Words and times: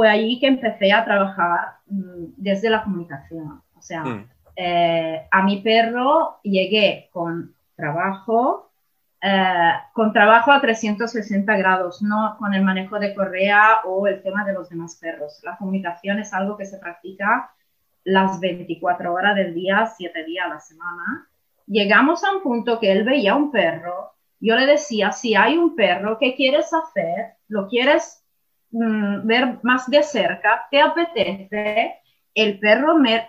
Fue 0.00 0.08
allí 0.08 0.40
que 0.40 0.46
empecé 0.46 0.90
a 0.94 1.04
trabajar 1.04 1.74
mm, 1.86 2.32
desde 2.38 2.70
la 2.70 2.82
comunicación. 2.84 3.60
O 3.76 3.82
sea, 3.82 4.02
Mm. 4.02 4.30
eh, 4.56 5.28
a 5.30 5.42
mi 5.42 5.60
perro 5.60 6.38
llegué 6.42 7.10
con 7.12 7.54
trabajo, 7.76 8.70
eh, 9.20 9.72
con 9.92 10.14
trabajo 10.14 10.52
a 10.52 10.60
360 10.62 11.54
grados, 11.58 12.00
no 12.00 12.34
con 12.38 12.54
el 12.54 12.62
manejo 12.62 12.98
de 12.98 13.14
correa 13.14 13.80
o 13.84 14.06
el 14.06 14.22
tema 14.22 14.42
de 14.46 14.54
los 14.54 14.70
demás 14.70 14.96
perros. 14.98 15.38
La 15.42 15.58
comunicación 15.58 16.18
es 16.18 16.32
algo 16.32 16.56
que 16.56 16.64
se 16.64 16.78
practica 16.78 17.50
las 18.04 18.40
24 18.40 19.12
horas 19.12 19.36
del 19.36 19.54
día, 19.54 19.84
7 19.84 20.24
días 20.24 20.46
a 20.46 20.54
la 20.54 20.60
semana. 20.60 21.28
Llegamos 21.66 22.24
a 22.24 22.32
un 22.34 22.42
punto 22.42 22.80
que 22.80 22.90
él 22.90 23.04
veía 23.04 23.34
un 23.34 23.50
perro, 23.50 24.12
yo 24.40 24.56
le 24.56 24.64
decía, 24.64 25.12
si 25.12 25.34
hay 25.34 25.58
un 25.58 25.76
perro, 25.76 26.16
¿qué 26.18 26.34
quieres 26.34 26.72
hacer? 26.72 27.34
¿Lo 27.48 27.68
quieres 27.68 28.19
mm, 28.70 29.26
ver 29.26 29.58
más 29.62 29.88
de 29.88 30.02
cerca? 30.02 30.66
¿Te 30.70 30.80
apetece? 30.80 31.98
El 32.34 32.58
perro 32.58 32.96
me, 32.96 33.26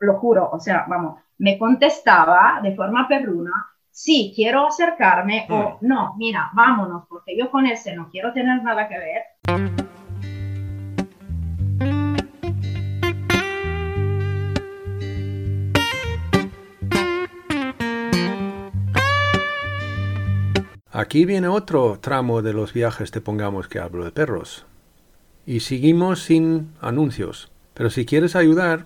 lo 0.00 0.18
juro, 0.18 0.50
o 0.50 0.60
sea, 0.60 0.84
vamos, 0.88 1.20
me 1.38 1.58
contestaba 1.58 2.60
de 2.62 2.74
forma 2.74 3.08
perruna, 3.08 3.52
sí, 3.90 4.32
quiero 4.34 4.66
acercarme 4.66 5.46
o 5.50 5.78
no, 5.80 6.14
mira, 6.16 6.50
vámonos, 6.54 7.04
porque 7.08 7.36
yo 7.36 7.50
con 7.50 7.66
ese 7.66 7.94
no 7.96 8.08
quiero 8.10 8.32
tener 8.32 8.62
nada 8.62 8.88
que 8.88 8.98
ver. 8.98 9.22
Aquí 20.96 21.26
viene 21.26 21.48
otro 21.48 21.98
tramo 22.00 22.40
de 22.40 22.54
los 22.54 22.72
viajes 22.72 23.12
de 23.12 23.20
Pongamos 23.20 23.68
que 23.68 23.78
hablo 23.78 24.02
de 24.02 24.12
perros. 24.12 24.66
Y 25.46 25.60
seguimos 25.60 26.22
sin 26.22 26.72
anuncios. 26.80 27.50
Pero 27.72 27.88
si 27.90 28.04
quieres 28.04 28.36
ayudar, 28.36 28.84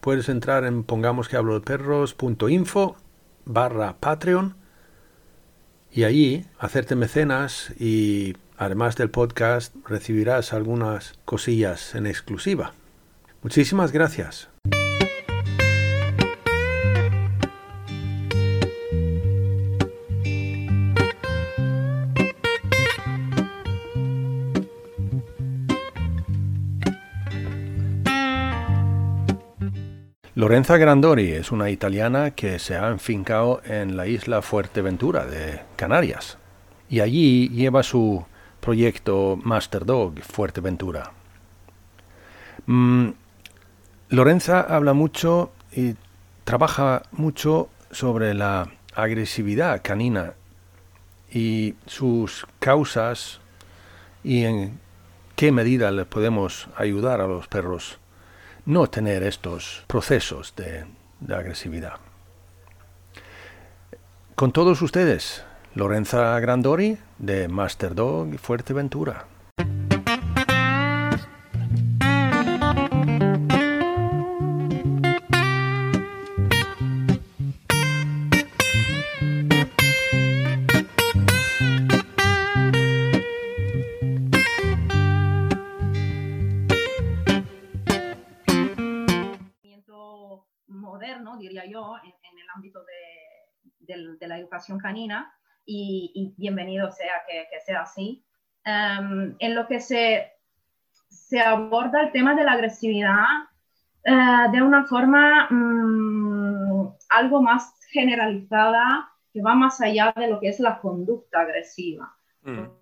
puedes 0.00 0.28
entrar 0.28 0.64
en 0.64 0.82
pongamos 0.82 1.28
que 1.28 1.36
hablo 1.36 1.54
de 1.54 1.60
perros.info 1.60 2.96
barra 3.44 3.96
Patreon 4.00 4.56
y 5.92 6.04
allí 6.04 6.44
hacerte 6.58 6.96
mecenas 6.96 7.72
y 7.78 8.36
además 8.56 8.96
del 8.96 9.10
podcast 9.10 9.74
recibirás 9.86 10.52
algunas 10.52 11.18
cosillas 11.24 11.94
en 11.94 12.06
exclusiva. 12.06 12.72
Muchísimas 13.42 13.92
gracias. 13.92 14.48
Lorenza 30.36 30.78
Grandori 30.78 31.30
es 31.30 31.52
una 31.52 31.70
italiana 31.70 32.32
que 32.32 32.58
se 32.58 32.76
ha 32.76 32.88
enfincado 32.88 33.62
en 33.64 33.96
la 33.96 34.08
isla 34.08 34.42
Fuerteventura 34.42 35.26
de 35.26 35.60
Canarias 35.76 36.38
y 36.88 36.98
allí 36.98 37.50
lleva 37.50 37.84
su 37.84 38.26
proyecto 38.58 39.38
Master 39.40 39.86
Dog 39.86 40.20
Fuerteventura. 40.22 41.12
Mm, 42.66 43.10
Lorenza 44.08 44.62
habla 44.62 44.92
mucho 44.92 45.52
y 45.70 45.94
trabaja 46.42 47.02
mucho 47.12 47.68
sobre 47.92 48.34
la 48.34 48.72
agresividad 48.92 49.82
canina 49.84 50.34
y 51.30 51.76
sus 51.86 52.44
causas 52.58 53.40
y 54.24 54.42
en 54.42 54.80
qué 55.36 55.52
medida 55.52 55.92
le 55.92 56.06
podemos 56.06 56.68
ayudar 56.76 57.20
a 57.20 57.28
los 57.28 57.46
perros 57.46 58.00
no 58.66 58.88
tener 58.88 59.22
estos 59.22 59.84
procesos 59.86 60.54
de, 60.56 60.84
agresividad. 61.34 61.94
Con 64.34 64.52
todos 64.52 64.82
ustedes, 64.82 65.44
Lorenza 65.74 66.38
Grandori 66.40 66.98
de 67.18 67.48
Master 67.48 67.94
Dog 67.94 68.38
Fuerteventura. 68.38 69.26
Del- 94.14 94.18
de 94.18 94.28
la 94.28 94.38
educación 94.38 94.78
canina 94.78 95.32
y, 95.66 96.10
y 96.14 96.34
bienvenido 96.36 96.90
sea 96.90 97.22
que, 97.28 97.46
que 97.50 97.60
sea 97.60 97.82
así. 97.82 98.24
Em, 98.64 99.34
en 99.38 99.54
lo 99.54 99.66
que 99.66 99.80
se, 99.80 100.32
se 101.08 101.40
aborda 101.40 102.00
el 102.02 102.12
tema 102.12 102.34
de 102.34 102.44
la 102.44 102.52
agresividad 102.52 103.24
eh, 104.04 104.50
de 104.52 104.62
una 104.62 104.84
forma 104.84 105.48
mm, 105.50 106.94
algo 107.10 107.42
más 107.42 107.74
generalizada 107.90 109.10
que 109.32 109.42
va 109.42 109.54
más 109.54 109.80
allá 109.80 110.12
de 110.16 110.28
lo 110.28 110.40
que 110.40 110.48
es 110.48 110.60
la 110.60 110.80
conducta 110.80 111.40
agresiva. 111.40 112.16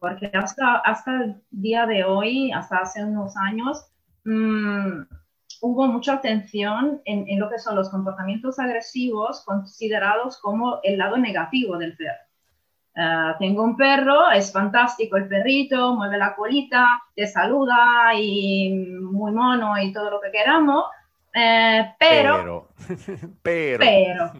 Porque 0.00 0.28
hasta, 0.34 0.78
hasta 0.78 1.22
el 1.22 1.40
día 1.50 1.86
de 1.86 2.02
hoy, 2.02 2.50
hasta 2.50 2.78
hace 2.78 3.04
unos 3.04 3.36
años, 3.36 3.86
mm, 4.24 5.02
hubo 5.62 5.86
mucha 5.86 6.14
atención 6.14 7.00
en, 7.04 7.24
en 7.28 7.38
lo 7.38 7.48
que 7.48 7.58
son 7.58 7.76
los 7.76 7.88
comportamientos 7.88 8.58
agresivos 8.58 9.44
considerados 9.46 10.38
como 10.40 10.80
el 10.82 10.98
lado 10.98 11.16
negativo 11.16 11.78
del 11.78 11.96
perro. 11.96 12.18
Ah, 12.94 13.36
tengo 13.38 13.62
un 13.62 13.76
perro, 13.76 14.30
es 14.30 14.52
fantástico 14.52 15.16
el 15.16 15.28
perrito, 15.28 15.94
mueve 15.94 16.18
la 16.18 16.34
colita, 16.34 17.02
te 17.14 17.26
saluda 17.26 18.12
y 18.14 18.70
muy 18.74 19.32
mono 19.32 19.78
y 19.80 19.92
todo 19.92 20.10
lo 20.10 20.20
que 20.20 20.30
queramos, 20.30 20.84
eh, 21.32 21.94
pero 21.98 22.68
pero, 23.42 23.78
pero, 23.78 24.32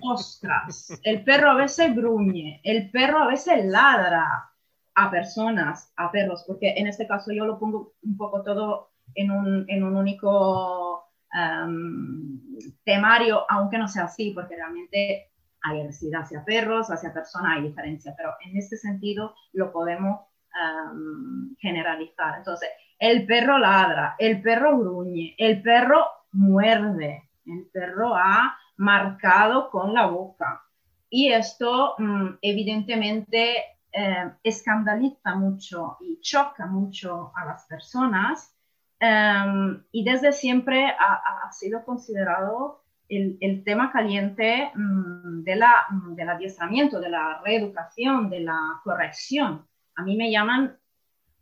ostras, 0.00 0.98
el 1.02 1.22
perro 1.22 1.50
a 1.50 1.54
veces 1.56 1.94
gruñe, 1.94 2.60
el 2.64 2.90
perro 2.90 3.18
a 3.18 3.26
veces 3.26 3.66
ladra 3.66 4.52
a 4.94 5.10
personas, 5.10 5.92
a 5.96 6.10
perros, 6.10 6.44
porque 6.46 6.74
en 6.78 6.86
este 6.86 7.06
caso 7.06 7.30
yo 7.32 7.44
lo 7.44 7.58
pongo 7.58 7.92
un 8.02 8.16
poco 8.16 8.42
todo 8.42 8.92
en 9.18 9.30
un, 9.32 9.64
en 9.68 9.82
un 9.82 9.96
único 9.96 11.10
em, 11.32 12.40
temario, 12.84 13.44
aunque 13.48 13.78
no 13.78 13.88
sea 13.88 14.04
así, 14.04 14.30
porque 14.30 14.54
realmente 14.54 15.32
hay 15.62 15.80
agresividad 15.80 16.22
hacia 16.22 16.44
perros, 16.44 16.88
hacia 16.90 17.12
personas, 17.12 17.56
hay 17.56 17.64
diferencia, 17.64 18.14
pero 18.16 18.30
en 18.44 18.56
este 18.56 18.76
sentido 18.76 19.34
lo 19.52 19.72
podemos 19.72 20.20
em, 20.54 21.56
generalizar. 21.58 22.38
Entonces, 22.38 22.68
el 22.98 23.26
perro 23.26 23.58
ladra, 23.58 24.14
el 24.18 24.40
perro 24.40 24.78
gruñe, 24.78 25.34
el 25.36 25.62
perro 25.62 26.04
muerde, 26.32 27.30
el 27.44 27.66
perro 27.72 28.14
ha 28.14 28.56
marcado 28.76 29.68
con 29.70 29.94
la 29.94 30.06
boca. 30.06 30.62
Y 31.10 31.32
esto 31.32 31.94
mm, 31.98 32.38
evidentemente 32.42 33.56
eh, 33.92 34.32
escandaliza 34.44 35.34
mucho 35.34 35.96
y 36.00 36.20
choca 36.20 36.66
mucho 36.66 37.32
a 37.34 37.46
las 37.46 37.64
personas 37.66 38.54
em, 39.00 39.82
y 39.92 40.04
desde 40.04 40.32
siempre 40.32 40.86
ha, 40.86 41.22
ha 41.46 41.52
sido 41.52 41.84
considerado 41.84 42.82
el, 43.08 43.38
el 43.40 43.64
tema 43.64 43.90
caliente 43.90 44.70
mm, 44.74 45.42
de 45.42 45.56
la, 45.56 45.86
mm, 45.90 46.14
del 46.14 46.28
adiestramiento, 46.28 47.00
de 47.00 47.10
la 47.10 47.40
reeducación, 47.44 48.30
de 48.30 48.40
la 48.40 48.80
corrección. 48.84 49.66
A 49.96 50.02
mí 50.02 50.16
me 50.16 50.30
llaman, 50.30 50.76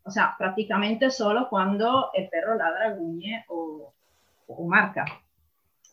o 0.05 0.11
sea, 0.11 0.35
prácticamente 0.38 1.11
solo 1.11 1.49
cuando 1.49 2.11
el 2.14 2.29
perro 2.29 2.55
ladra, 2.55 2.94
gruñe 2.94 3.44
o, 3.49 3.93
o 4.47 4.69
marca. 4.69 5.05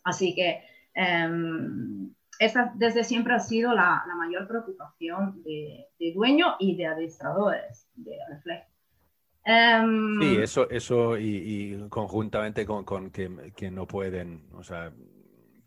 Así 0.04 0.36
que 0.36 0.64
em, 0.94 2.14
esa 2.40 2.72
desde 2.76 3.04
siempre 3.04 3.34
ha 3.34 3.40
sido 3.40 3.74
la, 3.74 4.04
la 4.08 4.16
mayor 4.16 4.48
preocupación 4.48 5.42
de, 5.44 5.88
de, 6.00 6.14
dueño 6.14 6.56
y 6.60 6.76
de 6.76 6.88
administradores 6.88 7.88
de 7.96 8.18
reflejo. 8.30 8.66
Um, 9.46 10.22
sí, 10.22 10.38
eso, 10.38 10.70
eso 10.70 11.18
y, 11.18 11.26
y 11.26 11.90
conjuntamente 11.90 12.66
con, 12.66 12.86
con 12.86 13.12
que, 13.12 13.52
que, 13.56 13.70
no 13.70 13.86
pueden, 13.86 14.48
o 14.54 14.64
sea, 14.64 14.94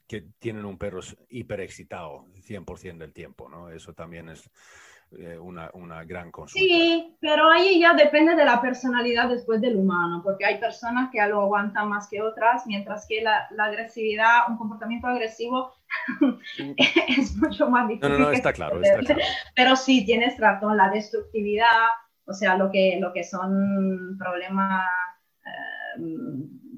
que 0.08 0.25
tienen 0.38 0.64
un 0.64 0.78
perro 0.78 1.00
hiper 1.28 1.61
excitado 1.61 2.25
100% 2.37 2.96
del 2.96 3.12
tiempo, 3.12 3.50
¿no? 3.50 3.69
Eso 3.69 3.93
también 3.93 4.31
es 4.31 4.50
eh, 5.19 5.38
una, 5.38 5.70
una, 5.75 6.05
gran 6.05 6.32
consulta. 6.32 6.67
Sí, 6.67 7.17
pero 7.20 7.49
ahí 7.50 7.78
ya 7.78 7.94
depende 7.94 8.34
de 8.34 8.44
la 8.44 8.61
personalidad 8.61 9.28
después 9.28 9.61
del 9.61 9.76
humano, 9.76 10.20
porque 10.25 10.44
hay 10.44 10.58
personas 10.58 11.11
que 11.12 11.25
lo 11.29 11.43
aguantan 11.43 11.88
más 11.88 12.08
que 12.08 12.22
otras, 12.22 12.67
mientras 12.67 13.06
que 13.06 13.22
la, 13.22 13.46
la 13.52 13.67
agresividad, 13.67 14.49
un 14.49 14.56
comportamiento 14.56 15.06
agresivo 15.06 15.75
es 17.19 17.37
mucho 17.37 17.70
más 17.70 17.88
difícil. 17.88 18.11
No, 18.11 18.19
no, 18.19 18.25
no, 18.26 18.31
está 18.32 18.52
claro, 18.52 18.82
está 18.82 18.99
claro. 19.00 19.20
Pero 19.55 19.76
sí, 19.76 20.05
tienes 20.05 20.38
razón, 20.38 20.76
la 20.76 20.88
destructividad, 20.88 21.88
o 22.26 22.32
sea, 22.32 22.56
lo 22.56 22.70
que, 22.70 22.99
lo 23.00 23.12
que 23.12 23.25
son 23.25 24.17
problemas 24.19 24.84
eh, 25.44 26.02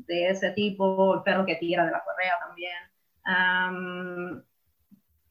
de 0.06 0.28
ese 0.28 0.50
tipo, 0.50 1.14
el 1.14 1.22
perro 1.22 1.46
que 1.46 1.56
tira 1.56 1.84
de 1.84 1.90
la 1.92 2.02
correa 2.04 2.34
también, 2.46 2.78
um, 3.26 4.42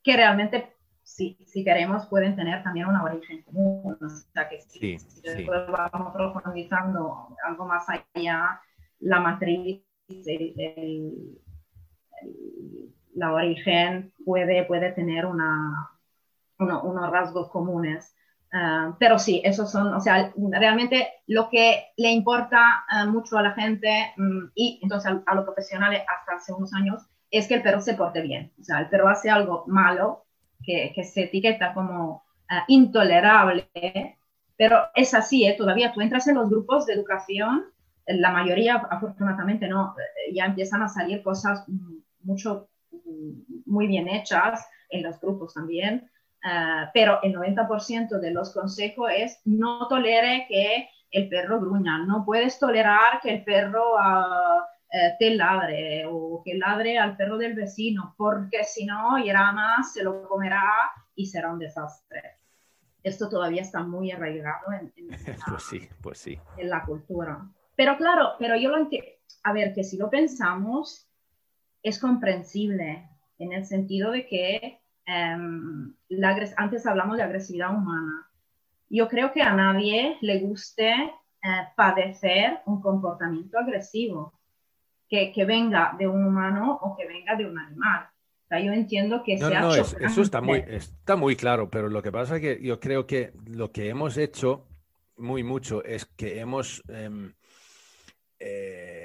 que 0.04 0.16
realmente 0.16 0.74
si, 1.04 1.38
si, 1.46 1.64
queremos, 1.64 2.06
pueden 2.08 2.36
tener 2.36 2.64
también 2.64 2.88
una 2.88 3.04
origen 3.04 3.42
común. 3.44 3.98
O 4.02 4.10
sea, 4.10 4.50
que 4.50 4.60
si, 4.62 4.98
sí, 4.98 5.22
después 5.24 5.62
sí. 5.66 5.72
vamos 5.72 6.14
profundizando 6.14 7.36
algo 7.46 7.66
más 7.66 7.86
allá, 7.90 8.62
la 9.00 9.20
matriz, 9.22 9.84
el, 10.10 10.54
el, 10.58 11.40
el, 12.22 12.94
la 13.16 13.34
origen 13.34 14.14
puede, 14.26 14.66
puede 14.66 14.92
tener 14.92 15.26
una, 15.26 15.92
uno, 16.60 16.84
unos 16.84 17.10
rasgos 17.10 17.50
comunes. 17.50 18.17
Uh, 18.54 18.96
pero 18.98 19.20
sí, 19.20 19.42
esos 19.44 19.70
son, 19.70 19.94
o 19.94 20.00
sea, 20.00 20.32
realmente 20.52 21.10
lo 21.28 21.50
que 21.50 21.88
le 21.98 22.12
importa 22.12 22.86
uh, 22.90 23.10
mucho 23.10 23.38
a 23.38 23.42
la 23.42 23.52
gente 23.52 24.14
um, 24.18 24.50
y 24.56 24.80
entonces 24.82 25.12
a, 25.12 25.22
a 25.26 25.36
los 25.36 25.44
profesionales 25.44 26.02
hasta 26.08 26.38
hace 26.38 26.54
unos 26.54 26.74
años 26.74 27.04
es 27.30 27.48
que 27.48 27.56
el 27.56 27.62
perro 27.62 27.82
se 27.82 27.96
porte 27.96 28.22
bien. 28.22 28.54
O 28.58 28.64
sea, 28.64 28.80
el 28.80 28.88
perro 28.88 29.10
hace 29.10 29.30
algo 29.30 29.66
malo, 29.68 30.26
que, 30.64 30.94
que 30.96 31.04
se 31.04 31.24
etiqueta 31.24 31.74
como 31.74 32.24
uh, 32.50 32.64
intolerable, 32.70 33.70
pero 34.58 34.78
es 34.96 35.14
así, 35.14 35.46
¿eh? 35.46 35.56
todavía 35.58 35.92
tú 35.94 36.02
entras 36.02 36.28
en 36.28 36.36
los 36.36 36.50
grupos 36.50 36.86
de 36.86 36.94
educación, 36.94 37.66
la 38.08 38.32
mayoría 38.32 38.76
afortunadamente 38.90 39.68
no, 39.68 39.94
ya 40.34 40.46
empiezan 40.46 40.82
a 40.82 40.88
salir 40.88 41.22
cosas 41.22 41.66
mucho, 42.22 42.70
muy 43.66 43.88
bien 43.88 44.08
hechas 44.08 44.66
en 44.90 45.04
los 45.04 45.20
grupos 45.20 45.54
también, 45.54 46.10
uh, 46.48 46.90
pero 46.94 47.20
el 47.24 47.36
90% 47.36 48.20
de 48.20 48.32
los 48.32 48.54
consejos 48.54 49.12
es 49.16 49.42
no 49.46 49.88
tolere 49.88 50.46
que 50.48 50.90
el 51.12 51.30
perro 51.30 51.60
gruña, 51.60 52.00
no 52.00 52.24
puedes 52.26 52.60
tolerar 52.60 53.20
que 53.22 53.36
el 53.36 53.44
perro... 53.44 53.96
Uh, 53.96 54.62
te 55.20 55.36
ladre 55.36 56.06
o 56.08 56.42
que 56.44 56.56
ladre 56.56 56.98
al 56.98 57.18
perro 57.18 57.38
del 57.38 57.54
vecino, 57.54 58.16
porque 58.18 58.64
si 58.64 58.86
no, 58.86 59.18
irá 59.18 59.52
más, 59.52 59.94
se 59.94 60.04
lo 60.04 60.28
comerá 60.28 60.64
y 61.16 61.26
será 61.26 61.52
un 61.52 61.60
desastre. 61.60 62.38
Esto 63.04 63.30
todavía 63.30 63.62
está 63.62 63.84
muy 63.84 64.12
arraigado 64.12 64.72
en, 64.74 64.94
en, 64.96 65.08
la, 65.38 65.46
pues 65.46 65.64
sí, 65.64 65.90
pues 66.02 66.18
sí. 66.18 66.40
en 66.58 66.70
la 66.70 66.84
cultura. 66.84 67.46
Pero 67.76 67.98
claro, 67.98 68.34
pero 68.40 68.56
yo 68.56 68.70
lo 68.70 68.78
entiendo, 68.78 69.10
a 69.44 69.54
ver, 69.54 69.74
que 69.74 69.84
si 69.84 69.98
lo 69.98 70.10
pensamos, 70.10 71.08
es 71.84 72.00
comprensible 72.00 73.10
en 73.40 73.54
el 73.54 73.66
sentido 73.66 74.12
de 74.12 74.26
que 74.26 74.82
la, 75.08 76.54
antes 76.58 76.86
hablamos 76.86 77.18
de 77.18 77.24
agresividad 77.24 77.74
humana. 77.74 78.30
Yo 78.90 79.08
creo 79.08 79.32
que 79.32 79.42
a 79.42 79.54
nadie 79.54 80.18
le 80.22 80.40
guste 80.40 80.94
uh, 81.44 81.76
padecer 81.76 82.60
un 82.66 82.82
comportamiento 82.82 83.58
agresivo 83.58 84.34
que, 85.10 85.32
que, 85.32 85.46
venga 85.46 85.96
de 85.98 86.08
un 86.08 86.26
humano 86.26 86.78
o 86.82 86.96
que 86.96 87.08
venga 87.08 87.36
de 87.36 87.46
un 87.46 87.58
animal. 87.58 88.08
O 88.46 88.48
sea, 88.48 88.60
yo 88.62 88.72
entiendo 88.72 89.24
que 89.24 89.38
no, 89.38 89.50
sea 89.50 89.62
no, 89.62 89.76
es, 89.76 89.96
eso 90.00 90.22
está 90.22 90.42
muy, 90.42 90.64
está 90.68 91.16
muy 91.16 91.36
claro, 91.36 91.70
pero 91.70 91.90
lo 91.90 92.02
que 92.02 92.12
pasa 92.12 92.38
es 92.38 92.42
que 92.42 92.62
yo 92.62 92.80
creo 92.80 93.06
que 93.06 93.34
lo 93.46 93.72
que 93.72 93.90
hemos 93.90 94.18
hecho 94.18 94.68
muy 95.18 95.44
mucho 95.44 95.84
es 95.84 96.06
que 96.06 96.40
hemos 96.40 96.82
eh, 96.88 97.10
eh, 98.40 98.97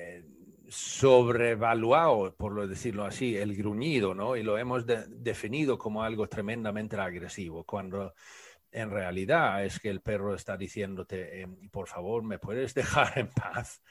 sobrevaluado, 0.72 2.34
por 2.34 2.66
decirlo 2.66 3.04
así, 3.04 3.36
el 3.36 3.54
gruñido, 3.54 4.14
¿no? 4.14 4.36
Y 4.36 4.42
lo 4.42 4.58
hemos 4.58 4.86
de, 4.86 5.04
definido 5.08 5.78
como 5.78 6.02
algo 6.02 6.28
tremendamente 6.28 6.96
agresivo, 6.96 7.64
cuando 7.64 8.14
en 8.70 8.90
realidad 8.90 9.64
es 9.64 9.78
que 9.78 9.90
el 9.90 10.00
perro 10.00 10.34
está 10.34 10.56
diciéndote, 10.56 11.42
eh, 11.42 11.48
por 11.70 11.88
favor, 11.88 12.22
¿me 12.22 12.38
puedes 12.38 12.74
dejar 12.74 13.18
en 13.18 13.28
paz? 13.28 13.82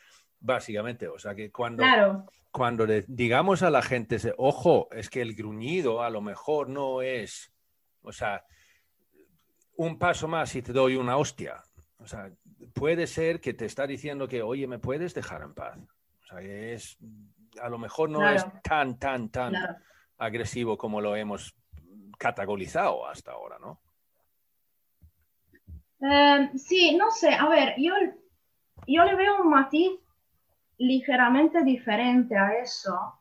básicamente. 0.41 1.07
O 1.07 1.17
sea 1.17 1.33
que 1.33 1.51
cuando, 1.51 1.83
claro. 1.83 2.25
cuando 2.51 2.85
le 2.85 3.05
digamos 3.07 3.63
a 3.63 3.69
la 3.69 3.81
gente, 3.81 4.17
ojo, 4.37 4.89
es 4.91 5.09
que 5.09 5.21
el 5.21 5.35
gruñido 5.35 6.03
a 6.03 6.09
lo 6.09 6.21
mejor 6.21 6.67
no 6.67 7.01
es, 7.01 7.53
o 8.01 8.11
sea, 8.11 8.43
un 9.77 9.97
paso 9.97 10.27
más 10.27 10.53
y 10.55 10.61
te 10.61 10.73
doy 10.73 10.95
una 10.95 11.15
hostia. 11.15 11.63
O 11.97 12.07
sea, 12.07 12.31
puede 12.73 13.07
ser 13.07 13.39
que 13.39 13.53
te 13.53 13.65
está 13.65 13.87
diciendo 13.87 14.27
que, 14.27 14.41
oye, 14.41 14.67
¿me 14.67 14.79
puedes 14.79 15.13
dejar 15.13 15.43
en 15.43 15.53
paz? 15.53 15.77
Sea, 16.31 16.41
es, 16.41 16.97
a 17.61 17.69
lo 17.69 17.77
mejor 17.77 18.09
no 18.09 18.19
claro. 18.19 18.35
es 18.37 18.45
tan, 18.63 18.97
tan, 18.97 19.29
tan 19.29 19.51
claro. 19.51 19.75
agresivo 20.17 20.77
como 20.77 21.01
lo 21.01 21.15
hemos 21.15 21.55
categorizado 22.17 23.07
hasta 23.07 23.31
ahora, 23.31 23.57
¿no? 23.59 23.81
Uh, 25.99 26.57
sí, 26.57 26.95
no 26.95 27.11
sé, 27.11 27.33
a 27.33 27.47
ver, 27.47 27.75
yo, 27.77 27.93
yo 28.87 29.03
le 29.03 29.15
veo 29.15 29.41
un 29.41 29.49
matiz 29.49 29.91
ligeramente 30.77 31.63
diferente 31.63 32.35
a 32.35 32.53
eso. 32.53 33.19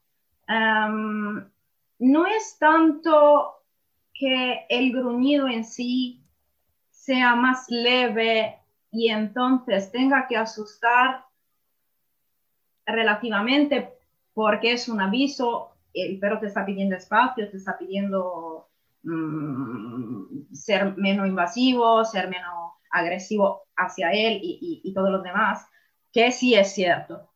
Um, 0.49 1.45
no 1.99 2.27
es 2.27 2.59
tanto 2.59 3.63
que 4.15 4.67
el 4.69 4.93
gruñido 4.93 5.47
en 5.47 5.65
sí 5.65 6.23
sea 6.91 7.35
más 7.35 7.67
leve 7.69 8.59
y 8.91 9.11
entonces 9.11 9.93
tenga 9.93 10.27
que 10.27 10.37
asustar 10.37 11.25
relativamente 12.93 13.95
porque 14.35 14.73
es 14.73 14.89
un 14.89 15.01
aviso, 15.01 15.71
el 15.93 16.19
perro 16.19 16.39
te 16.39 16.47
está 16.47 16.65
pidiendo 16.65 16.97
espacio, 16.97 17.51
te 17.51 17.57
está 17.57 17.77
pidiendo 17.77 18.69
um, 19.05 20.47
ser 20.53 20.97
menos 20.97 21.27
invasivo, 21.27 22.05
ser 22.05 22.29
menos 22.29 22.73
agresivo 22.91 23.63
hacia 23.77 24.11
él 24.13 24.41
y, 24.43 24.81
y, 24.85 24.91
y 24.91 24.95
todos 24.95 25.11
los 25.11 25.23
demás, 25.23 25.67
que 26.13 26.33
sí 26.33 26.55
es 26.55 26.73
cierto. 26.73 27.29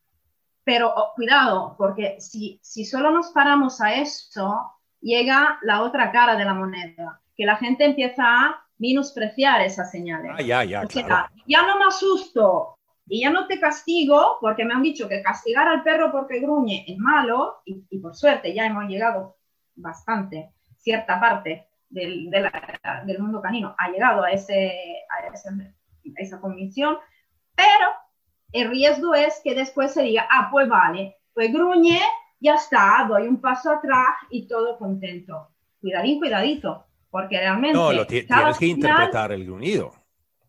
Pero 0.64 0.92
oh, 0.94 1.12
cuidado, 1.14 1.74
porque 1.76 2.16
si, 2.20 2.58
si 2.62 2.84
solo 2.84 3.10
nos 3.10 3.28
paramos 3.28 3.80
a 3.80 3.94
eso, 3.94 4.72
llega 5.00 5.58
la 5.62 5.82
otra 5.82 6.10
cara 6.10 6.36
de 6.36 6.44
la 6.44 6.54
moneda, 6.54 7.20
que 7.36 7.44
la 7.44 7.56
gente 7.56 7.84
empieza 7.84 8.22
a 8.24 8.64
menospreciar 8.78 9.60
esas 9.60 9.90
señales. 9.90 10.32
Ah, 10.34 10.42
ya, 10.42 10.64
ya, 10.64 10.82
o 10.82 10.90
sea, 10.90 11.06
claro. 11.06 11.28
ya 11.46 11.66
no 11.66 11.78
me 11.78 11.84
asusto 11.84 12.78
y 13.06 13.22
ya 13.22 13.30
no 13.30 13.46
te 13.46 13.60
castigo, 13.60 14.38
porque 14.40 14.64
me 14.64 14.74
han 14.74 14.82
dicho 14.82 15.08
que 15.08 15.22
castigar 15.22 15.68
al 15.68 15.82
perro 15.82 16.10
porque 16.10 16.40
gruñe 16.40 16.84
es 16.88 16.98
malo, 16.98 17.62
y, 17.64 17.84
y 17.90 17.98
por 17.98 18.14
suerte 18.14 18.54
ya 18.54 18.66
hemos 18.66 18.84
llegado 18.88 19.36
bastante, 19.74 20.50
cierta 20.78 21.20
parte 21.20 21.66
del, 21.88 22.30
de 22.30 22.40
la, 22.40 23.02
del 23.06 23.18
mundo 23.18 23.40
canino 23.40 23.74
ha 23.78 23.90
llegado 23.90 24.22
a, 24.24 24.30
ese, 24.30 24.72
a, 25.10 25.32
ese, 25.32 25.48
a 25.48 26.22
esa 26.22 26.40
convicción, 26.40 26.98
pero 27.54 27.88
el 28.52 28.70
riesgo 28.70 29.14
es 29.14 29.40
que 29.42 29.54
después 29.54 29.92
se 29.92 30.02
diga, 30.02 30.26
ah, 30.30 30.48
pues 30.50 30.68
vale, 30.68 31.16
pues 31.32 31.52
gruñe, 31.52 32.00
ya 32.40 32.54
está, 32.54 33.04
doy 33.08 33.26
un 33.26 33.40
paso 33.40 33.70
atrás 33.70 34.16
y 34.30 34.46
todo 34.46 34.78
contento. 34.78 35.48
Cuidadín, 35.80 36.18
cuidadito, 36.18 36.86
porque 37.10 37.38
realmente... 37.38 37.76
No, 37.76 37.92
lo 37.92 38.06
tienes 38.06 38.58
que 38.58 38.66
interpretar 38.66 39.32
el 39.32 39.44
gruñido. 39.44 39.92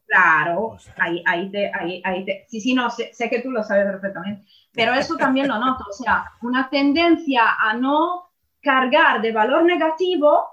Claro, 0.07 0.67
o 0.67 0.79
sea. 0.79 0.93
ahí, 0.99 1.23
ahí, 1.25 1.51
te, 1.51 1.71
ahí, 1.73 2.01
ahí 2.05 2.25
te... 2.25 2.45
Sí, 2.47 2.61
sí, 2.61 2.73
no, 2.73 2.89
sé, 2.89 3.11
sé, 3.13 3.29
que 3.29 3.41
tú 3.41 3.51
lo 3.51 3.63
sabes 3.63 3.85
perfectamente, 3.85 4.45
pero 4.71 4.93
eso 4.93 5.15
también 5.17 5.47
lo 5.47 5.57
noto, 5.57 5.83
o 5.89 5.93
sea, 5.93 6.31
una 6.41 6.69
tendencia 6.69 7.55
a 7.59 7.73
no 7.73 8.29
cargar 8.61 9.21
de 9.21 9.31
valor 9.31 9.63
negativo 9.63 10.47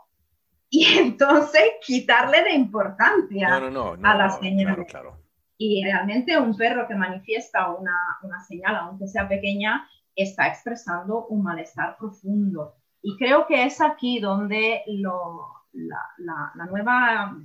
y 0.70 0.86
entonces 0.98 1.62
quitarle 1.84 2.42
de 2.44 2.52
importancia 2.52 3.48
no, 3.48 3.60
no, 3.60 3.70
no, 3.70 3.96
no 3.96 4.08
a 4.08 4.14
las 4.14 4.38
señales. 4.38 4.86
Claro, 4.88 5.10
claro. 5.10 5.22
Y 5.58 5.84
realmente 5.84 6.36
un 6.38 6.56
perro 6.56 6.88
que 6.88 6.94
manifiesta 6.94 7.70
una, 7.70 7.96
una 8.22 8.40
señal, 8.40 8.76
aunque 8.76 9.06
sea 9.06 9.28
pequeña, 9.28 9.86
está 10.16 10.48
expresando 10.48 11.26
un 11.26 11.42
malestar 11.42 11.96
profundo. 11.98 12.74
Y 13.02 13.16
creo 13.16 13.46
que 13.46 13.64
es 13.64 13.80
aquí 13.80 14.18
donde 14.18 14.82
lo, 14.86 15.48
la, 15.72 16.00
la, 16.18 16.52
la, 16.54 16.66
nueva, 16.66 17.36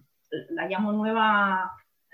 la 0.49 0.67
llamo 0.67 0.91
nueva 0.93 1.71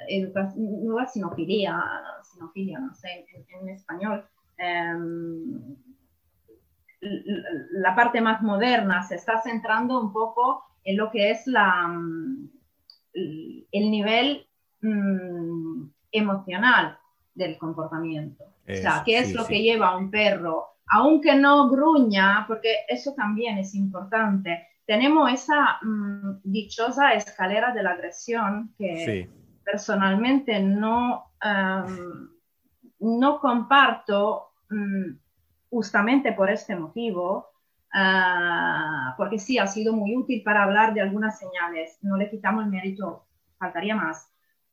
educación, 0.07 0.85
nueva 0.85 1.07
sinofilia, 1.07 1.81
sinofilia 2.23 2.79
no 2.79 2.93
sé, 2.93 3.25
en, 3.33 3.45
en 3.61 3.69
español, 3.69 4.25
um, 4.59 5.75
la 7.71 7.95
parte 7.95 8.21
más 8.21 8.41
moderna 8.41 9.03
se 9.03 9.15
está 9.15 9.41
centrando 9.41 9.99
un 9.99 10.13
poco 10.13 10.63
en 10.83 10.97
lo 10.97 11.11
que 11.11 11.31
es 11.31 11.45
la, 11.47 11.93
el 13.13 13.91
nivel 13.91 14.47
mm, 14.81 15.85
emocional 16.11 16.97
del 17.33 17.57
comportamiento. 17.57 18.43
o 18.67 18.75
sea, 18.75 19.03
¿qué 19.05 19.19
es 19.19 19.33
lo 19.33 19.45
que 19.45 19.61
lleva 19.61 19.89
a 19.89 19.97
un 19.97 20.11
perro? 20.11 20.67
Aunque 20.87 21.35
no 21.35 21.69
gruña, 21.69 22.45
porque 22.47 22.69
eso 22.87 23.13
también 23.15 23.57
es 23.57 23.73
importante. 23.73 24.67
Tenemos 24.85 25.31
esa 25.31 25.79
mm, 25.81 26.41
dichosa 26.43 27.13
escalera 27.13 27.73
de 27.73 27.83
la 27.83 27.91
agresión 27.91 28.73
que 28.77 29.29
personalmente 29.63 30.59
no, 30.59 31.31
em, 31.41 32.29
no 32.99 33.39
comparto 33.39 34.49
justamente 35.69 36.33
por 36.33 36.49
este 36.49 36.75
motivo, 36.75 37.49
ah, 37.93 39.13
porque 39.17 39.37
sí, 39.37 39.57
ha 39.57 39.67
sido 39.67 39.93
muy 39.93 40.15
útil 40.15 40.41
para 40.43 40.63
hablar 40.63 40.93
de 40.93 41.01
algunas 41.01 41.37
señales, 41.37 41.97
no 42.01 42.17
le 42.17 42.29
quitamos 42.29 42.63
el 42.63 42.71
mérito, 42.71 43.27
faltaría 43.57 43.95
más, 43.95 44.31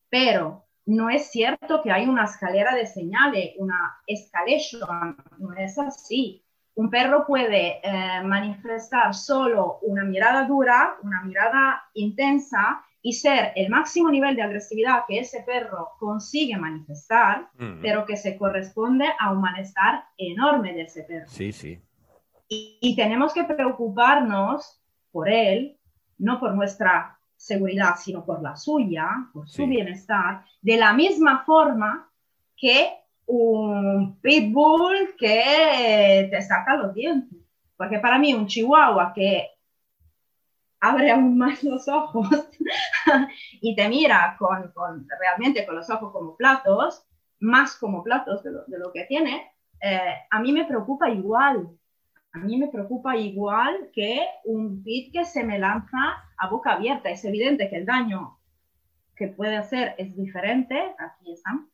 pero 0.08 0.64
no 0.86 1.08
es 1.08 1.30
cierto 1.30 1.82
que 1.82 1.92
hay 1.92 2.08
una 2.08 2.24
escalera 2.24 2.74
de 2.74 2.86
señales, 2.86 3.52
una 3.58 3.96
escalation, 4.06 5.16
no 5.38 5.52
es 5.54 5.78
así. 5.78 6.44
Un 6.74 6.90
perro 6.90 7.26
puede 7.26 7.80
eh, 7.82 8.22
manifestar 8.24 9.14
solo 9.14 9.78
una 9.82 10.04
mirada 10.04 10.46
dura, 10.46 10.96
una 11.02 11.22
mirada 11.22 11.82
intensa 11.94 12.82
y 13.02 13.14
ser 13.14 13.52
el 13.56 13.70
máximo 13.70 14.10
nivel 14.10 14.36
de 14.36 14.42
agresividad 14.42 15.04
que 15.08 15.18
ese 15.20 15.42
perro 15.42 15.90
consigue 15.98 16.56
manifestar, 16.56 17.48
pero 17.80 18.04
que 18.04 18.16
se 18.16 18.36
corresponde 18.36 19.06
a 19.18 19.32
un 19.32 19.40
malestar 19.40 20.04
enorme 20.18 20.74
de 20.74 20.82
ese 20.82 21.04
perro. 21.04 21.26
Sí, 21.28 21.52
sí. 21.52 21.80
Y, 22.48 22.96
tenemos 22.96 23.32
que 23.32 23.44
preocuparnos 23.44 24.82
por 25.12 25.28
él, 25.30 25.78
no 26.18 26.40
por 26.40 26.54
nuestra 26.54 27.18
seguridad, 27.36 27.94
sino 27.96 28.24
por 28.24 28.42
la 28.42 28.56
suya, 28.56 29.08
por 29.32 29.48
su 29.48 29.66
bienestar, 29.66 30.44
de 30.60 30.76
la 30.76 30.92
misma 30.92 31.44
forma 31.44 32.10
que 32.56 32.90
un 33.26 34.20
pitbull 34.20 35.14
que 35.16 36.28
te 36.30 36.42
saca 36.42 36.76
los 36.76 36.92
dientes. 36.92 37.38
Porque 37.76 37.98
para 37.98 38.18
mí 38.18 38.34
un 38.34 38.46
chihuahua 38.46 39.12
que 39.14 39.48
abre 40.80 41.10
aún 41.10 41.36
más 41.38 41.62
los 41.62 41.86
ojos 41.88 42.28
y 43.60 43.76
te 43.76 43.88
mira 43.88 44.36
con, 44.38 44.72
con, 44.72 45.06
realmente 45.20 45.66
con 45.66 45.76
los 45.76 45.90
ojos 45.90 46.12
como 46.12 46.36
platos, 46.36 47.06
más 47.40 47.76
como 47.76 48.02
platos 48.02 48.42
de 48.42 48.52
lo, 48.52 48.64
de 48.66 48.78
lo 48.78 48.92
que 48.92 49.04
tiene, 49.04 49.52
eh, 49.82 50.14
a 50.30 50.40
mí 50.40 50.52
me 50.52 50.64
preocupa 50.64 51.10
igual. 51.10 51.68
A 52.32 52.38
mí 52.38 52.56
me 52.56 52.68
preocupa 52.68 53.16
igual 53.16 53.90
que 53.92 54.24
un 54.44 54.82
pit 54.84 55.12
que 55.12 55.24
se 55.24 55.42
me 55.42 55.58
lanza 55.58 55.98
a 56.38 56.48
boca 56.48 56.72
abierta. 56.72 57.10
Es 57.10 57.24
evidente 57.24 57.68
que 57.68 57.76
el 57.76 57.86
daño 57.86 58.38
que 59.16 59.28
puede 59.28 59.56
hacer 59.56 59.94
es 59.98 60.16
diferente, 60.16 60.94
aquí 60.98 61.32
están, 61.32 61.68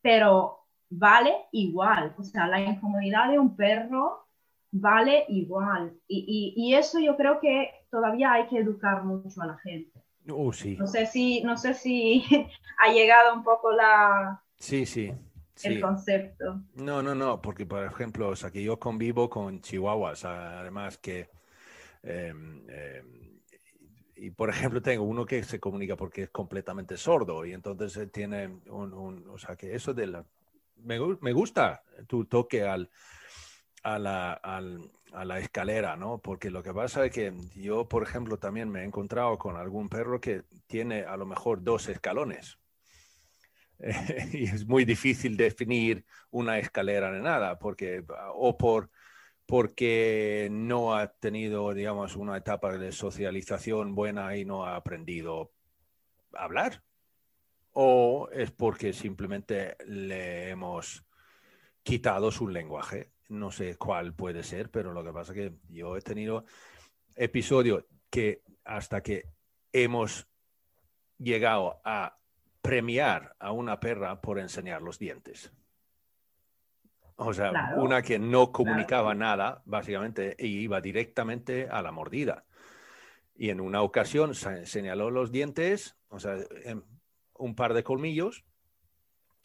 pero 0.00 0.66
vale 0.88 1.32
igual. 1.52 2.14
O 2.18 2.22
sea, 2.22 2.46
la 2.46 2.60
incomodidad 2.60 3.30
de 3.30 3.38
un 3.38 3.54
perro 3.54 4.26
vale 4.70 5.24
igual. 5.28 5.92
Y, 6.06 6.54
y, 6.56 6.70
y, 6.70 6.74
eso 6.74 6.98
yo 6.98 7.16
creo 7.16 7.38
que 7.40 7.70
todavía 7.90 8.32
hay 8.32 8.46
que 8.46 8.58
educar 8.58 9.04
mucho 9.04 9.42
a 9.42 9.46
la 9.46 9.58
gente. 9.58 9.92
Uh, 10.28 10.52
sí. 10.52 10.76
No 10.76 10.86
sé 10.86 11.06
si, 11.06 11.42
no 11.42 11.56
sé 11.56 11.74
si 11.74 12.24
ha 12.78 12.92
llegado 12.92 13.34
un 13.34 13.42
poco 13.42 13.72
la... 13.72 14.42
Sí, 14.58 14.86
sí. 14.86 15.12
El 15.64 15.80
concepto. 15.80 16.60
No, 16.74 17.02
no, 17.02 17.14
no, 17.14 17.42
porque 17.42 17.66
por 17.66 17.84
ejemplo, 17.84 18.28
o 18.28 18.36
sea, 18.36 18.50
que 18.50 18.62
yo 18.62 18.78
convivo 18.78 19.28
con 19.28 19.60
chihuahuas, 19.60 20.24
además 20.24 20.98
que... 20.98 21.28
Em, 22.02 22.64
em, 22.68 23.40
y 24.14 24.30
por 24.30 24.50
ejemplo, 24.50 24.82
tengo 24.82 25.04
uno 25.04 25.24
que 25.24 25.42
se 25.44 25.60
comunica 25.60 25.96
porque 25.96 26.24
es 26.24 26.30
completamente 26.30 26.96
sordo 26.96 27.44
y 27.44 27.52
entonces 27.52 28.10
tiene 28.10 28.60
un, 28.68 29.24
o 29.28 29.38
sea, 29.38 29.56
que 29.56 29.74
eso 29.74 29.94
de 29.94 30.06
la... 30.06 30.24
Me, 30.76 30.98
me 31.20 31.32
gusta 31.32 31.82
tu 32.06 32.24
toque 32.24 32.62
al, 32.62 32.88
a 33.82 33.98
la, 33.98 34.32
a 35.12 35.24
la 35.24 35.38
escalera, 35.38 35.96
¿no? 35.96 36.18
Porque 36.18 36.50
lo 36.50 36.62
que 36.62 36.72
pasa 36.72 37.04
es 37.04 37.12
que 37.12 37.32
yo, 37.54 37.88
por 37.88 38.02
ejemplo, 38.02 38.38
también 38.38 38.68
me 38.68 38.80
he 38.80 38.84
encontrado 38.84 39.38
con 39.38 39.56
algún 39.56 39.88
perro 39.88 40.20
que 40.20 40.42
tiene 40.66 41.02
a 41.02 41.16
lo 41.16 41.26
mejor 41.26 41.62
dos 41.62 41.88
escalones. 41.88 42.58
y 44.32 44.44
es 44.44 44.66
muy 44.66 44.84
difícil 44.84 45.36
definir 45.36 46.04
una 46.30 46.58
escalera 46.58 47.12
de 47.12 47.20
nada, 47.20 47.58
porque 47.58 48.04
o 48.34 48.56
por 48.56 48.90
porque 49.46 50.48
no 50.50 50.94
ha 50.94 51.10
tenido, 51.10 51.72
digamos, 51.72 52.16
una 52.16 52.36
etapa 52.36 52.76
de 52.76 52.92
socialización 52.92 53.94
buena 53.94 54.36
y 54.36 54.44
no 54.44 54.66
ha 54.66 54.76
aprendido 54.76 55.52
a 56.34 56.44
hablar, 56.44 56.82
o 57.72 58.28
es 58.30 58.50
porque 58.50 58.92
simplemente 58.92 59.76
le 59.86 60.50
hemos 60.50 61.02
quitado 61.82 62.30
su 62.30 62.46
lenguaje 62.46 63.10
no 63.28 63.50
sé 63.50 63.76
cuál 63.76 64.14
puede 64.14 64.42
ser, 64.42 64.70
pero 64.70 64.92
lo 64.92 65.04
que 65.04 65.12
pasa 65.12 65.32
es 65.32 65.36
que 65.36 65.56
yo 65.68 65.96
he 65.96 66.00
tenido 66.00 66.44
episodios 67.14 67.84
que 68.10 68.42
hasta 68.64 69.02
que 69.02 69.26
hemos 69.72 70.28
llegado 71.18 71.80
a 71.84 72.18
premiar 72.62 73.36
a 73.38 73.52
una 73.52 73.80
perra 73.80 74.20
por 74.20 74.38
enseñar 74.38 74.82
los 74.82 74.98
dientes. 74.98 75.52
O 77.16 77.34
sea, 77.34 77.74
una 77.76 78.02
que 78.02 78.18
no 78.18 78.52
comunicaba 78.52 79.14
nada, 79.14 79.62
básicamente, 79.64 80.36
e 80.38 80.46
iba 80.46 80.80
directamente 80.80 81.68
a 81.68 81.82
la 81.82 81.90
mordida. 81.90 82.44
Y 83.34 83.50
en 83.50 83.60
una 83.60 83.82
ocasión 83.82 84.34
señaló 84.34 85.10
los 85.10 85.32
dientes, 85.32 85.96
o 86.08 86.20
sea, 86.20 86.36
un 87.34 87.54
par 87.56 87.74
de 87.74 87.82
colmillos. 87.82 88.44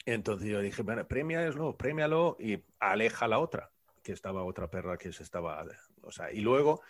Entonces 0.06 0.48
yo 0.48 0.60
dije, 0.60 0.82
bueno, 0.82 1.06
premialo, 1.08 1.76
premialo 1.76 2.36
y 2.38 2.62
aleja 2.78 3.26
la 3.26 3.38
otra 3.38 3.73
que 4.04 4.12
estaba 4.12 4.44
otra 4.44 4.70
perra 4.70 4.96
que 4.96 5.12
se 5.12 5.24
estaba, 5.24 5.64
o 6.02 6.12
sea, 6.12 6.30
y 6.30 6.40
luego 6.40 6.82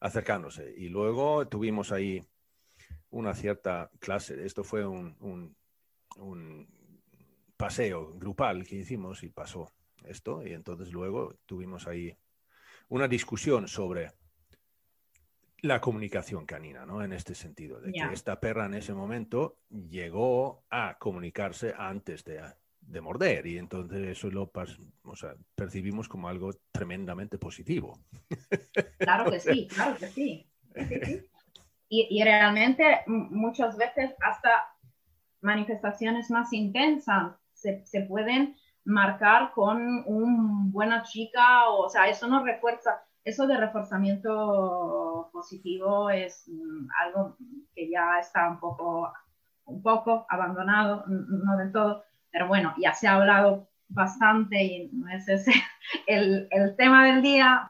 acercándose. 0.00 0.72
Y 0.76 0.88
luego 0.88 1.46
tuvimos 1.48 1.92
ahí 1.92 2.24
una 3.10 3.34
cierta 3.34 3.90
clase. 3.98 4.46
Esto 4.46 4.64
fue 4.64 4.86
un, 4.86 5.16
un, 6.16 6.82
paseo 7.56 8.14
grupal 8.14 8.64
que 8.66 8.76
hicimos 8.76 9.22
y 9.22 9.28
pasó 9.28 9.70
esto. 10.04 10.44
Y 10.46 10.52
entonces 10.52 10.92
luego 10.92 11.36
tuvimos 11.46 11.86
ahí 11.86 12.16
una 12.88 13.06
discusión 13.06 13.68
sobre 13.68 14.12
la 15.58 15.80
comunicación 15.80 16.44
canina, 16.44 16.84
¿no? 16.84 17.04
En 17.04 17.12
este 17.12 17.36
sentido, 17.36 17.80
de 17.80 17.92
que 17.92 18.12
esta 18.12 18.40
perra 18.40 18.66
en 18.66 18.74
ese 18.74 18.94
momento 18.94 19.58
llegó 19.70 20.64
a 20.70 20.96
comunicarse 20.98 21.72
antes 21.76 22.24
de, 22.24 22.42
de 22.82 23.00
morder 23.00 23.46
y 23.46 23.58
entonces 23.58 24.08
eso 24.08 24.30
lo 24.30 24.50
o 25.04 25.16
sea, 25.16 25.34
percibimos 25.54 26.08
como 26.08 26.28
algo 26.28 26.50
tremendamente 26.72 27.38
positivo. 27.38 27.98
Claro 28.98 29.30
que 29.30 29.40
sí, 29.40 29.68
claro 29.68 29.96
que 29.96 30.08
sí. 30.08 30.46
Y, 31.88 32.06
y, 32.10 32.22
realmente 32.24 33.02
muchas 33.06 33.76
veces 33.76 34.14
hasta 34.20 34.50
manifestaciones 35.42 36.30
más 36.30 36.52
intensas 36.52 37.34
se, 37.52 37.84
se, 37.84 38.02
pueden 38.02 38.56
marcar 38.84 39.52
con 39.52 40.02
un 40.06 40.72
buena 40.72 41.02
chica, 41.02 41.68
o, 41.68 41.86
o 41.86 41.88
sea, 41.90 42.08
eso 42.08 42.26
no 42.28 42.44
refuerza, 42.44 43.02
eso 43.24 43.46
de 43.46 43.56
reforzamiento 43.56 45.30
positivo 45.32 46.10
es 46.10 46.44
mm, 46.48 46.88
algo 47.04 47.36
que 47.74 47.90
ya 47.90 48.18
está 48.18 48.48
un 48.48 48.58
poco, 48.58 49.12
un 49.64 49.82
poco 49.82 50.26
abandonado, 50.28 51.04
no 51.06 51.56
del 51.56 51.72
todo, 51.72 52.04
pero 52.32 52.48
bueno, 52.48 52.74
ya 52.78 52.94
se 52.94 53.06
ha 53.06 53.14
hablado 53.14 53.68
bastante 53.88 54.62
y 54.64 54.90
no 54.92 55.08
es 55.10 55.28
ese 55.28 55.52
el, 56.06 56.48
el 56.50 56.74
tema 56.76 57.06
del 57.06 57.22
día. 57.22 57.68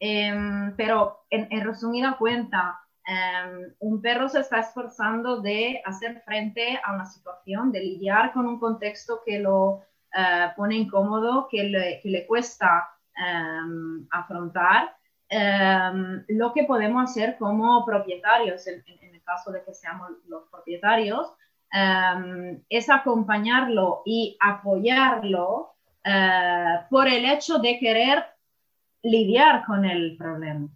Em, 0.00 0.76
pero 0.76 1.24
en, 1.30 1.48
resumida 1.64 2.16
cuenta, 2.18 2.78
em, 3.06 3.72
un 3.78 4.02
perro 4.02 4.28
se 4.28 4.40
está 4.40 4.60
esforzando 4.60 5.40
de 5.40 5.80
hacer 5.84 6.20
frente 6.26 6.78
a 6.84 6.94
una 6.94 7.06
situación, 7.06 7.72
de 7.72 7.80
lidiar 7.80 8.32
con 8.32 8.46
un 8.46 8.58
contexto 8.58 9.22
que 9.24 9.38
lo 9.38 9.82
eh, 10.14 10.48
pone 10.56 10.76
incómodo, 10.76 11.48
que 11.50 11.64
le, 11.64 12.00
que 12.02 12.10
le 12.10 12.26
cuesta 12.26 12.90
em, 13.16 14.06
afrontar. 14.10 14.94
lo 16.28 16.52
que 16.52 16.64
podemos 16.64 17.10
hacer 17.10 17.36
como 17.38 17.84
propietarios, 17.86 18.66
en, 18.66 18.84
en, 18.86 19.14
el 19.14 19.22
caso 19.22 19.50
de 19.50 19.64
que 19.64 19.72
seamos 19.74 20.10
los 20.28 20.44
propietarios, 20.50 21.32
Em, 21.76 22.62
es 22.68 22.88
acompañarlo 22.88 24.02
y 24.06 24.36
apoyarlo 24.40 25.74
eh, 26.04 26.78
por 26.88 27.08
el 27.08 27.24
hecho 27.24 27.58
de 27.58 27.80
querer 27.80 28.24
lidiar 29.02 29.64
con 29.66 29.84
el 29.84 30.16
problema. 30.16 30.68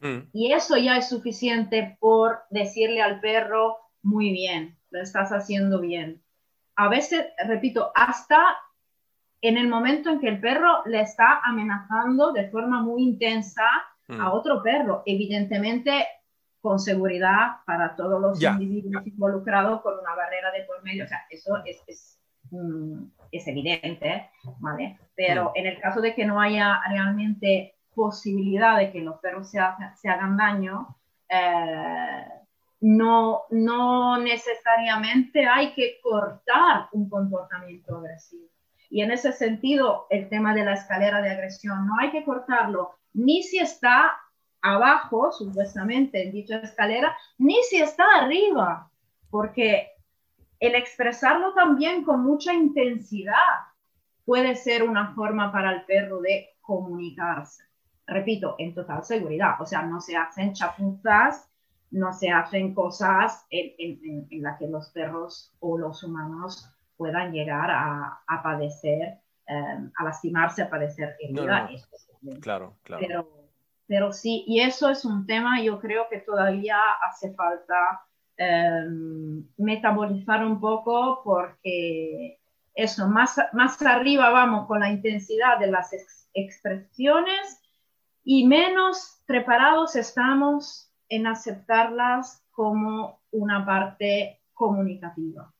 Mm. 0.00 0.28
Y 0.32 0.52
eso 0.52 0.76
ya 0.76 0.96
es 0.96 1.08
suficiente 1.08 1.96
por 1.98 2.44
decirle 2.50 3.02
al 3.02 3.18
perro, 3.18 3.78
muy 4.04 4.30
bien, 4.30 4.78
lo 4.90 5.02
estás 5.02 5.32
haciendo 5.32 5.80
bien. 5.80 6.22
A 6.76 6.88
veces, 6.88 7.26
repito, 7.48 7.90
hasta 7.92 8.56
en 9.40 9.58
el 9.58 9.66
momento 9.66 10.08
en 10.08 10.20
que 10.20 10.28
el 10.28 10.40
perro 10.40 10.84
le 10.86 11.00
está 11.00 11.40
amenazando 11.42 12.30
de 12.30 12.48
forma 12.50 12.80
muy 12.80 13.02
intensa 13.02 13.66
a 14.08 14.28
Mm. 14.28 14.32
otro 14.32 14.62
perro, 14.62 15.02
evidentemente 15.04 16.06
con 16.64 16.78
seguridad 16.80 17.58
para 17.66 17.94
todos 17.94 18.18
los 18.22 18.40
Ya. 18.40 18.52
individuos 18.52 19.06
involucrados 19.06 19.82
con 19.82 19.98
una 19.98 20.14
barrera 20.14 20.50
de 20.50 20.62
por 20.62 20.82
medio, 20.82 21.04
o 21.04 21.06
sea, 21.06 21.20
eso 21.28 21.58
es, 21.66 21.76
es, 21.86 22.18
mm, 22.50 23.04
es 23.30 23.46
evidente, 23.46 24.30
¿vale? 24.60 24.98
Pero 25.14 25.52
en 25.54 25.66
el 25.66 25.78
caso 25.78 26.00
de 26.00 26.14
que 26.14 26.24
no 26.24 26.40
haya 26.40 26.80
realmente 26.88 27.74
posibilidad 27.94 28.78
de 28.78 28.90
que 28.92 29.00
los 29.02 29.18
perros 29.20 29.50
se, 29.50 29.58
ha- 29.60 29.94
se 29.94 30.08
hagan 30.08 30.38
daño, 30.38 30.96
eh, 31.28 32.24
no, 32.80 33.42
no 33.50 34.16
necesariamente 34.18 35.46
hay 35.46 35.74
que 35.74 36.00
cortar 36.02 36.88
un 36.92 37.10
comportamiento 37.10 37.98
agresivo. 37.98 38.48
Y 38.88 39.02
en 39.02 39.10
ese 39.10 39.32
sentido, 39.32 40.06
el 40.08 40.30
tema 40.30 40.54
de 40.54 40.64
la 40.64 40.72
escalera 40.74 41.20
de 41.20 41.30
agresión, 41.30 41.86
no 41.86 41.98
hay 42.00 42.10
que 42.10 42.24
cortarlo 42.24 42.92
ni 43.12 43.42
si 43.42 43.58
está 43.58 44.12
abajo, 44.64 45.30
supuestamente 45.30 46.22
en 46.22 46.32
dicha 46.32 46.56
escalera, 46.56 47.14
ni 47.36 47.62
si 47.64 47.76
está 47.76 48.04
arriba, 48.16 48.90
porque 49.30 49.90
el 50.58 50.74
expresarlo 50.74 51.52
también 51.52 52.02
con 52.02 52.24
mucha 52.24 52.54
intensidad 52.54 53.34
puede 54.24 54.56
ser 54.56 54.82
una 54.82 55.14
forma 55.14 55.52
para 55.52 55.70
el 55.70 55.84
perro 55.84 56.20
de 56.22 56.56
comunicarse. 56.62 57.62
Repito, 58.06 58.56
en 58.58 58.74
total 58.74 59.04
seguridad, 59.04 59.60
o 59.60 59.66
sea, 59.66 59.82
no 59.82 60.00
se 60.00 60.16
hacen 60.16 60.54
chapuzas, 60.54 61.46
no 61.90 62.14
se 62.14 62.30
hacen 62.30 62.74
cosas 62.74 63.46
en, 63.50 63.74
en, 63.78 64.26
en, 64.30 64.42
las 64.42 64.58
que 64.58 64.66
los 64.66 64.88
perros 64.90 65.54
o 65.60 65.76
los 65.76 66.02
humanos 66.02 66.70
puedan 66.96 67.32
llegar 67.32 67.70
a, 67.70 68.20
a 68.26 68.42
padecer, 68.42 69.20
eh, 69.46 69.90
a 69.94 70.04
lastimarse, 70.04 70.62
a 70.62 70.70
padecer 70.70 71.16
herida. 71.20 71.68
No, 72.22 72.32
no. 72.32 72.40
Claro, 72.40 72.76
claro. 72.82 73.06
Pero, 73.06 73.43
pero 73.86 74.12
sí, 74.12 74.44
y 74.46 74.60
eso 74.60 74.90
es 74.90 75.04
un 75.04 75.26
tema, 75.26 75.60
yo 75.62 75.78
creo 75.80 76.06
que 76.10 76.18
todavía 76.18 76.78
hace 77.02 77.34
falta 77.34 78.02
eh, 78.36 78.86
metabolizar 79.58 80.44
un 80.44 80.60
poco 80.60 81.22
porque 81.22 82.40
eso, 82.74 83.08
más, 83.08 83.38
más 83.52 83.80
arriba 83.82 84.30
vamos 84.30 84.66
con 84.66 84.80
la 84.80 84.90
intensidad 84.90 85.58
de 85.58 85.68
las 85.68 85.92
ex- 85.92 86.28
expresiones 86.34 87.60
y 88.24 88.46
menos 88.46 89.22
preparados 89.26 89.96
estamos 89.96 90.90
en 91.08 91.26
aceptarlas 91.26 92.42
como 92.50 93.20
una 93.30 93.64
parte 93.66 94.40
comunicativa. 94.54 95.52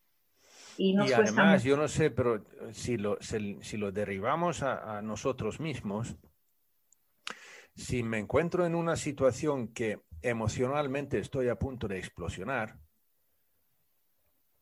Y, 0.76 0.94
nos 0.94 1.10
Y 1.10 1.12
además, 1.12 1.62
mucho. 1.62 1.68
yo 1.68 1.76
no 1.76 1.88
sé, 1.88 2.10
pero 2.10 2.44
si 2.72 2.96
lo, 2.96 3.16
si, 3.20 3.58
si 3.62 3.76
lo 3.76 3.92
derivamos 3.92 4.62
a, 4.62 4.98
a 4.98 5.02
nosotros 5.02 5.60
mismos, 5.60 6.16
si 7.74 8.02
me 8.02 8.18
encuentro 8.18 8.66
en 8.66 8.74
una 8.74 8.96
situación 8.96 9.68
que 9.68 10.00
emocionalmente 10.22 11.18
estoy 11.18 11.48
a 11.48 11.58
punto 11.58 11.88
de 11.88 11.98
explosionar, 11.98 12.78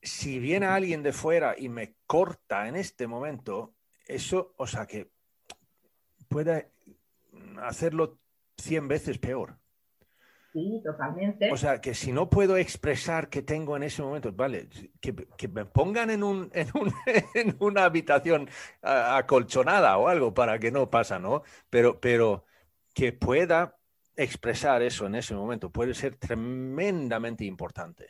si 0.03 0.39
viene 0.39 0.67
alguien 0.67 1.03
de 1.03 1.13
fuera 1.13 1.55
y 1.57 1.69
me 1.69 1.95
corta 2.07 2.67
en 2.67 2.77
este 2.77 3.07
momento, 3.07 3.75
eso, 4.07 4.55
o 4.57 4.67
sea, 4.67 4.87
que 4.87 5.11
puede 6.29 6.73
hacerlo 7.63 8.19
100 8.57 8.89
veces 8.89 9.19
peor. 9.19 9.59
Sí, 10.53 10.83
totalmente. 10.85 11.51
O 11.51 11.57
sea, 11.57 11.81
que 11.81 11.95
si 11.95 12.13
no 12.13 12.29
puedo 12.29 12.59
expresar 12.59 13.31
que 13.31 13.41
tengo 13.43 13.75
en 13.77 13.85
ese 13.85 14.03
momento, 14.03 14.33
vale, 14.33 14.69
que, 15.01 15.15
que 15.15 15.49
me 15.49 15.65
pongan 15.65 16.11
en, 16.11 16.23
un, 16.23 16.51
en, 16.53 16.69
un- 16.75 16.93
en 17.35 17.57
una 17.61 17.85
habitación 17.85 18.51
acolchonada 18.83 19.97
o 19.97 20.09
algo 20.09 20.35
para 20.35 20.59
que 20.59 20.71
no 20.71 20.91
pasa, 20.91 21.19
¿no? 21.19 21.43
Pero, 21.71 22.01
pero 22.01 22.45
que 22.95 23.13
pueda 23.13 23.77
expresar 24.17 24.83
eso 24.83 25.07
en 25.07 25.15
ese 25.15 25.35
momento 25.35 25.71
puede 25.71 25.95
ser 25.95 26.17
tremendamente 26.17 27.45
importante. 27.45 28.07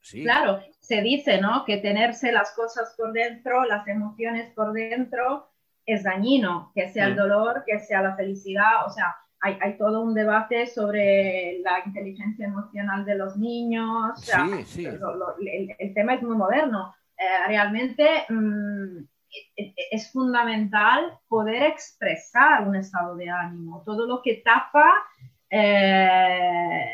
¿sí? 0.00 0.22
Claro, 0.22 0.60
se 0.80 1.00
dice, 1.02 1.40
¿no? 1.40 1.64
Que 1.64 1.76
tenerse 1.76 2.32
las 2.32 2.52
cosas 2.52 2.94
por 2.96 3.12
dentro, 3.12 3.64
las 3.64 3.86
emociones 3.86 4.52
por 4.54 4.72
dentro, 4.72 5.50
es 5.86 6.02
dañino, 6.04 6.72
que 6.74 6.88
sea 6.88 7.06
el 7.06 7.14
Mm. 7.14 7.16
dolor, 7.18 7.64
que 7.66 7.78
sea 7.80 8.02
la 8.02 8.16
felicidad, 8.16 8.86
o 8.86 8.90
sea, 8.90 9.14
hay, 9.40 9.58
hay 9.60 9.76
todo 9.76 10.00
un 10.02 10.14
debate 10.14 10.66
sobre 10.66 11.58
la 11.60 11.82
inteligencia 11.84 12.46
emocional 12.46 13.04
de 13.04 13.16
los 13.16 13.36
niños, 13.36 14.12
o 14.12 14.16
sea, 14.16 14.46
Sí, 14.46 14.64
sí. 14.64 14.82
lo- 14.84 15.14
lo- 15.16 15.36
el, 15.38 15.74
el 15.78 15.94
tema 15.94 16.14
es 16.14 16.22
muy 16.22 16.36
moderno. 16.36 16.94
Eh, 17.18 17.24
realmente 17.48 18.08
mm, 18.28 18.98
e- 18.98 19.02
e- 19.02 19.11
es 19.90 20.12
fundamental 20.12 21.18
poder 21.28 21.62
expresar 21.64 22.66
un 22.68 22.76
estado 22.76 23.16
de 23.16 23.28
ánimo. 23.30 23.82
Todo 23.84 24.06
lo 24.06 24.20
que 24.22 24.42
tapa 24.44 24.92
eh, 25.50 26.86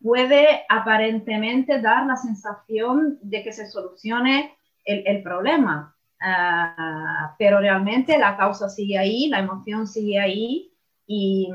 puede 0.00 0.64
aparentemente 0.68 1.80
dar 1.80 2.06
la 2.06 2.16
sensación 2.16 3.18
de 3.22 3.42
que 3.42 3.52
se 3.52 3.66
solucione 3.66 4.56
el, 4.84 5.02
el 5.06 5.22
problema. 5.22 5.94
Ah, 6.20 7.34
pero 7.38 7.60
realmente 7.60 8.18
la 8.18 8.36
causa 8.36 8.68
sigue 8.68 8.98
ahí, 8.98 9.28
la 9.28 9.38
emoción 9.38 9.86
sigue 9.86 10.18
ahí 10.18 10.72
y, 11.06 11.48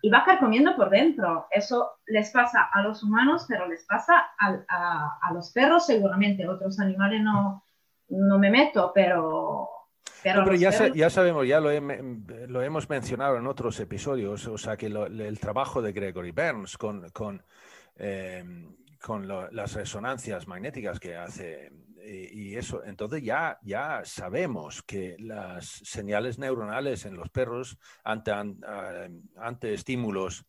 y 0.00 0.10
va 0.10 0.24
carcomiendo 0.24 0.74
por 0.74 0.88
dentro. 0.90 1.46
Eso 1.50 1.90
les 2.06 2.30
pasa 2.30 2.68
a 2.72 2.82
los 2.82 3.02
humanos, 3.02 3.44
pero 3.46 3.68
les 3.68 3.84
pasa 3.84 4.30
al- 4.38 4.64
a, 4.68 5.18
a 5.20 5.32
los 5.34 5.52
perros 5.52 5.84
seguramente. 5.86 6.48
Otros 6.48 6.80
animales 6.80 7.20
no, 7.22 7.62
no 8.10 8.38
me 8.38 8.50
meto, 8.50 8.92
pero... 8.94 9.68
Pero, 10.22 10.40
No, 10.40 10.44
pero 10.44 10.52
los 10.52 10.60
ya, 10.60 10.72
sa- 10.72 10.88
ya 10.94 11.08
sabemos, 11.08 11.46
ya 11.46 11.60
lo, 11.60 11.70
he- 11.70 11.80
lo 12.46 12.62
hemos 12.62 12.88
mencionado 12.90 13.36
en 13.38 13.46
otros 13.46 13.80
episodios, 13.80 14.46
o 14.48 14.58
sea 14.58 14.76
que 14.76 14.88
lo- 14.90 15.06
el 15.06 15.38
trabajo 15.40 15.80
de 15.80 15.92
Gregory 15.92 16.30
Burns 16.32 16.76
con, 16.76 17.08
con, 17.10 17.42
eh, 17.96 18.44
con 19.00 19.26
lo- 19.26 19.50
las 19.50 19.72
resonancias 19.74 20.46
magnéticas 20.46 21.00
que 21.00 21.16
hace 21.16 21.72
y, 22.04 22.50
y 22.50 22.56
eso, 22.56 22.82
entonces 22.84 23.22
ya, 23.22 23.58
ya 23.62 24.02
sabemos 24.04 24.82
que 24.82 25.16
las 25.18 25.66
señales 25.84 26.38
neuronales 26.38 27.06
en 27.06 27.16
los 27.16 27.30
perros 27.30 27.78
ante, 28.04 28.30
an- 28.32 28.60
ante 29.36 29.72
estímulos 29.72 30.44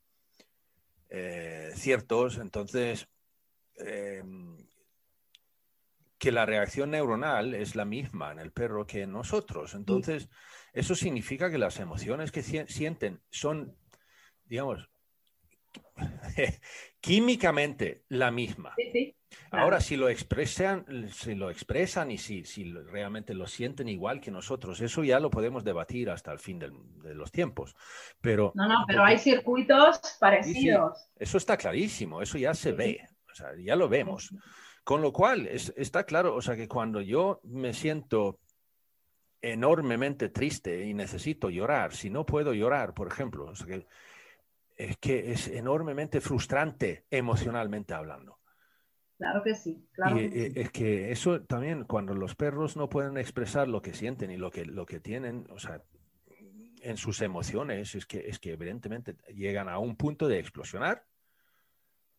eh, 1.10 1.72
ciertos, 1.76 2.38
entonces 2.38 3.08
eh, 3.78 4.24
que 6.22 6.32
la 6.32 6.46
reacción 6.46 6.92
neuronal 6.92 7.56
es 7.56 7.76
la 7.76 7.84
misma 7.84 8.32
en 8.32 8.38
el 8.38 8.52
perro 8.52 8.86
que 8.86 9.02
en 9.02 9.12
nosotros. 9.12 9.74
Entonces, 9.74 10.30
eso 10.72 10.94
significa 10.94 11.50
que 11.50 11.58
las 11.58 11.80
emociones 11.80 12.32
que 12.32 12.44
si- 12.44 12.64
sienten 12.68 13.22
son, 13.32 13.76
digamos, 14.46 14.88
químicamente 17.02 18.04
la 18.10 18.30
misma. 18.30 18.76
Sí, 18.78 18.92
sí, 18.92 19.16
claro. 19.50 19.64
Ahora, 19.64 19.82
si 19.82 19.98
lo 19.98 20.10
expresan, 20.10 20.86
si 21.12 21.34
lo 21.34 21.50
expresan 21.50 22.12
y 22.12 22.20
si, 22.20 22.44
si 22.46 22.72
realmente 22.72 23.34
lo 23.34 23.48
sienten 23.48 23.88
igual 23.90 24.22
que 24.22 24.30
nosotros, 24.30 24.80
eso 24.82 25.04
ya 25.04 25.20
lo 25.20 25.32
podemos 25.32 25.64
debatir 25.64 26.12
hasta 26.12 26.32
el 26.32 26.38
fin 26.38 26.60
del- 26.60 26.78
de 27.02 27.16
los 27.16 27.32
tiempos. 27.32 27.76
Pero, 28.22 28.52
No, 28.54 28.68
no, 28.68 28.86
pero 28.86 29.04
hay 29.04 29.18
circuitos 29.18 30.00
parecidos. 30.20 31.10
eso 31.16 31.38
está 31.40 31.58
clarísimo, 31.58 32.22
eso 32.22 32.38
ya 32.38 32.54
se 32.54 32.74
ve, 32.74 33.08
o 33.32 33.34
sea, 33.34 33.56
ya 33.58 33.76
lo 33.76 33.90
vemos. 33.90 34.30
Con 34.84 35.02
lo 35.02 35.14
cual, 35.14 35.48
es- 35.48 35.74
está 35.78 36.06
claro, 36.06 36.36
o 36.36 36.42
sea, 36.42 36.56
que 36.56 36.68
cuando 36.68 37.02
yo 37.02 37.40
me 37.44 37.74
siento 37.74 38.40
enormemente 39.42 40.30
triste 40.30 40.86
y 40.86 40.94
necesito 40.94 41.50
llorar, 41.50 41.94
si 41.94 42.10
no 42.10 42.26
puedo 42.26 42.54
llorar, 42.54 42.94
por 42.94 43.08
ejemplo, 43.08 43.46
o 43.46 43.56
sea, 43.56 43.68
que 43.68 43.88
es 44.78 44.98
que 44.98 45.32
es 45.32 45.48
enormemente 45.48 46.22
frustrante 46.22 47.06
emocionalmente 47.12 47.94
hablando. 47.94 48.40
Claro 49.18 49.44
que 49.44 49.54
sí, 49.54 49.88
claro. 49.92 50.20
Y 50.20 50.30
que 50.30 50.46
eh, 50.46 50.52
sí. 50.52 50.60
es 50.60 50.72
que 50.72 51.12
eso 51.12 51.42
también, 51.44 51.84
cuando 51.84 52.16
los 52.16 52.36
perros 52.36 52.76
no 52.76 52.90
pueden 52.90 53.18
expresar 53.18 53.68
lo 53.68 53.82
que 53.82 53.94
sienten 53.94 54.32
y 54.32 54.38
lo 54.38 54.50
que, 54.50 54.66
lo 54.66 54.86
que 54.88 55.00
tienen, 55.00 55.48
o 55.52 55.60
sea, 55.60 55.84
en 56.82 56.98
sus 56.98 57.22
emociones, 57.22 57.94
es 57.94 58.08
que, 58.08 58.28
es 58.28 58.40
que 58.40 58.54
evidentemente 58.54 59.16
llegan 59.32 59.70
a 59.70 59.78
un 59.78 59.96
punto 59.96 60.28
de 60.28 60.40
explosionar. 60.40 61.06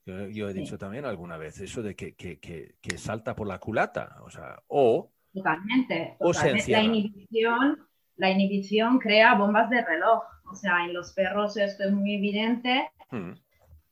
Yo, 0.04 0.26
yo 0.28 0.48
he 0.48 0.52
Sí. 0.52 0.60
dicho 0.60 0.78
también 0.78 1.04
alguna 1.04 1.36
vez 1.36 1.60
eso 1.60 1.82
de 1.82 1.94
que, 1.94 2.14
que- 2.14 2.38
que- 2.40 2.74
que 2.80 2.98
salta 2.98 3.34
por 3.36 3.46
la 3.46 3.58
culata, 3.58 4.16
o 4.22 4.30
sea, 4.30 4.62
o 4.68 5.10
Totalmente. 5.32 6.16
O 6.20 6.34
se. 6.34 6.52
La 6.70 6.82
inhibición, 6.82 7.78
la 8.16 8.30
inhibición 8.30 8.98
crea 8.98 9.34
bombas 9.34 9.70
de 9.70 9.82
reloj. 9.84 10.22
O 10.50 10.54
sea, 10.54 10.84
en 10.84 10.92
los 10.92 11.12
perros 11.14 11.56
esto 11.56 11.84
es 11.84 11.92
muy 11.92 12.14
evidente. 12.16 12.90
hmm, 13.10 13.32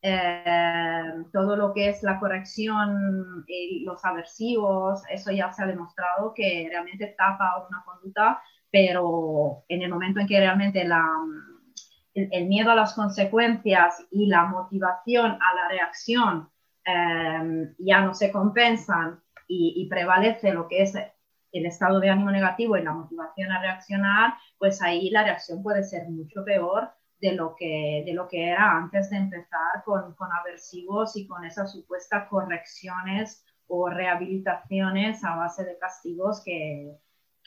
Eh, 0.03 1.12
todo 1.33 1.57
lo 1.57 1.75
que 1.75 1.90
es 1.90 2.03
la 2.03 2.18
corrección 2.18 3.44
y 3.46 3.85
los 3.85 4.03
aversivos, 4.05 5.03
eso 5.11 5.31
ya 5.31 5.53
se 5.53 5.62
ha 5.62 5.66
demostrado 5.66 6.33
que 6.35 6.66
realmente 6.70 7.14
tapa 7.18 7.66
una 7.68 7.83
conducta, 7.85 8.40
pero 8.70 9.64
en 9.68 9.83
el 9.83 9.90
momento 9.90 10.20
en 10.20 10.27
que 10.27 10.38
realmente 10.40 10.85
la, 10.85 11.05
el, 12.14 12.46
miedo 12.46 12.70
a 12.70 12.75
las 12.75 12.94
consecuencias 12.94 14.07
y 14.11 14.27
la 14.27 14.44
motivación 14.44 15.33
a 15.33 15.55
la 15.55 15.68
reacción 15.68 16.51
eh, 16.85 17.75
ya 17.79 18.01
no 18.01 18.14
se 18.14 18.33
compensan 18.33 19.20
y, 19.46 19.75
y 19.77 19.88
prevalece 19.88 20.53
lo 20.53 20.68
que 20.68 20.83
es 20.83 20.94
el 21.53 21.66
estado 21.66 22.01
de 22.01 22.11
ánimo 22.11 22.31
negativo 22.31 22.77
y 22.77 22.83
la 22.83 22.92
motivación 22.92 23.51
a 23.51 23.61
reaccionar, 23.61 24.35
pues 24.59 24.81
ahí 24.83 25.11
la 25.11 25.25
reacción 25.25 25.62
puede 25.62 25.83
ser 25.83 26.09
mucho 26.09 26.44
peor 26.44 26.90
de 27.20 27.33
lo 27.33 27.55
que, 27.57 28.03
de 28.07 28.14
lo 28.14 28.29
que 28.29 28.51
era 28.51 28.77
antes 28.77 29.11
de 29.11 29.16
empezar 29.18 29.85
con, 29.85 30.14
con 30.14 30.29
aversivos 30.33 31.16
y 31.16 31.27
con 31.27 31.44
esas 31.44 31.73
supuestas 31.73 32.29
correcciones 32.29 33.44
o 33.66 33.88
rehabilitaciones 33.88 35.23
a 35.25 35.37
base 35.37 35.64
de 35.64 35.79
castigos 35.79 36.42
que, 36.44 36.96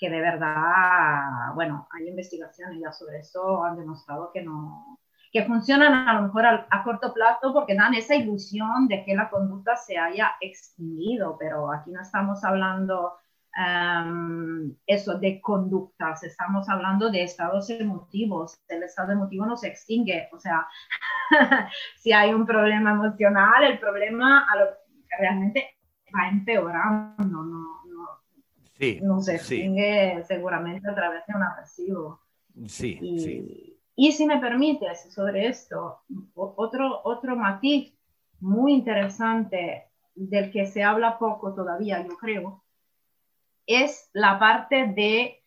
que 0.04 0.10
de 0.10 0.20
verdad, 0.20 1.54
bueno, 1.56 1.88
hay 1.92 2.10
investigaciones 2.10 2.78
ya 2.78 2.92
sobre 2.92 3.20
eso, 3.20 3.64
han 3.64 3.78
demostrado 3.78 4.32
que 4.34 4.42
no, 4.42 5.00
que 5.32 5.46
funcionan 5.46 6.10
a 6.10 6.16
lo 6.16 6.24
mejor 6.24 6.46
a, 6.46 6.84
corto 6.84 7.14
plazo 7.14 7.54
porque 7.54 7.74
dan 7.74 7.94
esa 7.94 8.16
ilusión 8.16 8.90
de 8.90 9.06
que 9.06 9.16
la 9.16 9.30
conducta 9.30 9.78
se 9.78 9.98
haya 9.98 10.32
extinguido, 10.42 11.38
pero 11.40 11.72
aquí 11.72 11.90
no 11.92 12.02
estamos 12.02 12.44
hablando 12.44 13.14
um, 13.58 14.76
eso 14.86 15.18
de 15.20 15.40
conductas, 15.40 16.22
estamos 16.24 16.68
hablando 16.68 17.10
de 17.10 17.24
estados 17.24 17.70
emotivos. 17.70 18.60
El 18.68 18.84
estado 18.84 19.14
emotivo 19.14 19.46
no 19.46 19.56
se 19.56 19.70
extingue, 19.70 20.28
o 20.34 20.40
sea, 20.40 20.68
si 21.96 22.12
hay 22.12 22.34
un 22.34 22.46
problema 22.46 22.92
emocional, 22.92 23.64
el 23.64 23.80
problema 23.80 24.46
a 24.52 24.58
lo, 24.58 24.66
realmente 25.18 25.78
va 26.14 26.28
empeorando, 26.28 27.24
no, 27.24 27.83
no, 29.02 29.22
se 29.22 29.36
extingue 29.36 30.24
seguramente 30.28 30.90
a 30.90 30.96
través 30.96 31.26
de 31.28 31.36
un 31.36 31.44
aversivo. 31.44 32.22
Sí, 32.68 33.00
y, 33.02 33.20
sí. 33.20 33.80
Y 33.96 34.12
si 34.12 34.26
me 34.26 34.40
permites, 34.40 35.14
sobre 35.14 35.48
esto, 35.48 36.02
otro, 36.34 37.02
otro 37.04 37.36
matiz 37.36 37.94
muy 38.40 38.74
interesante 38.74 39.90
del 40.16 40.52
que 40.52 40.66
se 40.66 40.84
habla 40.84 41.18
poco 41.18 41.54
todavía, 41.54 42.06
yo 42.06 42.18
creo, 42.18 42.64
es 43.66 44.10
la 44.14 44.40
parte 44.40 44.88
de 44.88 45.44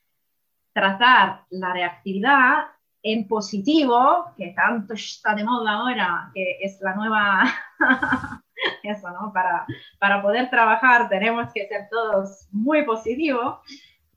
tratar 0.72 1.44
la 1.50 1.72
reactividad 1.72 2.66
en 3.02 3.28
positivo, 3.28 4.32
que 4.36 4.48
tanto 4.48 4.94
está 4.94 5.34
de 5.34 5.44
moda 5.44 5.72
ahora, 5.72 6.30
que 6.34 6.58
es 6.60 6.80
la 6.80 6.94
nueva 6.94 7.44
eso, 8.82 9.10
¿no? 9.10 9.32
Para, 9.32 9.66
para 9.98 10.22
poder 10.22 10.50
trabajar 10.50 11.08
tenemos 11.08 11.52
que 11.52 11.66
ser 11.66 11.88
todos 11.90 12.48
muy 12.50 12.84
positivos, 12.84 13.60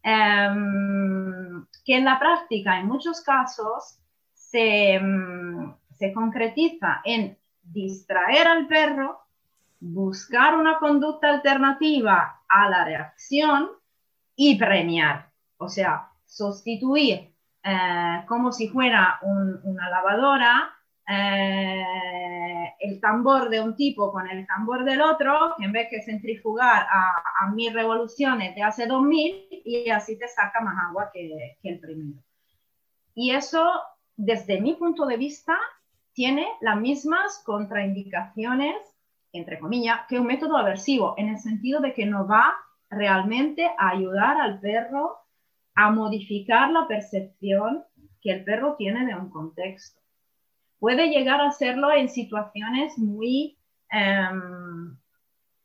em, 0.03 1.65
que 1.85 1.97
en 1.97 2.05
la 2.05 2.19
práctica 2.19 2.79
en 2.79 2.87
muchos 2.87 3.21
casos 3.21 3.99
se, 4.33 4.93
em, 4.93 5.73
se 5.97 6.13
concretiza 6.13 7.01
en 7.03 7.37
distraer 7.63 8.47
al 8.47 8.67
perro, 8.67 9.19
buscar 9.79 10.55
una 10.55 10.77
conducta 10.79 11.29
alternativa 11.29 12.41
a 12.47 12.69
la 12.69 12.85
reacción 12.85 13.69
y 14.35 14.57
premiar, 14.57 15.29
o 15.57 15.69
sea, 15.69 16.09
sustituir 16.25 17.33
eh, 17.63 18.23
como 18.27 18.51
si 18.51 18.69
fuera 18.69 19.19
una 19.21 19.89
lavadora 19.89 20.78
eh, 21.11 22.73
el 22.79 23.01
tambor 23.01 23.49
de 23.49 23.61
un 23.61 23.75
tipo 23.75 24.11
con 24.11 24.29
el 24.29 24.45
tambor 24.45 24.83
del 24.83 25.01
otro, 25.01 25.55
que 25.57 25.65
en 25.65 25.71
vez 25.71 25.89
de 25.89 26.03
centrifugar 26.03 26.85
a, 26.89 27.23
a 27.41 27.51
mil 27.51 27.73
revoluciones 27.73 28.53
te 28.53 28.61
hace 28.61 28.85
dos 28.85 29.01
mil 29.01 29.47
y 29.65 29.89
así 29.89 30.19
te 30.19 30.27
saca 30.27 30.61
más 30.61 30.75
agua 30.87 31.09
que, 31.11 31.57
que 31.61 31.69
el 31.69 31.79
primero. 31.79 32.21
Y 33.15 33.31
eso, 33.31 33.81
desde 34.15 34.61
mi 34.61 34.75
punto 34.75 35.07
de 35.07 35.17
vista, 35.17 35.57
tiene 36.13 36.47
las 36.61 36.79
mismas 36.79 37.41
contraindicaciones, 37.43 38.75
entre 39.31 39.59
comillas, 39.59 40.01
que 40.07 40.19
un 40.19 40.27
método 40.27 40.57
aversivo, 40.57 41.15
en 41.17 41.29
el 41.29 41.39
sentido 41.39 41.81
de 41.81 41.93
que 41.93 42.05
no 42.05 42.27
va 42.27 42.55
realmente 42.89 43.65
a 43.77 43.89
ayudar 43.89 44.39
al 44.39 44.59
perro 44.59 45.17
a 45.73 45.91
modificar 45.91 46.71
la 46.71 46.87
percepción 46.87 47.83
que 48.21 48.31
el 48.31 48.43
perro 48.43 48.75
tiene 48.75 49.05
de 49.05 49.15
un 49.15 49.29
contexto 49.29 49.99
puede 50.79 51.09
llegar 51.09 51.41
a 51.41 51.49
hacerlo 51.49 51.91
en 51.91 52.09
situaciones 52.09 52.97
muy, 52.97 53.57
em, 53.91 54.97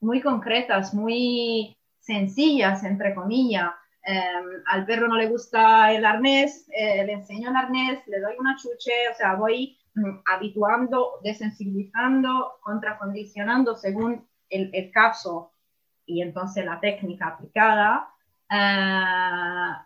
muy 0.00 0.20
concretas, 0.20 0.92
muy 0.94 1.76
sencillas, 2.00 2.84
entre 2.84 3.14
comillas. 3.14 3.70
Em, 4.06 4.62
al 4.66 4.84
perro 4.84 5.08
no 5.08 5.16
le 5.16 5.28
gusta 5.28 5.92
el 5.92 6.04
arnés, 6.04 6.68
eh, 6.76 7.04
le 7.06 7.12
enseño 7.14 7.50
el 7.50 7.56
arnés, 7.56 8.06
le 8.06 8.20
doy 8.20 8.34
una 8.38 8.56
chuche, 8.56 8.92
o 9.10 9.14
sea, 9.14 9.34
voy 9.34 9.78
mm, 9.94 10.20
habituando, 10.26 11.20
desensibilizando, 11.22 12.58
contracondicionando 12.60 13.76
según 13.76 14.26
el, 14.50 14.70
el, 14.74 14.90
caso 14.90 15.52
y 16.04 16.20
entonces 16.20 16.66
la 16.66 16.80
técnica 16.80 17.28
aplicada. 17.28 18.10
Eh, 18.50 19.84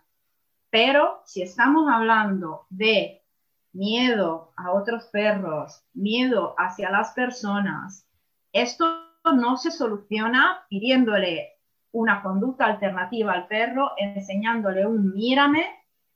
pero 0.70 1.22
si 1.24 1.42
estamos 1.42 1.88
hablando 1.90 2.66
de 2.70 3.22
miedo 3.72 4.52
a 4.56 4.72
otros 4.72 5.06
perros, 5.06 5.84
miedo 5.94 6.54
hacia 6.58 6.90
las 6.90 7.12
personas. 7.12 8.06
Esto 8.52 9.04
no 9.34 9.56
se 9.56 9.70
soluciona 9.70 10.64
pidiéndole 10.68 11.58
una 11.92 12.22
conducta 12.22 12.66
alternativa 12.66 13.32
al 13.32 13.46
perro, 13.46 13.92
enseñándole 13.96 14.86
un 14.86 15.14
mírame 15.14 15.66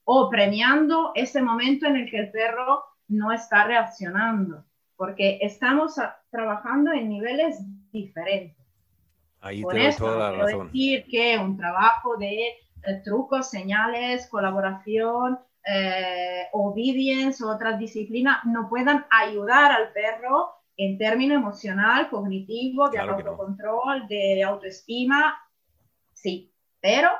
o 0.04 0.28
premiando 0.28 1.12
ese 1.14 1.42
momento 1.42 1.86
en 1.86 1.96
el 1.96 2.10
que 2.10 2.18
el 2.18 2.30
perro 2.30 2.84
no 3.08 3.32
está 3.32 3.64
reaccionando, 3.64 4.64
porque 4.96 5.38
estamos 5.42 5.94
trabajando 6.30 6.92
en 6.92 7.08
niveles 7.08 7.60
diferentes. 7.92 8.56
Ahí 9.40 9.62
Por 9.62 9.76
eso, 9.76 10.06
toda 10.06 10.30
la 10.30 10.38
razón. 10.38 10.66
decir 10.66 11.04
que 11.10 11.36
un 11.38 11.56
trabajo 11.56 12.16
de 12.16 12.48
eh, 12.48 13.02
trucos, 13.04 13.50
señales, 13.50 14.28
colaboración, 14.28 15.38
eh, 15.64 16.48
obedience 16.52 17.44
o 17.44 17.50
otras 17.50 17.78
disciplinas 17.78 18.44
no 18.44 18.68
puedan 18.68 19.06
ayudar 19.10 19.72
al 19.72 19.92
perro 19.92 20.50
en 20.76 20.98
términos 20.98 21.36
emocional, 21.36 22.08
cognitivo, 22.10 22.88
de 22.88 22.98
autocontrol, 22.98 24.08
de 24.08 24.42
autoestima. 24.42 25.38
Sí, 26.12 26.52
pero 26.80 27.10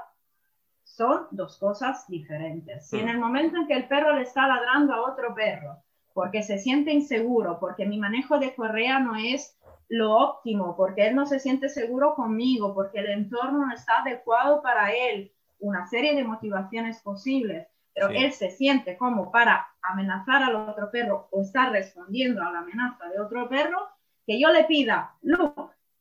son 0.83 1.29
dos 1.31 1.59
cosas 1.59 2.07
diferentes. 2.09 2.89
Si 2.89 2.99
en 2.99 3.07
mm. 3.07 3.11
el 3.11 3.19
momento 3.19 3.57
en 3.59 3.67
que 3.67 3.75
el 3.75 3.89
perro 3.89 4.15
le 4.15 4.23
está 4.23 4.49
ladrando 4.49 4.95
a 4.95 5.11
otro 5.13 5.35
perro 5.35 5.83
porque 6.13 6.43
se 6.43 6.59
siente 6.59 6.93
inseguro, 6.93 7.59
porque 7.59 7.87
mi 7.87 7.99
manejo 7.99 8.39
de 8.39 8.55
correa 8.55 8.99
no 8.99 9.17
es 9.17 9.59
lo 9.89 10.15
óptimo, 10.17 10.77
porque 10.77 11.07
él 11.07 11.15
no 11.15 11.27
se 11.27 11.39
siente 11.39 11.69
seguro 11.69 12.15
conmigo, 12.15 12.75
porque 12.75 13.01
el 13.01 13.11
entorno 13.11 13.67
no 13.67 13.73
está 13.73 14.01
adecuado 14.01 14.63
para 14.63 14.93
él, 14.93 15.33
una 15.59 15.87
serie 15.87 16.15
de 16.15 16.25
motivaciones 16.25 17.01
posibles 17.03 17.67
pero 17.95 18.09
él 18.09 18.33
se 18.33 18.51
siente 18.51 18.97
como 18.97 19.31
para 19.31 19.67
amenazar 19.83 20.43
al 20.43 20.57
otro 20.57 20.91
perro 20.91 21.29
o 21.31 21.43
estar 21.43 21.73
respondiendo 21.73 22.43
a 22.43 22.51
la 22.51 22.61
amenaza 22.61 23.09
de 23.09 23.21
otro 23.21 23.49
perro, 23.49 23.89
que 24.27 24.41
yo 24.41 24.51
le 24.51 24.65
pida 24.65 25.15
luz 25.23 25.53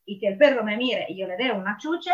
y 0.04 0.18
que 0.18 0.28
el 0.28 0.38
perro 0.38 0.64
me 0.64 0.76
mire 0.76 1.06
y 1.08 1.18
yo 1.18 1.26
le 1.26 1.36
dé 1.36 1.52
una 1.52 1.76
chuche, 1.78 2.12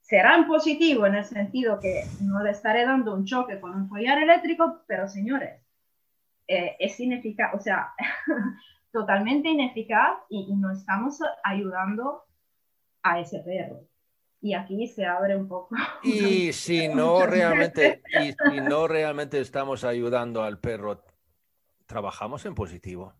será 0.00 0.36
en 0.36 0.46
positivo 0.46 1.06
en 1.06 1.16
el 1.16 1.24
sentido 1.24 1.80
que 1.80 2.04
no 2.22 2.42
le 2.42 2.50
estaré 2.50 2.84
dando 2.84 3.14
un 3.14 3.24
choque 3.24 3.60
con 3.60 3.74
un 3.74 3.88
collar 3.88 4.18
eléctrico, 4.22 4.82
pero 4.86 5.08
señores, 5.08 5.60
eh, 6.46 6.76
es 6.78 7.00
ineficaz, 7.00 7.54
o 7.54 7.58
sea, 7.58 7.92
totalmente 8.92 9.48
ineficaz 9.48 10.18
y 10.28 10.54
no 10.54 10.70
estamos 10.70 11.18
ayudando 11.42 12.24
a 13.02 13.18
ese 13.18 13.40
perro 13.40 13.80
y 14.40 14.54
aquí 14.54 14.86
se 14.86 15.04
abre 15.04 15.36
un 15.36 15.48
poco. 15.48 15.74
Y 16.02 16.52
si 16.52 16.88
no 16.88 17.26
realmente, 17.26 18.02
y 18.20 18.32
si 18.32 18.60
no 18.60 18.86
realmente 18.86 19.40
estamos 19.40 19.84
ayudando 19.84 20.42
al 20.42 20.58
perro, 20.58 21.02
trabajamos 21.86 22.44
en 22.46 22.54
positivo. 22.54 23.14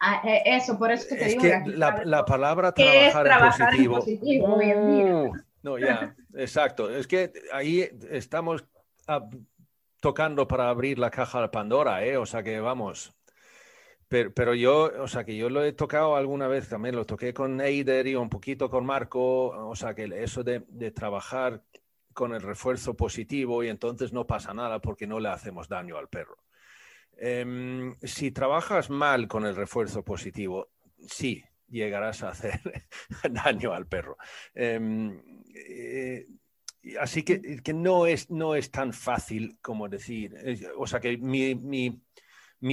Ah, 0.00 0.20
eh, 0.24 0.42
eso, 0.44 0.78
por 0.78 0.90
eso 0.90 1.06
te 1.08 1.24
digo 1.24 1.40
que 1.40 1.62
la, 1.66 2.24
palabra 2.26 2.72
trabajar, 2.72 3.26
en 3.74 3.90
positivo. 3.90 4.56
Uh, 4.56 5.32
no, 5.62 5.78
ya, 5.78 6.14
exacto. 6.34 6.90
Es 6.90 7.06
que 7.06 7.32
ahí 7.52 7.88
estamos 8.10 8.66
ah, 9.08 9.26
tocando 10.00 10.46
para 10.46 10.68
abrir 10.68 10.98
la 10.98 11.10
caja 11.10 11.40
de 11.40 11.48
Pandora, 11.48 12.04
¿eh? 12.04 12.18
O 12.18 12.26
sea 12.26 12.42
que 12.42 12.60
vamos, 12.60 13.14
pero, 14.34 14.54
yo, 14.54 14.92
o 15.00 15.08
sea, 15.08 15.24
que 15.24 15.36
yo 15.36 15.50
lo 15.50 15.64
he 15.64 15.72
tocado 15.72 16.16
alguna 16.16 16.46
vez 16.46 16.68
también, 16.68 16.94
lo 16.94 17.04
toqué 17.04 17.34
con 17.34 17.60
Eider 17.60 18.06
y 18.06 18.14
un 18.14 18.28
poquito 18.28 18.70
con 18.70 18.86
Marco, 18.86 19.48
o 19.48 19.74
sea, 19.74 19.94
que 19.94 20.04
eso 20.22 20.44
de, 20.44 20.60
trabajar 20.92 21.62
con 22.12 22.32
el 22.34 22.42
refuerzo 22.42 22.94
positivo 22.94 23.64
y 23.64 23.68
entonces 23.68 24.12
no 24.12 24.26
pasa 24.26 24.54
nada 24.54 24.80
porque 24.80 25.06
no 25.06 25.18
le 25.18 25.28
hacemos 25.30 25.68
daño 25.68 25.96
al 25.98 26.08
perro. 26.08 26.36
Em, 27.16 27.96
si 28.02 28.30
trabajas 28.30 28.90
mal 28.90 29.26
con 29.26 29.46
el 29.46 29.56
refuerzo 29.56 30.04
positivo, 30.04 30.70
sí, 31.08 31.42
llegarás 31.68 32.22
a 32.22 32.30
hacer 32.30 32.60
daño 33.30 33.72
al 33.72 33.86
perro. 33.86 34.16
Em, 34.54 35.20
eh, 35.54 36.26
así 37.00 37.24
que, 37.24 37.60
que, 37.62 37.72
no, 37.74 38.06
es, 38.06 38.30
no 38.30 38.54
es 38.54 38.70
tan 38.70 38.92
fácil 38.92 39.58
como 39.60 39.88
decir, 39.88 40.36
o 40.76 40.86
sea, 40.86 41.00
que 41.00 41.18
mi 41.18 42.00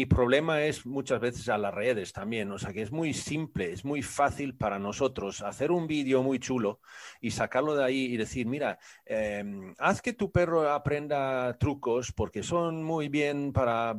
problema 0.05 0.61
es 0.61 0.85
muchas 0.85 1.19
veces 1.19 1.49
a 1.49 1.57
las 1.57 1.73
redes 1.73 2.13
también, 2.13 2.49
o 2.53 2.57
sea 2.57 2.71
que 2.71 2.81
es 2.81 2.93
muy 2.93 3.13
simple, 3.13 3.73
es 3.73 3.83
muy 3.83 4.01
fácil 4.01 4.55
para 4.55 4.79
nosotros 4.79 5.41
hacer 5.41 5.69
un 5.69 5.85
vídeo 5.85 6.23
muy 6.23 6.39
chulo 6.39 6.79
y 7.19 7.31
sacarlo 7.31 7.75
de 7.75 7.83
ahí 7.83 8.05
y 8.05 8.15
decir, 8.15 8.47
mira, 8.47 8.79
em, 9.05 9.75
haz 9.79 10.01
que 10.01 10.13
tu 10.13 10.31
perro 10.31 10.71
aprenda 10.71 11.57
trucos 11.57 12.13
porque 12.13 12.41
son 12.41 12.83
muy 12.83 13.09
bien 13.09 13.51
para 13.51 13.93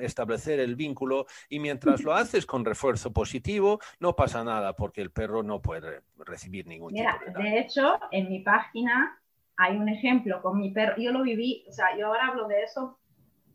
establecer 0.00 0.58
el 0.58 0.74
vínculo 0.74 1.26
y 1.48 1.60
mientras 1.60 2.02
lo 2.02 2.12
haces 2.12 2.44
con 2.44 2.64
refuerzo 2.64 3.12
positivo, 3.12 3.78
no 4.00 4.16
pasa 4.16 4.42
nada 4.42 4.74
porque 4.74 5.00
el 5.00 5.12
perro 5.12 5.44
no 5.44 5.62
puede 5.62 6.00
recibir 6.18 6.66
ningún 6.66 6.92
tipo 6.92 7.08
de 7.24 7.32
daño. 7.32 7.50
De 7.50 7.60
hecho, 7.60 8.00
en 8.10 8.28
mi 8.28 8.40
página 8.40 9.22
hay 9.56 9.76
un 9.76 9.88
ejemplo 9.88 10.42
con 10.42 10.58
mi 10.58 10.72
perro, 10.72 10.96
yo 10.98 11.12
lo 11.12 11.22
viví, 11.22 11.64
o 11.68 11.72
sea, 11.72 11.96
yo 11.96 12.08
ahora 12.08 12.26
hablo 12.26 12.48
de 12.48 12.64
eso, 12.64 12.98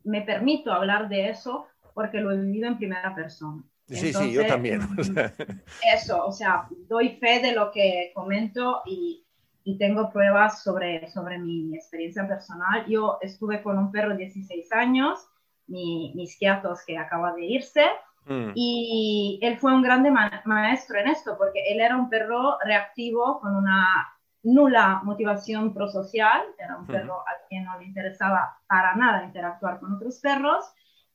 me 0.05 0.21
permito 0.21 0.71
hablar 0.71 1.09
de 1.09 1.29
eso 1.29 1.67
porque 1.93 2.19
lo 2.19 2.31
he 2.31 2.37
vivido 2.37 2.67
en 2.67 2.77
primera 2.77 3.13
persona. 3.13 3.63
Sí, 3.87 4.13
sí, 4.13 4.31
yo 4.31 4.45
también. 4.47 4.81
Eso, 5.93 6.25
o 6.25 6.31
sea, 6.31 6.67
doy 6.87 7.17
fe 7.17 7.41
de 7.41 7.51
lo 7.51 7.71
que 7.71 8.11
comento 8.13 8.81
y, 8.85 9.25
y 9.63 9.77
tengo 9.77 10.09
pruebas 10.11 10.63
sobre, 10.63 11.09
sobre 11.09 11.37
mi 11.37 11.75
experiencia 11.75 12.27
personal. 12.27 12.85
Yo 12.87 13.17
estuve 13.21 13.61
con 13.61 13.77
un 13.77 13.91
perro 13.91 14.11
de 14.11 14.25
16 14.25 14.71
años, 14.71 15.19
mi, 15.67 16.13
mis 16.15 16.37
quiatos 16.37 16.79
que 16.85 16.97
acaba 16.97 17.33
de 17.33 17.45
irse, 17.45 17.85
mm. 18.25 18.51
y 18.55 19.39
él 19.41 19.57
fue 19.57 19.73
un 19.73 19.81
grande 19.81 20.09
maestro 20.09 20.99
en 20.99 21.07
esto, 21.07 21.37
porque 21.37 21.61
él 21.69 21.81
era 21.81 21.97
un 21.97 22.09
perro 22.09 22.57
reactivo 22.63 23.39
con 23.41 23.55
una 23.55 24.07
nula 24.43 25.01
motivación 25.03 25.73
prosocial, 25.73 26.41
era 26.57 26.77
un 26.77 26.87
perro 26.87 27.23
al 27.27 27.35
que 27.49 27.59
no 27.59 27.77
le 27.77 27.85
interesaba 27.85 28.57
para 28.67 28.95
nada 28.95 29.25
interactuar 29.25 29.79
con 29.79 29.93
otros 29.93 30.19
perros, 30.19 30.65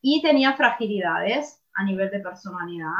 y 0.09 0.23
tenía 0.23 0.53
fragilidades 0.53 1.61
a 1.75 1.83
nivel 1.83 2.09
de 2.11 2.21
personalidad, 2.21 2.93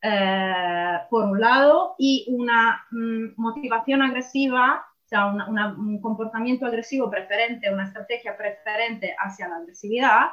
eh, 0.00 0.98
por 1.10 1.24
un 1.24 1.40
lado, 1.40 1.96
y 1.98 2.26
una 2.28 2.86
mm, 2.92 3.32
motivación 3.36 4.02
agresiva, 4.02 4.86
o 5.04 5.08
sea, 5.08 5.26
un 5.26 6.00
comportamiento 6.00 6.64
agresivo 6.64 7.10
preferente, 7.10 7.74
una 7.74 7.86
estrategia 7.86 8.36
preferente 8.36 9.16
hacia 9.18 9.48
la 9.48 9.56
agresividad, 9.56 10.26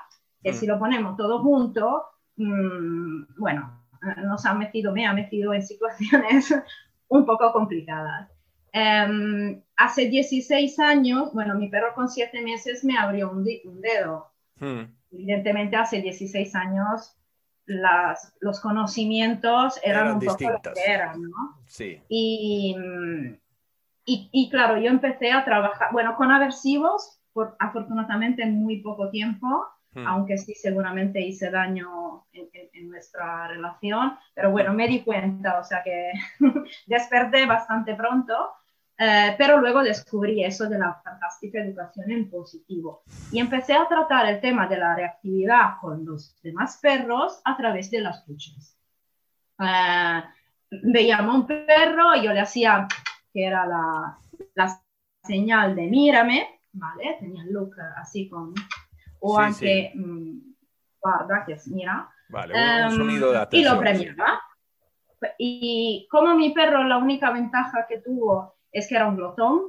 que 0.43 0.51
mm. 0.51 0.53
si 0.53 0.67
lo 0.67 0.77
ponemos 0.77 1.17
todo 1.17 1.41
junto, 1.41 2.03
mm, 2.35 3.39
bueno, 3.39 3.83
eh, 4.03 4.21
nos 4.21 4.45
ha 4.45 4.53
metido, 4.53 4.93
me 4.93 5.07
ha 5.07 5.13
metido 5.13 5.55
en 5.55 5.65
situaciones 5.65 6.53
un 7.07 7.25
poco 7.25 7.51
complicadas. 7.51 8.29
Em, 8.73 9.59
hace 9.75 10.07
16 10.07 10.77
años, 10.77 11.33
bueno, 11.33 11.55
mi 11.55 11.67
perro 11.67 11.95
con 11.95 12.07
7 12.07 12.43
meses 12.43 12.83
me 12.83 12.95
abrió 12.95 13.31
un, 13.31 13.43
dedo 13.81 14.27
evidentemente 15.11 15.75
hace 15.75 16.01
16 16.01 16.55
años 16.55 17.17
las, 17.65 18.35
los 18.39 18.59
conocimientos 18.59 19.79
eran, 19.83 20.13
un 20.13 20.19
poco 20.19 20.49
lo 20.49 20.61
que 20.61 20.71
eran, 20.85 21.21
¿no? 21.21 21.61
Sí. 21.67 22.01
Y, 22.09 22.75
y, 24.05 24.49
claro, 24.49 24.77
yo 24.77 24.89
empecé 24.89 25.31
a 25.31 25.45
trabajar, 25.45 25.89
bueno, 25.91 26.15
con 26.15 26.31
aversivos, 26.31 27.21
por, 27.33 27.55
afortunadamente 27.59 28.43
en 28.43 28.59
muy 28.61 28.81
poco 28.81 29.09
tiempo, 29.09 29.65
hmm. 29.93 30.05
aunque 30.07 30.37
sí 30.37 30.53
seguramente 30.53 31.21
hice 31.21 31.49
daño 31.49 32.25
en, 32.33 32.49
en, 32.73 32.89
nuestra 32.89 33.47
relación, 33.47 34.17
pero 34.33 34.51
bueno, 34.51 34.73
me 34.73 34.87
di 34.87 35.01
cuenta, 35.01 35.59
o 35.59 35.63
sea 35.63 35.81
que 35.83 36.11
desperté 36.87 37.45
bastante 37.45 37.95
pronto 37.95 38.33
eh, 39.03 39.33
pero 39.35 39.59
luego 39.59 39.81
descubrí 39.81 40.43
eso 40.43 40.69
de 40.69 40.77
la 40.77 40.93
fantástica 41.03 41.59
educación 41.59 42.11
en 42.11 42.29
positivo 42.29 43.01
y 43.31 43.39
empecé 43.39 43.73
a 43.73 43.87
tratar 43.87 44.27
el 44.27 44.39
tema 44.39 44.67
de 44.67 44.77
la 44.77 44.93
reactividad 44.95 45.79
con 45.81 46.05
los 46.05 46.39
demás 46.43 46.77
perros 46.79 47.41
a 47.43 47.57
través 47.57 47.89
de 47.89 47.99
las 47.99 48.23
luchas. 48.27 48.77
Eh, 49.59 50.23
veíamos 50.83 51.33
un 51.33 51.47
perro 51.47 52.13
yo 52.21 52.31
le 52.31 52.41
hacía, 52.41 52.87
que 53.33 53.43
era 53.43 53.65
la, 53.65 54.19
la 54.53 54.79
señal 55.23 55.75
de 55.75 55.87
mírame, 55.87 56.59
¿vale? 56.73 57.17
Tenía 57.19 57.41
el 57.41 57.53
look 57.53 57.73
así 57.97 58.29
con, 58.29 58.53
o 59.19 59.39
aunque, 59.39 59.93
mm, 59.95 60.37
guarda, 61.01 61.43
que 61.47 61.53
es 61.53 61.67
mira. 61.67 62.07
Vale, 62.29 62.53
un, 62.85 62.97
sonido 62.97 63.31
de 63.31 63.39
em, 63.39 63.47
Y 63.51 63.63
lo 63.63 63.79
premiaba. 63.79 64.41
Y 65.39 66.07
como 66.11 66.35
mi 66.35 66.53
perro, 66.53 66.83
la 66.83 66.97
única 66.97 67.31
ventaja 67.31 67.87
que 67.89 67.97
tuvo 67.97 68.60
es 68.71 68.87
que 68.87 68.95
era 68.95 69.07
un 69.07 69.17
glotón. 69.17 69.61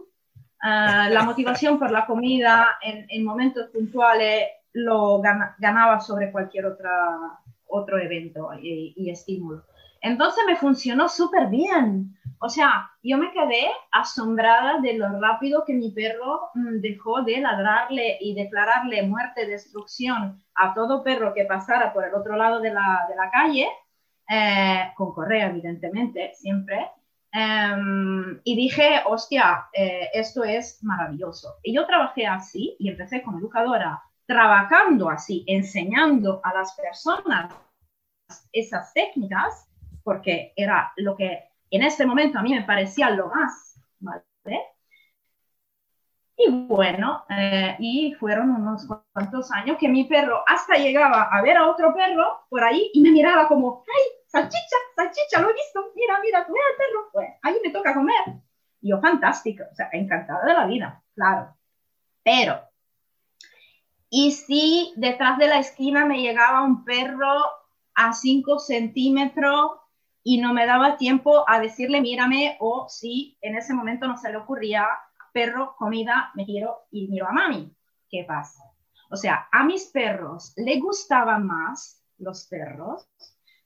Ah, 0.62 1.08
la 1.10 1.24
motivación 1.24 1.78
por 1.78 1.90
la 1.90 2.06
comida 2.06 2.78
en, 2.82 3.24
momentos 3.24 3.68
puntuales 3.70 4.44
lo 4.72 5.20
ganaba 5.58 6.00
sobre 6.00 6.30
cualquier 6.30 6.66
otra, 6.66 7.18
otro 7.66 7.98
evento 7.98 8.50
y, 8.60 9.10
estímulo. 9.10 9.64
Entonces 10.00 10.44
me 10.46 10.56
funcionó 10.56 11.08
súper 11.08 11.48
bien. 11.48 12.16
O 12.38 12.48
sea, 12.48 12.90
yo 13.02 13.18
me 13.18 13.32
quedé 13.32 13.70
asombrada 13.92 14.80
de 14.80 14.94
lo 14.94 15.20
rápido 15.20 15.64
que 15.64 15.74
mi 15.74 15.92
perro 15.92 16.50
mm, 16.54 16.80
dejó 16.80 17.22
de 17.22 17.38
ladrarle 17.38 18.18
y 18.20 18.34
declararle 18.34 19.02
muerte, 19.04 19.46
destrucción 19.46 20.42
a 20.54 20.74
todo 20.74 21.04
perro 21.04 21.34
que 21.34 21.44
pasara 21.44 21.92
por 21.92 22.04
el 22.04 22.14
otro 22.14 22.36
lado 22.36 22.60
de 22.60 22.70
la, 22.70 23.06
de 23.08 23.16
la 23.16 23.30
calle, 23.30 23.68
eh, 24.28 24.92
con 24.96 25.12
correa, 25.12 25.48
evidentemente, 25.48 26.32
siempre. 26.34 26.88
Em, 27.32 28.40
y 28.44 28.56
dije, 28.56 29.00
hostia, 29.06 29.68
eh, 29.72 30.10
esto 30.12 30.44
es 30.44 30.82
maravilloso. 30.82 31.56
Y 31.62 31.74
yo 31.74 31.86
trabajé 31.86 32.26
así 32.26 32.76
y 32.78 32.90
empecé 32.90 33.22
como 33.22 33.38
educadora, 33.38 34.02
trabajando 34.26 35.08
así, 35.08 35.42
enseñando 35.46 36.40
a 36.44 36.52
las 36.52 36.74
personas 36.74 37.54
esas 38.52 38.92
técnicas, 38.92 39.66
porque 40.04 40.52
era 40.56 40.92
lo 40.96 41.16
que 41.16 41.44
en 41.70 41.82
ese 41.82 42.04
momento 42.04 42.38
a 42.38 42.42
mí 42.42 42.54
me 42.54 42.64
parecía 42.64 43.08
lo 43.10 43.28
más, 43.28 43.80
¿vale? 44.00 44.24
Y 46.36 46.50
bueno, 46.50 47.24
eh, 47.30 47.76
y 47.78 48.14
fueron 48.14 48.50
unos 48.50 48.86
cuantos 49.12 49.50
años 49.52 49.76
que 49.78 49.88
mi 49.88 50.04
perro 50.04 50.42
hasta 50.46 50.76
llegaba 50.76 51.28
a 51.30 51.40
ver 51.42 51.56
a 51.56 51.70
otro 51.70 51.94
perro 51.94 52.46
por 52.50 52.62
ahí 52.64 52.90
y 52.92 53.00
me 53.00 53.10
miraba 53.10 53.48
como, 53.48 53.84
¡ay, 53.86 54.21
salchicha, 54.32 54.76
salchicha, 54.96 55.40
lo 55.40 55.50
he 55.50 55.52
visto, 55.52 55.92
mira, 55.94 56.18
mira, 56.20 56.46
mira 56.48 56.64
el 56.70 56.76
perro, 56.76 57.10
pues 57.12 57.28
ahí 57.42 57.56
me 57.62 57.70
toca 57.70 57.94
comer. 57.94 58.40
Y 58.80 58.90
yo, 58.90 59.00
fantástico, 59.00 59.62
o 59.70 59.74
sea, 59.74 59.90
encantada 59.92 60.44
de 60.44 60.54
la 60.54 60.66
vida, 60.66 61.04
claro. 61.14 61.54
Pero, 62.24 62.60
¿y 64.08 64.32
si 64.32 64.94
detrás 64.96 65.38
de 65.38 65.48
la 65.48 65.58
esquina 65.58 66.06
me 66.06 66.22
llegaba 66.22 66.62
un 66.62 66.84
perro 66.84 67.42
a 67.94 68.12
5 68.12 68.58
centímetros 68.58 69.72
y 70.24 70.40
no 70.40 70.54
me 70.54 70.66
daba 70.66 70.96
tiempo 70.96 71.44
a 71.46 71.60
decirle, 71.60 72.00
mírame, 72.00 72.56
o 72.60 72.88
si 72.88 73.36
en 73.42 73.56
ese 73.56 73.74
momento 73.74 74.08
no 74.08 74.16
se 74.16 74.30
le 74.30 74.38
ocurría, 74.38 74.86
perro, 75.32 75.76
comida, 75.76 76.30
me 76.34 76.46
quiero 76.46 76.86
y 76.90 77.08
miro 77.08 77.28
a 77.28 77.32
mami? 77.32 77.74
¿Qué 78.08 78.24
pasa? 78.26 78.62
O 79.10 79.16
sea, 79.16 79.48
a 79.52 79.64
mis 79.64 79.86
perros 79.86 80.54
le 80.56 80.78
gustaban 80.78 81.46
más 81.46 82.02
los 82.18 82.46
perros 82.46 83.06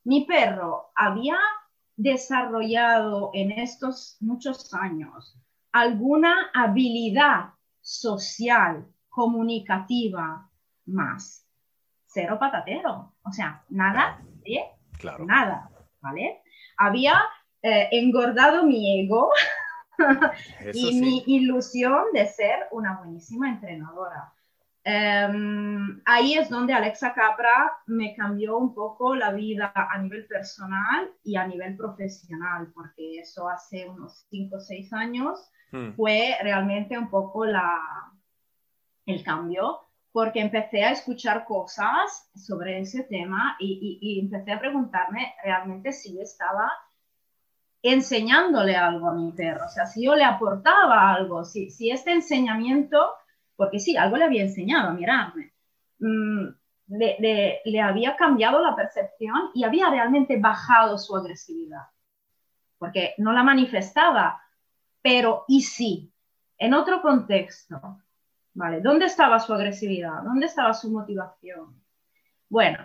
mi 0.07 0.25
perro 0.25 0.93
había 0.95 1.37
desarrollado 1.97 3.31
en 3.35 3.51
estos 3.51 4.17
muchos 4.21 4.73
años 4.73 5.37
alguna 5.73 6.51
habilidad 6.55 7.55
social, 7.81 8.87
comunicativa 9.09 10.49
más. 10.87 11.45
Cero 12.07 12.39
patatero. 12.39 13.15
O 13.25 13.33
sea, 13.33 13.65
nada 13.69 14.23
de 14.45 14.61
claro. 14.97 15.25
nada, 15.27 15.71
¿vale? 16.01 16.41
Había 16.79 17.21
eh, 17.63 17.89
engordado 17.91 18.63
mi 18.63 19.01
ego 19.01 19.33
y 20.73 21.01
mi 21.01 21.25
ilusión 21.27 22.05
de 22.13 22.27
ser 22.27 22.69
una 22.71 22.99
buenísima 22.99 23.49
entrenadora. 23.49 24.33
Em, 24.89 26.01
ahí 26.05 26.35
es 26.35 26.49
donde 26.49 26.73
Alexa 26.73 27.13
Capra 27.13 27.77
me 27.87 28.15
cambió 28.15 28.57
un 28.57 28.73
poco 28.73 29.17
la 29.17 29.33
vida 29.33 29.73
a 29.75 29.99
nivel 29.99 30.29
personal 30.29 31.11
y 31.25 31.35
a 31.35 31.45
nivel 31.45 31.77
profesional, 31.77 32.71
porque 32.73 33.19
eso 33.19 33.49
hace 33.49 33.89
unos 33.89 34.29
5 34.31 34.55
o 34.55 34.61
6 34.61 34.93
años 34.93 35.51
hmm. 35.73 35.95
fue 35.97 36.37
realmente 36.41 36.97
un 36.97 37.11
poco 37.11 37.45
la, 37.45 37.69
el 39.07 39.25
cambio, 39.25 39.81
porque 40.13 40.41
empecé 40.41 40.85
a 40.85 40.93
escuchar 40.93 41.45
cosas 41.47 42.31
sobre 42.37 42.79
ese 42.79 43.03
tema 43.03 43.57
y, 43.59 43.99
y, 44.01 44.21
empecé 44.21 44.53
a 44.53 44.61
preguntarme 44.61 45.35
realmente 45.43 45.91
si 45.91 46.21
estaba 46.21 46.71
enseñándole 47.83 48.77
algo 48.77 49.09
a 49.09 49.15
mi 49.15 49.33
perro, 49.33 49.67
o 49.67 49.69
sea, 49.69 49.87
si 49.87 50.05
yo 50.05 50.15
le 50.15 50.23
aportaba 50.25 51.13
algo, 51.13 51.45
si, 51.45 51.71
si 51.71 51.91
este 51.91 52.13
enseñamiento 52.13 53.05
porque 53.57 53.81
sí, 53.81 53.97
algo 53.97 54.17
le 54.17 54.25
había 54.25 54.43
enseñado 54.43 54.91
a 54.91 54.95
mirarme. 54.95 55.53
Mm, 55.99 56.49
le, 56.89 57.81
había 57.83 58.17
cambiado 58.17 58.61
la 58.61 58.77
percepción 58.77 59.51
y 59.55 59.65
había 59.65 59.91
realmente 59.91 60.39
bajado 60.39 60.99
su 60.99 61.17
agresividad, 61.17 61.83
porque 62.79 63.15
no 63.19 63.33
la 63.33 63.43
manifestaba, 63.43 64.41
pero 65.03 65.45
y 65.49 65.63
sí, 65.63 66.13
en 66.59 66.75
otro 66.75 67.03
contexto, 67.03 67.99
¿vale? 68.55 68.81
¿Dónde 68.81 69.07
estaba 69.07 69.41
su 69.41 69.53
agresividad? 69.53 70.23
¿Dónde 70.23 70.47
estaba 70.47 70.73
su 70.75 70.91
motivación? 70.91 71.75
Bueno, 72.49 72.79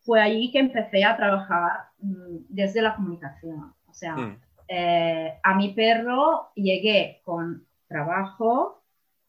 fue 0.00 0.20
ahí 0.20 0.50
que 0.50 0.60
empecé 0.60 1.04
a 1.04 1.16
trabajar 1.16 1.88
mm, 1.98 2.36
desde 2.48 2.80
la 2.80 2.94
comunicación. 2.94 3.74
O 3.86 3.92
sea, 3.92 4.16
Mm. 4.16 4.40
eh, 4.68 5.38
a 5.42 5.54
mi 5.54 5.74
perro 5.74 6.52
llegué 6.54 7.20
con 7.24 7.66
trabajo, 7.88 8.77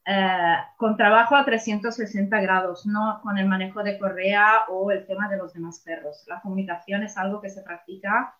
eh, 0.06 0.56
con 0.76 0.96
trabajo 0.96 1.36
a 1.36 1.44
360 1.44 2.40
grados, 2.40 2.86
no 2.86 3.20
con 3.22 3.38
el 3.38 3.46
manejo 3.46 3.82
de 3.82 3.98
correa 3.98 4.64
o 4.68 4.90
el 4.90 5.06
tema 5.06 5.28
de 5.28 5.36
los 5.36 5.52
demás 5.52 5.82
perros. 5.84 6.24
La 6.26 6.40
comunicación 6.40 7.02
es 7.02 7.16
algo 7.16 7.40
que 7.40 7.50
se 7.50 7.62
practica 7.62 8.34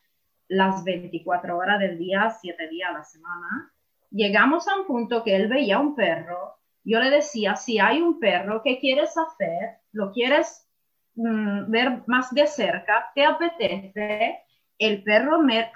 las 0.49 0.83
24 0.85 1.57
horas 1.57 1.79
del 1.79 1.99
día, 1.99 2.31
7 2.31 2.69
días 2.69 2.91
a 2.91 2.95
la 2.95 3.05
semana. 3.05 3.73
Llegamos 4.11 4.67
a 4.69 4.77
un 4.77 4.87
punto 4.87 5.23
que 5.23 5.37
él 5.37 5.49
veía 5.49 5.79
un 5.79 5.95
perro, 5.95 6.61
yo 6.85 6.99
le 6.99 7.11
decía, 7.11 7.57
si 7.57 7.79
hay 7.79 8.01
un 8.01 8.19
perro, 8.19 8.63
¿qué 8.63 8.79
quieres 8.79 9.17
hacer? 9.17 9.79
¿Lo 9.93 10.13
quieres 10.13 10.67
mm, 11.15 11.71
ver 11.71 12.03
más 12.07 12.33
de 12.33 12.47
cerca? 12.47 13.11
¿Te 13.15 13.25
apetece? 13.25 14.41
El 14.79 15.03
perro 15.03 15.41
me, 15.41 15.71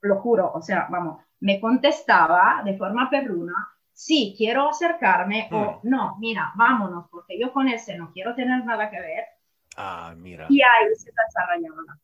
lo 0.00 0.20
juro, 0.20 0.52
o 0.54 0.62
sea, 0.62 0.86
vamos, 0.90 1.22
me 1.40 1.60
contestaba 1.60 2.62
de 2.64 2.76
forma 2.78 3.10
perruna, 3.10 3.54
sí, 3.94 4.34
quiero 4.36 4.68
acercarme 4.68 5.48
o 5.52 5.80
no, 5.84 6.16
mira, 6.18 6.52
vámonos, 6.56 7.06
porque 7.10 7.38
yo 7.38 7.52
con 7.52 7.68
ese 7.68 7.96
no 7.96 8.12
quiero 8.12 8.34
tener 8.34 8.64
nada 8.64 8.90
que 8.90 9.00
ver. 9.00 9.24
Ah, 9.76 10.14
mira. 10.16 10.46
Y 10.50 10.60
ahí 10.60 10.94
se 10.96 11.10
desarrollaba 11.10 11.82
la 11.86 11.98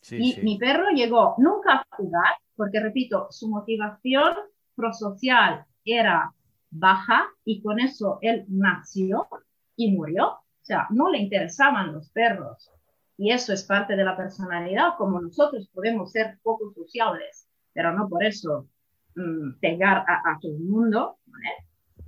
Sí, 0.00 0.16
y 0.18 0.32
sí. 0.32 0.42
mi 0.42 0.58
perro 0.58 0.90
llegó 0.90 1.36
nunca 1.38 1.74
a 1.74 1.96
jugar, 1.96 2.34
porque 2.56 2.80
repito, 2.80 3.28
su 3.30 3.48
motivación 3.48 4.34
prosocial 4.74 5.64
era 5.84 6.34
baja 6.70 7.26
y 7.44 7.62
con 7.62 7.78
eso 7.78 8.18
él 8.20 8.44
nació 8.48 9.28
y 9.76 9.92
murió. 9.92 10.28
O 10.28 10.64
sea, 10.64 10.86
no 10.90 11.10
le 11.10 11.18
interesaban 11.18 11.92
los 11.92 12.10
perros. 12.10 12.70
Y 13.16 13.30
eso 13.30 13.52
es 13.52 13.64
parte 13.64 13.94
de 13.94 14.04
la 14.04 14.16
personalidad, 14.16 14.96
como 14.98 15.20
nosotros 15.20 15.68
podemos 15.72 16.10
ser 16.10 16.38
poco 16.42 16.72
sociables, 16.74 17.48
pero 17.72 17.92
no 17.92 18.08
por 18.08 18.24
eso 18.24 18.68
mm, 19.14 19.58
pegar 19.60 20.04
a, 20.08 20.32
a 20.32 20.38
todo 20.40 20.56
el 20.56 20.64
mundo. 20.64 21.18
¿vale? 21.26 21.48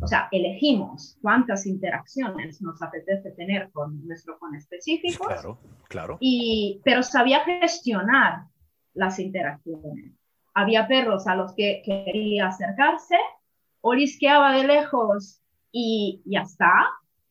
O 0.00 0.06
sea, 0.06 0.28
elegimos 0.32 1.16
cuántas 1.22 1.66
interacciones 1.66 2.60
nos 2.60 2.82
apetece 2.82 3.30
tener 3.32 3.70
con 3.70 4.06
nuestro 4.06 4.38
con 4.38 4.54
específico 4.54 5.24
Claro, 5.26 5.58
claro. 5.88 6.16
y, 6.20 6.80
pero 6.84 7.02
sabía 7.02 7.40
gestionar 7.40 8.44
las 8.92 9.18
interacciones. 9.18 10.12
Había 10.52 10.86
perros 10.86 11.26
a 11.26 11.36
los 11.36 11.54
que 11.54 11.82
quería 11.84 12.48
acercarse, 12.48 13.16
olisqueaba 13.80 14.52
de 14.56 14.66
lejos 14.66 15.42
y 15.72 16.22
ya 16.26 16.42
está. 16.42 16.72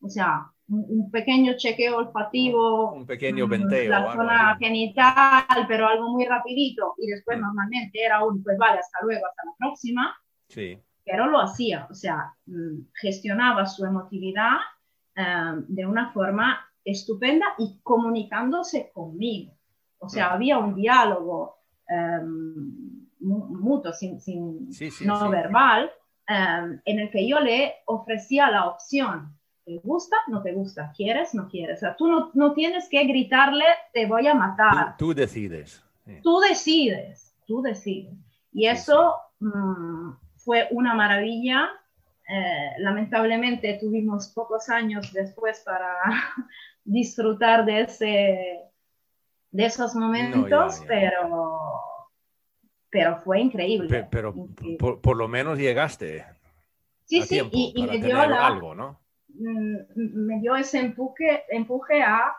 O 0.00 0.08
sea, 0.08 0.50
un, 0.68 1.10
pequeño 1.10 1.54
chequeo 1.56 1.98
olfativo, 1.98 2.92
Un 2.92 3.06
pequeño 3.06 3.46
mm, 3.46 3.50
venteo. 3.50 3.90
la 3.90 4.12
zona 4.12 4.56
genital, 4.58 5.44
pero 5.68 5.86
algo 5.88 6.10
muy 6.10 6.24
rapidito. 6.24 6.94
Y 6.98 7.06
después 7.08 7.38
Mm. 7.38 7.42
normalmente 7.42 8.02
era 8.02 8.24
un, 8.24 8.42
pues 8.42 8.56
vale, 8.58 8.78
hasta 8.78 8.98
luego, 9.02 9.26
hasta 9.26 9.42
la 9.44 9.52
próxima 9.58 10.16
Sí. 10.48 10.78
pero 11.04 11.26
lo 11.26 11.38
hacía, 11.40 11.86
o 11.90 11.94
sea, 11.94 12.32
mm, 12.46 12.86
gestionaba 12.94 13.66
su 13.66 13.84
emotividad 13.84 14.56
eh, 15.16 15.62
de 15.68 15.86
una 15.86 16.12
forma 16.12 16.58
estupenda 16.84 17.46
y 17.58 17.78
comunicándose 17.82 18.90
conmigo. 18.92 19.52
O 19.98 20.08
sea, 20.08 20.30
Mm. 20.30 20.32
había 20.32 20.58
un 20.58 20.74
diálogo 20.74 21.58
eh, 21.88 22.20
mu- 23.20 23.46
mutuo, 23.60 23.92
sin, 23.92 24.18
sin- 24.20 24.72
Sí, 24.72 24.90
sí, 24.90 25.06
no 25.06 25.20
sí. 25.20 25.28
verbal, 25.28 25.90
eh, 26.28 26.78
en 26.84 26.98
el 26.98 27.10
que 27.10 27.28
yo 27.28 27.38
le 27.40 27.74
ofrecía 27.86 28.50
la 28.50 28.66
opción. 28.68 29.36
¿Te 29.64 29.78
gusta? 29.82 30.16
¿No 30.28 30.42
te 30.42 30.52
gusta? 30.52 30.92
¿Quieres? 30.94 31.34
¿No 31.34 31.48
quieres? 31.48 31.78
O 31.78 31.80
sea, 31.80 31.96
tú 31.96 32.06
no, 32.06 32.30
no 32.34 32.52
tienes 32.52 32.88
que 32.88 33.04
gritarle, 33.04 33.64
te 33.92 34.06
voy 34.06 34.26
a 34.26 34.34
matar 34.34 34.96
tú 34.98 35.14
decides. 35.14 35.82
Sí. 36.04 36.20
tú 36.22 36.38
decides, 36.40 37.34
tú 37.46 37.62
decides. 37.62 38.12
Y 38.52 38.62
Sí, 38.62 38.66
eso 38.66 39.14
mm, 39.40 40.10
fue 40.36 40.68
una 40.70 40.94
maravilla. 40.94 41.70
Eh, 42.28 42.72
lamentablemente 42.78 43.78
tuvimos 43.80 44.28
pocos 44.28 44.68
años 44.68 45.12
después 45.12 45.60
para 45.64 45.94
disfrutar 46.84 47.64
de, 47.64 47.80
ese, 47.82 48.60
de 49.50 49.64
esos 49.64 49.94
momentos, 49.94 50.80
ya. 50.80 50.86
Pero, 50.86 51.58
pero 52.90 53.22
fue 53.22 53.40
increíble. 53.40 53.88
Pe- 53.88 54.08
Pero 54.10 54.34
Increíble. 54.36 54.78
por, 54.78 55.00
por 55.00 55.16
lo 55.16 55.26
menos 55.26 55.58
llegaste 55.58 56.24
sí, 57.06 57.20
a 57.20 57.22
sí, 57.22 57.28
tiempo 57.28 57.56
y, 57.56 57.72
y 57.74 57.80
para 57.80 57.92
me 57.92 57.98
tener 57.98 58.16
dio 58.16 58.26
la, 58.26 58.46
algo, 58.46 58.74
¿no? 58.74 59.00
Mm, 59.34 60.26
me 60.26 60.40
dio 60.40 60.56
ese 60.56 60.80
empuje, 60.80 61.44
empuje 61.48 62.02
a 62.02 62.34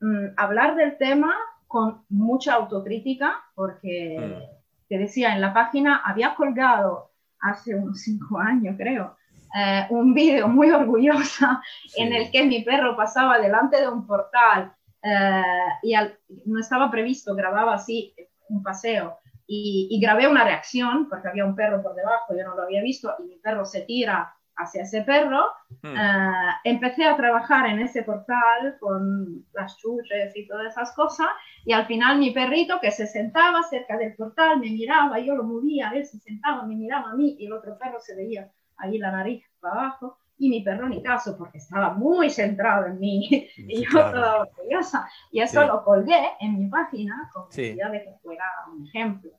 mm, 0.00 0.26
hablar 0.36 0.76
del 0.76 0.96
tema 0.98 1.34
con 1.66 2.04
mucha 2.08 2.54
autocrítica, 2.54 3.36
porque 3.54 4.16
Mm. 4.18 4.88
te 4.88 4.98
decía, 4.98 5.34
en 5.34 5.40
la 5.40 5.52
página 5.54 6.02
había 6.04 6.34
colgado 6.34 7.10
hace 7.40 7.74
unos 7.74 8.00
cinco 8.02 8.38
años, 8.38 8.76
creo, 8.78 9.16
eh, 9.56 9.86
un 9.90 10.14
vídeo 10.14 10.48
muy 10.48 10.70
orgullosa 10.70 11.60
en 11.96 12.08
Sí. 12.10 12.16
el 12.16 12.30
que 12.30 12.44
mi 12.44 12.62
perro 12.62 12.96
pasaba 12.96 13.38
delante 13.38 13.80
de 13.80 13.88
un 13.88 14.06
portal 14.06 14.72
eh, 15.02 15.42
y 15.82 15.94
al- 15.94 16.18
no 16.46 16.58
estaba 16.60 16.90
previsto, 16.90 17.34
grababa 17.34 17.74
así 17.74 18.14
un 18.48 18.62
paseo 18.62 19.18
y, 19.46 19.88
y 19.90 20.00
grabé 20.00 20.26
una 20.28 20.44
reacción 20.44 21.08
porque 21.08 21.28
había 21.28 21.44
un 21.44 21.54
perro 21.54 21.82
por 21.82 21.94
debajo, 21.94 22.34
yo 22.36 22.44
no 22.44 22.54
lo 22.56 22.62
había 22.62 22.82
visto 22.82 23.14
y 23.18 23.24
mi 23.24 23.36
perro 23.36 23.64
se 23.66 23.82
tira 23.82 24.34
hacia 24.56 24.82
ese 24.82 25.02
perro. 25.02 25.44
Mm. 25.82 25.96
Eh, 25.96 26.50
empecé 26.64 27.04
a 27.04 27.16
trabajar 27.16 27.66
en 27.66 27.80
ese 27.80 28.02
portal 28.02 28.76
con 28.80 29.44
las 29.52 29.76
chuches 29.78 30.36
y 30.36 30.46
todas 30.46 30.72
esas 30.72 30.92
cosas 30.94 31.26
y 31.64 31.72
al 31.72 31.86
final 31.86 32.18
mi 32.18 32.30
perrito 32.30 32.78
que 32.80 32.90
se 32.90 33.06
sentaba 33.06 33.62
cerca 33.64 33.96
del 33.96 34.14
portal 34.14 34.58
me 34.60 34.70
miraba, 34.70 35.18
yo 35.18 35.34
lo 35.34 35.44
movía, 35.44 35.90
él 35.94 36.06
se 36.06 36.18
sentaba, 36.18 36.64
me 36.64 36.76
miraba 36.76 37.10
a 37.10 37.14
mí 37.14 37.36
y 37.38 37.46
el 37.46 37.52
otro 37.52 37.76
perro 37.78 37.98
se 38.00 38.14
veía 38.16 38.50
ahí 38.76 38.98
la 38.98 39.10
nariz 39.12 39.44
para 39.60 39.74
abajo 39.74 40.18
y 40.36 40.48
mi 40.50 40.62
perro 40.62 40.88
ni 40.88 41.00
caso 41.02 41.36
porque 41.38 41.58
estaba 41.58 41.94
muy 41.94 42.28
centrado 42.30 42.86
en 42.86 42.98
mí 42.98 43.48
y 43.56 43.84
yo 43.84 43.90
Claro. 43.90 44.10
toda 44.12 44.40
orgullosa 44.42 45.08
y 45.30 45.40
eso 45.40 45.60
Sí. 45.60 45.66
lo 45.66 45.84
colgué 45.84 46.30
en 46.40 46.58
mi 46.58 46.68
página 46.68 47.30
con 47.32 47.50
Sí. 47.50 47.62
la 47.62 47.74
idea 47.74 47.88
de 47.90 48.02
que 48.04 48.12
fuera 48.22 48.44
un 48.72 48.86
ejemplo 48.86 49.30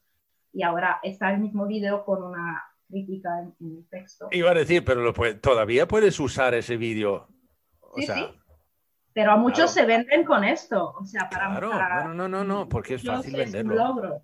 y 0.53 0.63
ahora 0.63 0.99
está 1.03 1.31
el 1.31 1.39
mismo 1.39 1.65
video 1.67 2.05
con 2.05 2.23
una 2.23 2.63
crítica 2.87 3.29
en, 3.41 3.55
en 3.59 3.77
el 3.77 3.87
texto 3.89 4.27
Iba 4.31 4.51
a 4.51 4.53
decir, 4.53 4.83
pero 4.85 5.01
lo 5.01 5.13
puede- 5.13 5.35
todavía 5.35 5.87
puedes 5.87 6.19
usar 6.19 6.53
ese 6.53 6.77
vídeo. 6.77 7.27
Sí, 7.95 8.05
sea, 8.05 8.15
sí. 8.15 8.25
pero 9.13 9.31
a 9.31 9.37
muchos 9.37 9.71
Claro. 9.73 9.73
se 9.73 9.85
venden 9.85 10.25
con 10.25 10.43
esto 10.43 10.93
o 10.99 11.05
sea 11.05 11.29
para, 11.29 11.47
claro, 11.49 11.69
para 11.71 12.03
no, 12.05 12.13
no, 12.13 12.27
no, 12.27 12.43
no, 12.43 12.69
porque 12.69 12.95
es 12.95 13.03
fácil 13.03 13.35
es 13.39 13.47
un 13.47 13.53
venderlo. 13.53 13.75
logro 13.75 14.21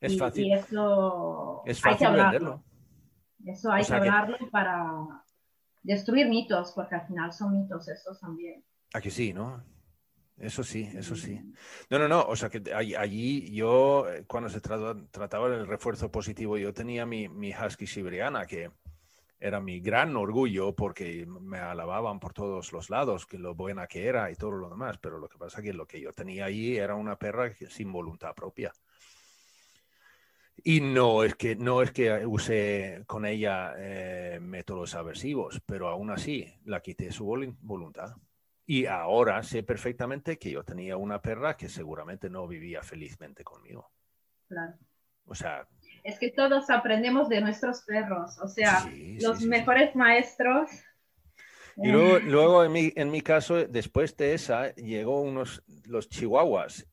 Es 0.00 0.12
y, 0.12 0.18
fácil, 0.18 0.44
y 0.46 0.52
eso 0.52 1.62
es 1.66 1.84
hay 1.84 1.96
que 1.96 2.04
fácil 2.04 2.16
venderlo. 2.22 2.64
Eso 3.44 3.72
hay 3.72 3.82
O 3.82 3.84
sea 3.84 3.96
que 3.98 4.02
que- 4.04 4.08
hablarlo 4.08 4.50
para 4.50 4.92
destruir 5.82 6.28
mitos, 6.28 6.72
porque 6.74 6.94
al 6.96 7.06
final 7.06 7.32
son 7.32 7.52
mitos 7.60 7.88
esos 7.88 8.18
también. 8.20 8.64
Aquí 8.94 9.10
sí, 9.10 9.32
¿no? 9.32 9.62
Eso 10.40 10.62
sí, 10.62 10.88
eso 10.94 11.16
sí. 11.16 11.40
No, 11.90 11.98
no, 11.98 12.06
no. 12.08 12.22
O 12.22 12.36
sea, 12.36 12.48
que 12.48 12.58
all- 12.72 12.94
allí 12.96 13.52
yo, 13.52 14.08
eh, 14.08 14.24
cuando 14.26 14.48
se 14.48 14.60
trata- 14.60 14.96
trataba 15.10 15.48
del 15.48 15.66
refuerzo 15.66 16.10
positivo, 16.10 16.56
yo 16.56 16.72
tenía 16.72 17.04
mi, 17.06 17.28
mi 17.28 17.52
husky 17.52 17.86
siberiana, 17.86 18.46
que 18.46 18.70
era 19.40 19.60
mi 19.60 19.80
gran 19.80 20.16
orgullo 20.16 20.74
porque 20.74 21.26
me 21.26 21.58
alababan 21.58 22.20
por 22.20 22.32
todos 22.34 22.72
los 22.72 22.90
lados, 22.90 23.26
que 23.26 23.38
lo 23.38 23.54
buena 23.54 23.86
que 23.88 24.06
era 24.06 24.30
y 24.30 24.36
todo 24.36 24.52
lo 24.52 24.70
demás. 24.70 24.98
Pero 25.00 25.18
lo 25.18 25.28
que 25.28 25.38
pasa 25.38 25.58
es 25.58 25.64
que 25.64 25.72
lo 25.72 25.86
que 25.86 26.00
yo 26.00 26.12
tenía 26.12 26.44
allí 26.46 26.76
era 26.76 26.94
una 26.94 27.16
perra 27.18 27.52
sin 27.68 27.92
voluntad 27.92 28.34
propia. 28.34 28.72
Y 30.64 30.80
no 30.80 31.22
es 31.24 31.34
que, 31.36 31.56
no 31.56 31.82
es 31.82 31.92
que 31.92 32.26
use 32.26 33.02
con 33.06 33.24
ella 33.26 33.74
eh, 33.78 34.38
métodos 34.40 34.94
aversivos, 34.94 35.60
pero 35.64 35.88
aún 35.88 36.10
así 36.10 36.52
la 36.64 36.80
quité 36.80 37.10
su 37.12 37.24
vol- 37.26 37.56
voluntad. 37.60 38.14
Y 38.70 38.84
ahora 38.84 39.42
sé 39.42 39.62
perfectamente 39.62 40.38
que 40.38 40.50
yo 40.50 40.62
tenía 40.62 40.98
una 40.98 41.22
perra 41.22 41.56
que 41.56 41.70
seguramente 41.70 42.28
no 42.28 42.46
vivía 42.46 42.82
felizmente 42.82 43.42
conmigo. 43.42 43.90
Claro. 44.46 44.74
O 45.24 45.34
sea, 45.34 45.66
Es 46.04 46.18
que 46.18 46.30
todos 46.30 46.68
aprendemos 46.68 47.30
de 47.30 47.40
nuestros 47.40 47.80
perros, 47.80 48.38
o 48.38 48.46
sea, 48.46 48.80
sí, 48.80 49.18
los 49.20 49.38
sí, 49.38 49.44
sí. 49.44 49.48
mejores 49.48 49.96
maestros. 49.96 50.70
Y 51.78 51.88
eh, 51.88 51.92
luego, 51.92 52.18
luego 52.18 52.64
en, 52.64 52.72
mi, 52.72 52.92
en 52.94 53.10
mi 53.10 53.22
caso, 53.22 53.54
después 53.66 54.14
de 54.18 54.34
esa, 54.34 54.74
llegó 54.74 55.22
unos, 55.22 55.62
los 55.86 56.10
chihuahuas, 56.10 56.86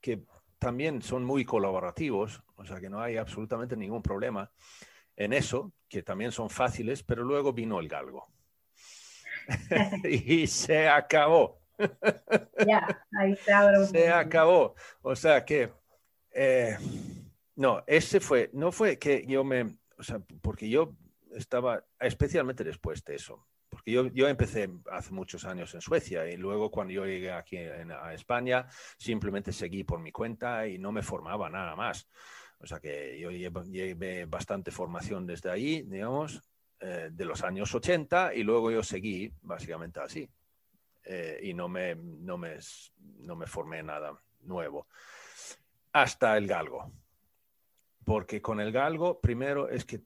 que 0.00 0.22
también 0.60 1.02
son 1.02 1.24
muy 1.24 1.44
colaborativos, 1.44 2.44
o 2.54 2.64
sea 2.64 2.78
que 2.78 2.88
no 2.88 3.00
hay 3.00 3.16
absolutamente 3.16 3.76
ningún 3.76 4.02
problema 4.02 4.52
en 5.16 5.32
eso, 5.32 5.72
que 5.88 6.04
también 6.04 6.30
son 6.30 6.48
fáciles, 6.48 7.02
pero 7.02 7.24
luego 7.24 7.52
vino 7.52 7.80
el 7.80 7.88
galgo. 7.88 8.28
y 10.04 10.46
se 10.46 10.88
acabó. 10.88 11.60
ya, 12.66 13.06
ahí 13.18 13.36
un 13.78 13.86
Se 13.86 14.08
acabó. 14.08 14.74
O 15.02 15.14
sea 15.14 15.44
que, 15.44 15.70
eh, 16.32 16.76
no, 17.56 17.82
ese 17.86 18.20
fue, 18.20 18.50
no 18.52 18.72
fue 18.72 18.98
que 18.98 19.24
yo 19.26 19.44
me, 19.44 19.76
o 19.98 20.02
sea, 20.02 20.20
porque 20.40 20.68
yo 20.68 20.94
estaba, 21.34 21.84
especialmente 22.00 22.64
después 22.64 23.04
de 23.04 23.16
eso, 23.16 23.46
porque 23.68 23.92
yo, 23.92 24.06
yo, 24.08 24.28
empecé 24.28 24.70
hace 24.90 25.12
muchos 25.12 25.44
años 25.44 25.74
en 25.74 25.80
Suecia 25.80 26.28
y 26.28 26.36
luego 26.36 26.70
cuando 26.70 26.94
yo 26.94 27.04
llegué 27.04 27.30
aquí 27.30 27.58
a 27.58 28.14
España 28.14 28.66
simplemente 28.96 29.52
seguí 29.52 29.84
por 29.84 30.00
mi 30.00 30.10
cuenta 30.10 30.66
y 30.66 30.78
no 30.78 30.90
me 30.90 31.02
formaba 31.02 31.50
nada 31.50 31.76
más. 31.76 32.08
O 32.60 32.66
sea 32.66 32.80
que 32.80 33.18
yo 33.20 33.30
llevé 33.30 34.24
bastante 34.24 34.72
formación 34.72 35.26
desde 35.26 35.50
ahí, 35.50 35.82
digamos, 35.82 36.42
eh, 36.80 37.08
de 37.10 37.24
los 37.24 37.42
años 37.42 37.74
80 37.74 38.34
y 38.34 38.44
luego 38.44 38.70
yo 38.70 38.82
seguí 38.82 39.32
básicamente 39.42 40.00
así. 40.00 40.28
Eh, 41.04 41.40
y 41.42 41.54
no 41.54 41.68
me, 41.68 41.94
no, 41.94 42.38
me, 42.38 42.58
no 43.20 43.34
me 43.34 43.46
formé 43.46 43.82
nada 43.82 44.16
nuevo. 44.42 44.86
Hasta 45.92 46.36
el 46.36 46.46
galgo. 46.46 46.92
Porque 48.04 48.40
con 48.40 48.60
el 48.60 48.72
galgo, 48.72 49.20
primero 49.20 49.68
es 49.68 49.84
que, 49.84 50.02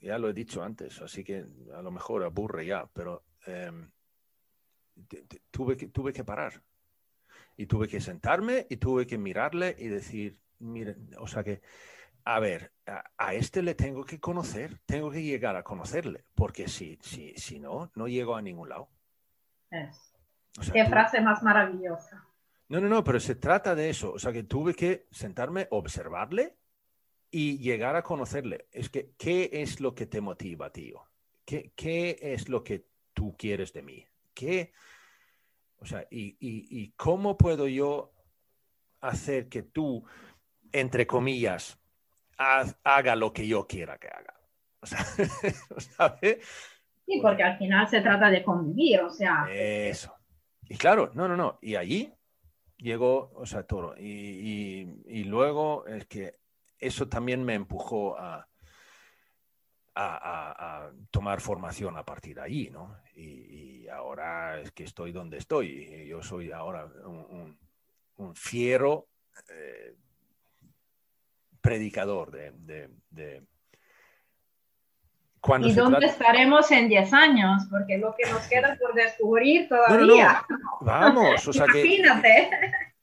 ya 0.00 0.18
lo 0.18 0.28
he 0.28 0.32
dicho 0.32 0.62
antes, 0.62 1.00
así 1.00 1.22
que 1.22 1.44
a 1.74 1.82
lo 1.82 1.90
mejor 1.90 2.24
aburre 2.24 2.66
ya, 2.66 2.86
pero 2.92 3.24
em, 3.46 3.90
tuve, 5.50 5.76
que, 5.76 5.88
tuve 5.88 6.12
que 6.12 6.24
parar. 6.24 6.62
Y 7.56 7.66
tuve 7.66 7.86
que 7.86 8.00
sentarme 8.00 8.66
y 8.68 8.76
tuve 8.76 9.06
que 9.06 9.18
mirarle 9.18 9.76
y 9.78 9.88
decir, 9.88 10.38
miren, 10.58 11.10
o 11.18 11.26
sea 11.26 11.44
que, 11.44 11.62
a 12.24 12.40
ver, 12.40 12.72
a, 12.86 13.34
este 13.34 13.62
le 13.62 13.74
tengo 13.74 14.04
que 14.04 14.20
conocer, 14.20 14.80
tengo 14.86 15.10
que 15.10 15.22
llegar 15.22 15.56
a 15.56 15.62
conocerle, 15.62 16.24
porque 16.34 16.68
si, 16.68 16.98
si, 17.02 17.34
si 17.36 17.58
no, 17.58 17.90
no 17.94 18.08
llego 18.08 18.36
a 18.36 18.42
ningún 18.42 18.68
lado. 18.68 18.88
Qué 20.72 20.86
frase 20.86 21.20
más 21.20 21.42
maravillosa. 21.42 22.26
No, 22.68 22.80
no, 22.80 22.88
no, 22.88 23.04
pero 23.04 23.20
se 23.20 23.34
trata 23.34 23.74
de 23.74 23.90
eso. 23.90 24.12
O 24.12 24.18
sea, 24.18 24.32
que 24.32 24.44
tuve 24.44 24.74
que 24.74 25.06
sentarme, 25.10 25.66
observarle 25.70 26.56
y 27.30 27.58
llegar 27.58 27.96
a 27.96 28.02
conocerle. 28.02 28.68
Es 28.70 28.88
que, 28.88 29.12
¿qué 29.18 29.50
es 29.52 29.80
lo 29.80 29.94
que 29.94 30.06
te 30.06 30.20
motiva, 30.20 30.70
tío? 30.70 31.02
¿Qué, 31.44 31.72
qué 31.74 32.18
es 32.20 32.48
lo 32.48 32.62
que 32.62 32.86
tú 33.12 33.36
quieres 33.36 33.72
de 33.72 33.82
mí? 33.82 34.06
¿Qué? 34.34 34.72
O 35.78 35.86
sea, 35.86 36.06
y, 36.10 36.36
y 36.40 36.92
cómo 36.92 37.36
puedo 37.36 37.66
yo 37.66 38.12
hacer 39.00 39.48
que 39.48 39.62
tú 39.62 40.04
entre 40.72 41.06
comillas, 41.06 41.78
haga 42.36 43.16
lo 43.16 43.32
que 43.32 43.46
yo 43.46 43.66
quiera 43.66 43.98
que 43.98 44.08
haga. 44.08 44.34
O 44.80 44.86
sea. 44.86 46.18
Sí, 47.04 47.18
porque 47.20 47.42
al 47.42 47.58
final 47.58 47.88
se 47.88 48.00
trata 48.00 48.30
de 48.30 48.44
convivir, 48.44 49.00
o 49.00 49.10
sea. 49.10 49.46
Eso. 49.50 50.14
Y 50.68 50.76
claro, 50.76 51.10
no, 51.14 51.26
no, 51.26 51.36
no. 51.36 51.58
Y 51.60 51.74
allí 51.74 52.14
llegó, 52.76 53.32
o 53.34 53.44
sea, 53.44 53.64
todo. 53.64 53.94
Y, 53.98 55.24
luego 55.24 55.86
es 55.86 56.06
que 56.06 56.34
eso 56.78 57.08
también 57.08 57.44
me 57.44 57.54
empujó 57.54 58.16
a, 58.18 58.48
a, 59.94 60.90
tomar 61.10 61.40
formación 61.40 61.96
a 61.96 62.04
partir 62.04 62.36
de 62.36 62.42
allí, 62.42 62.70
¿no? 62.70 62.96
Y, 63.14 63.88
ahora 63.88 64.60
es 64.60 64.72
que 64.72 64.84
estoy 64.84 65.12
donde 65.12 65.38
estoy. 65.38 65.68
Y 65.68 66.08
yo 66.08 66.22
soy 66.22 66.50
ahora 66.52 66.86
un, 67.04 67.58
un, 68.16 68.34
fiero 68.34 69.08
eh, 69.50 69.96
predicador 71.62 72.30
de... 72.30 73.40
¿Y 75.60 75.72
dónde 75.72 76.06
estaremos 76.06 76.70
en 76.70 76.88
10 76.88 77.12
años? 77.12 77.64
Porque 77.68 77.98
lo 77.98 78.14
que 78.14 78.30
nos 78.30 78.46
queda 78.46 78.78
por 78.80 78.94
descubrir 78.94 79.68
todavía. 79.68 80.44
Vamos, 80.80 81.48
o 81.48 81.52
sea 81.52 81.64
Imagínate. 81.64 82.50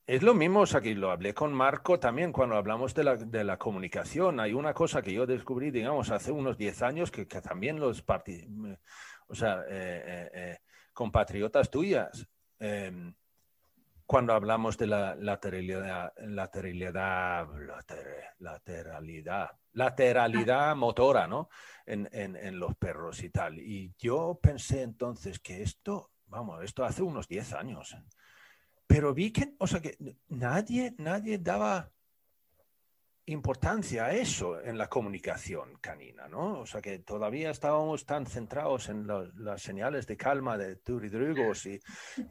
es 0.07 0.23
lo 0.23 0.33
mismo, 0.33 0.61
o 0.61 0.65
sea, 0.65 0.79
que 0.79 0.95
lo 0.95 1.11
hablé 1.11 1.33
con 1.33 1.53
Marco 1.53 1.99
también 1.99 2.31
cuando 2.31 2.55
hablamos 2.55 2.93
de 2.95 3.03
la, 3.03 3.17
de 3.17 3.43
la 3.43 3.57
comunicación. 3.57 4.39
Hay 4.39 4.53
una 4.53 4.73
cosa 4.73 5.01
que 5.01 5.11
yo 5.11 5.25
descubrí, 5.25 5.69
digamos, 5.69 6.11
hace 6.11 6.31
unos 6.31 6.57
10 6.57 6.81
años 6.81 7.11
que, 7.11 7.25
también 7.25 7.77
los 7.77 8.05
o 9.27 9.35
sea, 9.35 9.61
eh, 9.67 10.03
eh, 10.05 10.29
eh, 10.33 10.57
compatriotas 10.93 11.69
tuyas 11.69 12.25
em, 12.57 13.13
cuando 14.09 14.33
hablamos 14.33 14.75
de 14.75 14.87
la 14.87 15.13
lateralidad, 15.13 16.13
lateralidad, 16.17 17.47
lateralidad, 18.39 19.51
lateralidad 19.73 20.75
motora, 20.75 21.27
¿no? 21.27 21.47
En, 21.85 22.09
en, 22.11 22.57
los 22.57 22.75
perros 22.75 23.21
y 23.21 23.29
tal. 23.29 23.59
Y 23.59 23.93
yo 23.99 24.39
pensé 24.41 24.81
entonces 24.81 25.37
que 25.37 25.61
esto, 25.61 26.09
vamos, 26.25 26.63
esto 26.63 26.83
hace 26.83 27.03
unos 27.03 27.27
10 27.27 27.53
años. 27.53 27.95
Pero 28.87 29.13
vi 29.13 29.29
que, 29.29 29.53
o 29.59 29.67
sea, 29.67 29.79
que 29.79 29.95
nadie, 30.27 30.95
nadie 30.97 31.37
daba 31.37 31.91
importancia 33.29 34.11
eso 34.11 34.59
en 34.61 34.77
la 34.77 34.89
comunicación 34.89 35.77
canina, 35.79 36.27
¿no? 36.27 36.61
O 36.61 36.65
sea 36.65 36.81
que 36.81 36.99
todavía 36.99 37.51
estábamos 37.51 38.05
tan 38.05 38.25
centrados 38.25 38.89
en 38.89 39.07
las 39.07 39.61
señales 39.61 40.07
de 40.07 40.17
calma 40.17 40.57
de 40.57 40.77
turidrugos 40.77 41.67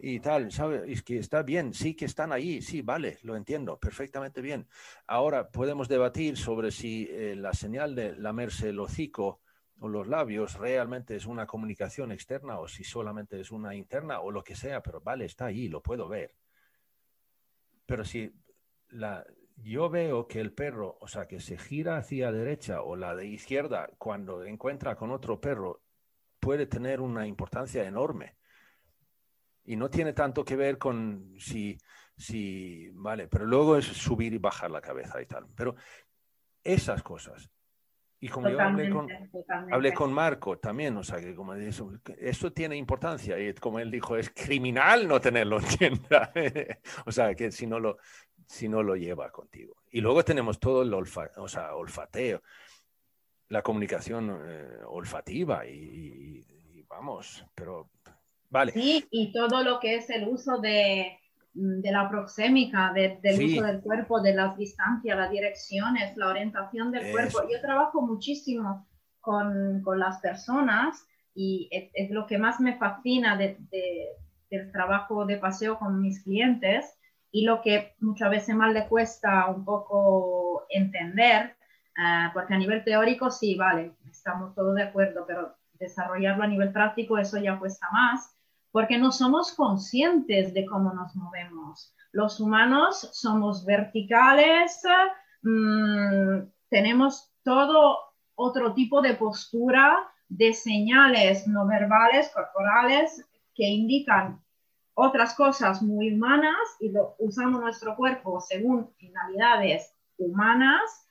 y, 0.01 0.21
tal, 0.21 0.51
¿sabes? 0.51 0.83
Y 0.87 1.03
que 1.03 1.19
está 1.19 1.43
bien, 1.43 1.73
sí 1.73 1.95
que 1.95 2.05
están 2.05 2.33
ahí, 2.33 2.61
sí, 2.63 2.83
vale, 2.83 3.19
lo 3.23 3.37
entiendo, 3.37 3.79
perfectamente 3.79 4.41
bien. 4.41 4.67
Ahora 5.07 5.51
podemos 5.51 5.89
debatir 5.89 6.37
sobre 6.37 6.71
si 6.71 7.09
eh, 7.11 7.37
la 7.37 7.53
señal 7.53 7.95
de 7.95 8.17
lamerse 8.17 8.71
el 8.71 8.81
hocico 8.81 9.41
o 9.81 9.89
los 9.89 10.09
labios 10.09 10.55
realmente 10.55 11.15
es 11.15 11.27
una 11.27 11.47
comunicación 11.47 12.11
externa 12.11 12.59
o 12.59 12.67
si 12.67 12.83
solamente 12.83 13.41
es 13.41 13.53
una 13.53 13.75
interna 13.75 14.21
o 14.21 14.33
lo 14.33 14.43
que 14.43 14.57
sea, 14.57 14.83
pero 14.83 15.01
vale, 15.01 15.27
está 15.27 15.47
ahí, 15.47 15.69
lo 15.69 15.81
puedo 15.81 16.09
ver. 16.09 16.35
Pero 17.87 18.05
si 18.05 18.33
la, 18.89 19.25
yo 19.63 19.91
veo 19.91 20.27
que 20.27 20.41
el 20.41 20.53
perro, 20.53 20.97
o 21.01 21.09
sea, 21.09 21.27
que 21.27 21.41
se 21.41 21.59
gira 21.59 21.97
hacia 21.97 22.33
derecha 22.33 22.83
o 22.83 22.97
la 22.97 23.15
de 23.15 23.27
izquierda 23.27 23.91
cuando 23.99 24.45
encuentra 24.45 24.97
con 24.97 25.11
otro 25.11 25.41
perro, 25.41 25.83
puede 26.41 26.67
tener 26.67 27.01
una 27.01 27.27
importancia 27.27 27.85
enorme. 27.85 28.37
Y 29.65 29.77
no 29.77 29.91
tiene 29.91 30.13
tanto 30.13 30.45
que 30.45 30.57
ver 30.57 30.79
con 30.79 31.35
si, 31.39 31.77
si, 32.17 32.89
vale, 32.93 33.29
pero 33.29 33.45
luego 33.45 33.77
es 33.77 33.87
subir 33.87 34.33
y 34.33 34.39
bajar 34.39 34.71
la 34.71 34.81
cabeza 34.81 35.21
y 35.21 35.27
tal. 35.27 35.47
Pero 35.55 35.75
esas 36.65 37.03
cosas. 37.03 37.51
Y 38.21 38.29
como 38.29 38.49
yo 38.49 38.61
hablé 38.61 38.91
con, 38.91 39.09
hablé 39.71 39.95
con, 39.95 40.13
Marco 40.13 40.59
también, 40.59 40.97
o 40.97 41.05
sea, 41.05 41.21
que 41.21 41.37
como 41.37 41.55
eso, 41.55 41.93
esto 42.19 42.53
tiene 42.53 42.77
importancia. 42.77 43.39
Y 43.39 43.55
como 43.55 43.79
él 43.79 43.91
dijo, 43.91 44.17
es 44.17 44.31
criminal 44.31 45.07
no 45.07 45.21
tenerlo 45.21 45.61
en 45.61 45.67
tienda. 45.67 46.33
o 47.07 47.13
sea, 47.13 47.35
que 47.35 47.53
si 47.53 47.67
no 47.67 47.79
lo, 47.79 47.99
si 48.45 48.69
no 48.69 48.83
lo 48.83 48.97
lleva 48.97 49.31
contigo. 49.31 49.77
Y 49.91 50.01
luego 50.01 50.25
tenemos 50.25 50.59
todo 50.59 50.83
el 50.83 50.93
o 50.93 51.49
sea, 51.49 51.77
olfateo, 51.77 52.43
la 53.49 53.63
comunicación 53.63 54.41
eh, 54.45 54.79
olfativa 54.87 55.67
y, 55.67 56.45
vamos, 56.89 57.45
pero 57.55 57.91
vale. 58.51 58.73
Sí, 58.73 59.07
y 59.11 59.33
todo 59.33 59.63
lo 59.63 59.79
que 59.79 59.97
es 59.97 60.11
el 60.11 60.27
uso 60.27 60.59
de, 60.59 61.21
de 61.55 61.91
la 61.91 62.09
proxémica, 62.09 62.93
del 62.93 63.19
uso 63.45 63.65
del 63.65 63.81
cuerpo, 63.81 64.21
de 64.21 64.35
las 64.35 64.57
distancias, 64.57 65.17
las 65.17 65.31
direcciones, 65.31 66.17
la 66.17 66.29
orientación 66.29 66.93
del 66.93 67.11
cuerpo. 67.11 67.41
Yo 67.51 67.61
trabajo 67.61 68.01
muchísimo 68.03 68.87
con, 69.21 69.83
con 69.83 69.99
las 69.99 70.21
personas 70.21 71.05
y 71.35 71.69
es, 71.71 72.11
lo 72.11 72.27
que 72.27 72.39
más 72.39 72.61
me 72.61 72.77
fascina 72.77 73.37
de, 73.37 73.59
del 74.51 74.73
trabajo 74.73 75.25
de 75.25 75.37
paseo 75.37 75.79
con 75.79 76.01
mis 76.01 76.23
clientes 76.23 76.99
y 77.31 77.45
lo 77.45 77.61
que 77.61 77.95
muchas 78.01 78.31
veces 78.31 78.55
más 78.55 78.73
le 78.73 78.87
cuesta 78.89 79.47
un 79.47 79.65
poco 79.65 80.65
entender, 80.69 81.57
eh, 81.97 82.31
porque 82.33 82.55
a 82.55 82.59
nivel 82.59 82.85
teórico 82.85 83.31
sí, 83.31 83.55
vale, 83.55 83.93
estamos 84.11 84.55
todos 84.55 84.75
de 84.75 84.85
acuerdo, 84.85 85.25
pero 85.27 85.55
desarrollarlo 85.75 86.45
a 86.45 86.49
nivel 86.49 86.73
práctico 86.73 87.19
eso 87.19 87.39
ya 87.39 87.59
cuesta 87.59 87.87
más, 87.93 88.38
porque 88.79 88.97
no 88.97 89.11
somos 89.11 89.51
conscientes 89.55 90.55
de 90.55 90.65
cómo 90.65 90.93
nos 90.93 91.13
movemos. 91.17 91.93
Los 92.13 92.39
humanos 92.39 93.11
somos 93.13 93.65
verticales, 93.65 94.81
mm, 95.43 96.47
tenemos 96.69 97.29
todo 97.43 97.99
otro 98.37 98.75
tipo 98.75 99.03
de 99.03 99.15
postura, 99.15 100.09
de 100.29 100.53
señales 100.53 101.49
no 101.49 101.67
verbales, 101.67 102.31
corporales, 102.33 103.29
que 103.53 103.67
indican 103.67 104.41
otras 104.95 105.35
cosas 105.35 105.83
muy 105.83 106.15
humanas 106.15 106.55
y 106.79 106.91
lo, 106.91 107.17
usamos 107.19 107.61
nuestro 107.61 107.97
cuerpo 107.97 108.41
según 108.41 108.95
finalidades 108.97 109.93
humanas 110.19 111.05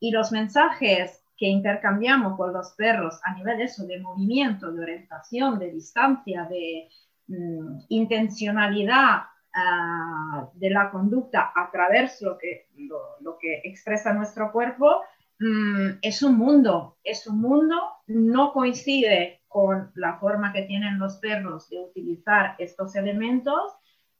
y 0.00 0.10
los 0.10 0.32
mensajes 0.32 1.22
que 1.36 1.46
intercambiamos 1.46 2.36
con 2.36 2.52
los 2.52 2.72
perros 2.72 3.20
a 3.24 3.34
nivel 3.34 3.58
de 3.58 3.64
eso, 3.64 3.86
de 3.86 4.00
movimiento, 4.00 4.72
de 4.72 4.82
orientación, 4.82 5.58
de 5.58 5.70
distancia, 5.70 6.44
de 6.44 6.88
mm, 7.28 7.78
intencionalidad 7.88 9.22
ah, 9.54 10.48
de 10.54 10.70
la 10.70 10.90
conducta 10.90 11.52
a 11.54 11.70
través 11.70 12.20
de 12.20 12.26
lo 12.26 12.38
que, 12.38 12.68
lo, 13.20 13.38
que 13.38 13.60
expresa 13.64 14.12
nuestro 14.12 14.52
cuerpo, 14.52 15.02
mm, 15.38 15.98
es 16.02 16.22
un 16.22 16.36
mundo, 16.36 16.96
es 17.04 17.26
un 17.26 17.40
mundo, 17.40 17.76
no 18.06 18.52
coincide 18.52 19.42
con 19.48 19.90
la 19.94 20.18
forma 20.18 20.52
que 20.52 20.62
tienen 20.62 20.98
los 20.98 21.16
perros 21.16 21.70
de 21.70 21.80
utilizar 21.80 22.56
estos 22.58 22.94
elementos 22.96 23.72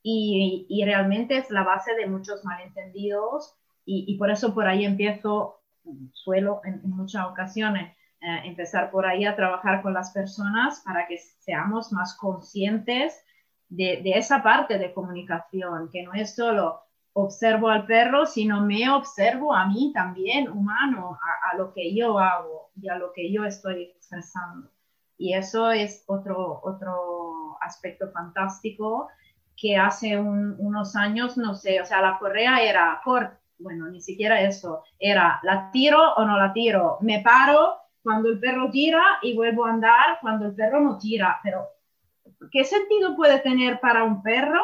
y, 0.03 0.67
y 0.69 0.85
realmente 0.85 1.37
es 1.39 1.51
la 1.51 1.65
base 1.65 1.95
de 1.95 2.07
muchos 2.07 2.45
malentendidos 2.45 3.57
y, 3.89 4.19
por 4.19 4.31
eso 4.31 4.53
por 4.53 4.67
ahí 4.67 4.85
empiezo, 4.85 5.61
suelo 6.13 6.61
en, 6.65 6.81
muchas 6.83 7.25
ocasiones 7.27 7.97
eh, 8.21 8.41
empezar 8.45 8.91
por 8.91 9.07
ahí 9.07 9.25
a 9.25 9.37
trabajar 9.37 9.83
con 9.83 9.93
las 9.93 10.11
personas 10.13 10.81
para 10.85 11.07
que 11.07 11.19
seamos 11.19 11.93
más 11.93 12.17
conscientes 12.17 13.23
de, 13.69 14.01
esa 14.15 14.43
parte 14.43 14.79
de 14.79 14.93
comunicación, 14.93 15.91
que 15.93 16.03
no 16.03 16.15
es 16.15 16.35
solo 16.35 16.81
observo 17.13 17.69
al 17.69 17.87
perro, 17.87 18.27
sino 18.27 18.61
me 18.61 18.91
observo 18.91 19.55
a 19.55 19.67
mí 19.67 19.93
también, 19.95 20.51
humano, 20.51 21.19
a, 21.53 21.57
lo 21.57 21.73
que 21.73 21.95
yo 21.95 22.19
hago 22.19 22.71
y 22.81 22.89
a 22.89 22.97
lo 22.97 23.13
que 23.13 23.33
yo 23.33 23.45
estoy 23.45 23.85
expresando. 23.97 24.71
Y 25.19 25.35
eso 25.35 25.71
es 25.71 26.05
otro, 26.07 26.61
otro 26.63 27.57
aspecto 27.61 28.11
fantástico 28.11 29.09
que 29.57 29.77
hace 29.77 30.19
unos 30.19 30.95
años, 30.95 31.39
no 31.39 31.55
sé, 31.55 31.81
o 31.81 31.87
sea, 31.87 32.03
la 32.03 32.19
correa 32.19 32.63
era 32.63 33.01
corta, 33.03 33.41
bueno, 33.59 33.89
ni 33.89 34.03
siquiera 34.03 34.43
eso, 34.43 34.83
era 34.99 35.41
la 35.43 35.71
tiro 35.71 36.15
o 36.15 36.25
no 36.27 36.37
la 36.37 36.53
tiro, 36.53 36.99
me 37.01 37.21
paro 37.23 37.79
cuando 38.07 38.29
el 38.29 38.39
perro 38.39 38.71
tira 38.71 39.03
y 39.21 39.35
vuelvo 39.35 39.67
a 39.67 39.71
andar 39.71 40.19
cuando 40.21 40.47
el 40.47 40.55
perro 40.55 40.81
no 40.81 40.97
tira, 40.97 41.41
pero 41.43 41.67
¿qué 42.53 42.63
sentido 42.63 43.17
puede 43.17 43.41
tener 43.41 43.81
para 43.81 44.05
un 44.05 44.23
perro 44.23 44.63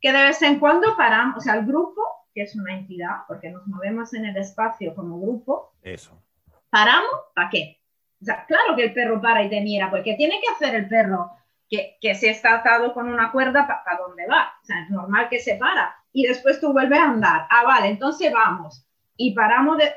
que 0.00 0.12
de 0.12 0.22
vez 0.22 0.40
en 0.42 0.60
cuando 0.60 0.96
paramos, 0.96 1.38
o 1.38 1.40
sea, 1.40 1.54
el 1.56 1.66
grupo, 1.66 2.00
que 2.32 2.42
es 2.42 2.54
una 2.54 2.78
entidad, 2.78 3.24
porque 3.26 3.50
nos 3.50 3.66
movemos 3.66 4.14
en 4.14 4.26
el 4.26 4.36
espacio 4.36 4.94
como 4.94 5.20
grupo, 5.20 5.72
eso. 5.82 6.22
¿Paramos? 6.70 7.10
¿Para 7.34 7.50
qué? 7.50 7.80
O 8.22 8.24
sea, 8.24 8.46
claro 8.46 8.76
que 8.76 8.84
el 8.84 8.94
perro 8.94 9.20
para 9.20 9.42
y 9.42 9.50
te 9.50 9.60
mira, 9.62 9.90
porque 9.90 10.14
tiene 10.14 10.40
que 10.40 10.54
hacer 10.54 10.76
el 10.76 10.88
perro 10.88 11.32
que, 11.68 11.98
que 12.00 12.14
se 12.14 12.30
está 12.30 12.54
atado 12.54 12.94
con 12.94 13.08
una 13.08 13.32
cuerda 13.32 13.66
para 13.66 13.98
dónde 13.98 14.28
va. 14.28 14.52
O 14.62 14.64
sea, 14.64 14.80
es 14.82 14.90
normal 14.90 15.28
que 15.28 15.40
se 15.40 15.56
para 15.56 15.92
y 16.12 16.24
después 16.24 16.60
tú 16.60 16.72
vuelves 16.72 17.00
a 17.00 17.10
andar. 17.10 17.48
Ah, 17.50 17.64
vale, 17.64 17.88
entonces 17.88 18.32
vamos. 18.32 18.86
Y 19.16 19.34
paramos 19.34 19.78
de... 19.78 19.92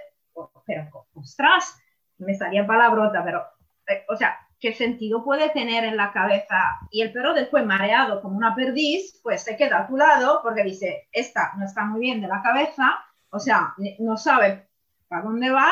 Pero, 0.65 0.89
ostras, 1.13 1.79
me 2.19 2.35
salía 2.35 2.67
palabrota, 2.67 3.23
pero, 3.23 3.43
eh, 3.87 4.05
o 4.07 4.15
sea, 4.15 4.37
¿qué 4.59 4.73
sentido 4.73 5.23
puede 5.23 5.49
tener 5.49 5.83
en 5.83 5.97
la 5.97 6.11
cabeza? 6.11 6.79
Y 6.91 7.01
el 7.01 7.11
perro 7.11 7.33
después 7.33 7.65
mareado 7.65 8.21
como 8.21 8.37
una 8.37 8.55
perdiz, 8.55 9.19
pues 9.23 9.43
se 9.43 9.57
queda 9.57 9.79
a 9.79 9.87
tu 9.87 9.97
lado 9.97 10.41
porque 10.43 10.63
dice, 10.63 11.07
esta 11.11 11.53
no 11.57 11.65
está 11.65 11.85
muy 11.85 12.01
bien 12.01 12.21
de 12.21 12.27
la 12.27 12.41
cabeza, 12.41 12.99
o 13.31 13.39
sea, 13.39 13.73
no 13.99 14.17
sabe 14.17 14.67
para 15.07 15.23
dónde 15.23 15.49
va 15.49 15.71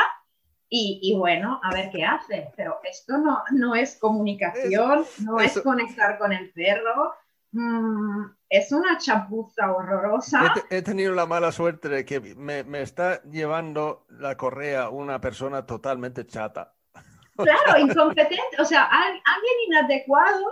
y, 0.69 1.15
bueno, 1.17 1.59
a 1.63 1.73
ver 1.73 1.89
qué 1.91 2.03
hace. 2.03 2.51
Pero 2.55 2.79
esto 2.83 3.17
no, 3.17 3.43
no 3.51 3.75
es 3.75 3.97
comunicación, 3.97 5.05
no 5.23 5.39
es 5.39 5.59
conectar 5.61 6.17
con 6.17 6.33
el 6.33 6.51
perro. 6.51 7.13
Mm, 7.51 8.25
es 8.49 8.71
una 8.71 8.97
chapuza 8.97 9.71
horrorosa. 9.71 10.53
He, 10.69 10.81
tenido 10.81 11.13
la 11.13 11.25
mala 11.25 11.51
suerte 11.51 11.89
de 11.89 12.05
que 12.05 12.19
me, 12.35 12.63
me, 12.63 12.81
está 12.81 13.21
llevando 13.23 14.05
la 14.09 14.37
correa 14.37 14.89
una 14.89 15.19
persona 15.19 15.65
totalmente 15.65 16.25
chata. 16.25 16.73
Claro, 17.37 17.79
incompetente, 17.79 18.59
o 18.59 18.65
sea, 18.65 18.85
alguien 18.85 19.53
inadecuado, 19.67 20.43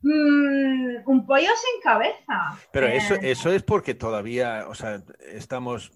mm, 0.00 1.02
un 1.04 1.26
pollo 1.26 1.50
sin 1.54 1.82
cabeza. 1.82 2.58
Pero 2.72 2.86
eso, 2.86 3.14
eh. 3.16 3.30
eso 3.30 3.52
es 3.52 3.62
porque 3.62 3.92
todavía, 3.94 4.64
o 4.66 4.74
sea, 4.74 5.02
estamos 5.20 5.92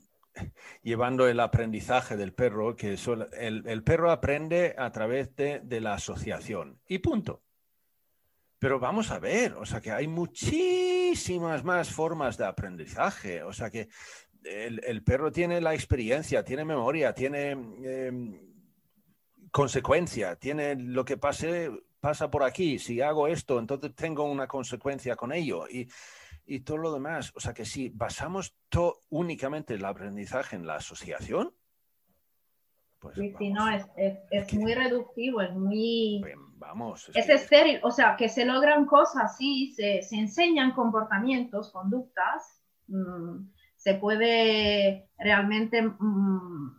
llevando 0.83 1.29
el 1.29 1.41
aprendizaje 1.41 2.17
del 2.17 2.33
perro, 2.33 2.77
que 2.77 2.97
el, 3.39 3.83
perro 3.85 4.11
aprende 4.11 4.75
a 4.77 4.91
través 4.91 5.35
de, 5.37 5.63
la 5.81 5.95
asociación 5.95 6.81
y 6.87 6.99
punto. 6.99 7.43
Pero 8.65 8.81
vamos 8.81 9.11
a 9.11 9.19
ver, 9.19 9.53
o 9.57 9.67
sea 9.67 9.79
que 9.79 9.91
hay 9.91 10.09
muchísimas 10.09 11.63
más 11.65 11.91
formas 11.91 12.39
de 12.39 12.47
aprendizaje, 12.47 13.43
o 13.43 13.53
sea 13.53 13.69
que 13.69 13.91
el, 14.43 15.03
perro 15.05 15.31
tiene 15.31 15.61
la 15.61 15.75
experiencia, 15.75 16.43
tiene 16.43 16.65
memoria, 16.65 17.13
tiene 17.13 17.51
em, 17.51 18.41
consecuencia, 19.51 20.37
tiene 20.37 20.77
lo 20.77 21.05
que 21.05 21.19
pase, 21.19 21.73
pasa 22.01 22.31
por 22.31 22.43
aquí, 22.43 22.79
si 22.79 23.03
hago 23.03 23.29
esto, 23.29 23.59
entonces 23.59 23.95
tengo 23.95 24.25
una 24.25 24.47
consecuencia 24.47 25.15
con 25.15 25.31
ello. 25.33 25.69
Y, 25.69 25.87
y 26.47 26.61
todo 26.61 26.79
lo 26.79 26.95
demás. 26.95 27.33
O 27.37 27.41
sea 27.41 27.53
que 27.53 27.67
si 27.67 27.91
basamos 27.91 28.57
únicamente 29.11 29.75
el 29.75 29.85
aprendizaje 29.85 30.57
en 30.57 30.67
la 30.67 30.77
asociación, 30.77 31.53
pues. 32.99 33.17
Sí, 33.17 33.51
no, 33.51 33.71
es, 33.71 33.85
es, 34.31 34.55
muy 34.55 34.73
reductivo, 34.73 35.43
es 35.43 35.53
muy. 35.53 36.25
Vamos. 36.57 37.11
Es, 37.15 37.29
estéril, 37.29 37.81
o 37.83 37.91
sea, 37.91 38.17
que 38.17 38.29
se 38.29 38.45
logran 38.45 38.87
cosas, 38.87 39.37
sí, 39.37 39.73
se, 39.75 40.03
se 40.03 40.17
enseñan 40.17 40.73
comportamientos, 40.73 41.73
conductas, 41.73 42.63
mm, 42.89 43.49
se 43.77 43.95
puede 43.95 45.09
realmente 45.19 45.83
mm, 45.83 46.77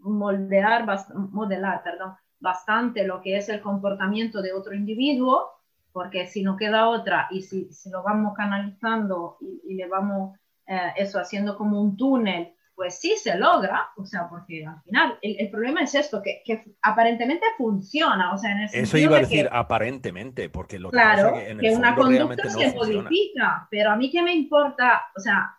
moldear, 0.00 0.86
modelar, 1.16 1.82
perdón, 1.82 2.14
bastante 2.40 3.06
lo 3.06 3.20
que 3.20 3.36
es 3.36 3.48
el 3.48 3.60
comportamiento 3.60 4.40
de 4.40 4.52
otro 4.52 4.74
individuo 4.74 5.52
porque 5.92 6.26
si 6.26 6.42
no 6.42 6.56
queda 6.56 6.88
otra 6.88 7.28
y 7.30 7.42
si, 7.42 7.72
si 7.72 7.90
lo 7.90 8.02
vamos 8.02 8.34
canalizando 8.34 9.36
y, 9.40 9.74
le 9.74 9.86
vamos 9.86 10.36
eh, 10.66 10.92
eso 10.96 11.18
haciendo 11.18 11.56
como 11.56 11.80
un 11.80 11.96
túnel, 11.96 12.54
pues 12.74 12.98
sí 12.98 13.16
se 13.16 13.36
logra, 13.36 13.90
o 13.96 14.04
sea, 14.04 14.28
porque 14.28 14.66
al 14.66 14.80
final 14.82 15.18
el, 15.20 15.50
problema 15.50 15.82
es 15.82 15.94
esto, 15.94 16.22
que, 16.22 16.42
que, 16.44 16.64
aparentemente 16.82 17.46
funciona, 17.56 18.32
o 18.32 18.38
sea, 18.38 18.52
en 18.52 18.60
el 18.60 18.70
Eso 18.72 18.98
iba 18.98 19.16
a 19.16 19.20
decir 19.20 19.48
aparentemente, 19.52 20.48
porque 20.48 20.78
lo 20.78 20.90
que 20.90 20.96
claro, 20.96 21.34
que, 21.34 21.56
que 21.58 21.70
una 21.70 21.94
conducta 21.94 22.48
se 22.48 22.74
modifica, 22.74 23.68
pero 23.70 23.90
a 23.90 23.96
mí 23.96 24.10
que 24.10 24.22
me 24.22 24.34
importa, 24.34 25.02
o 25.16 25.20
sea, 25.20 25.58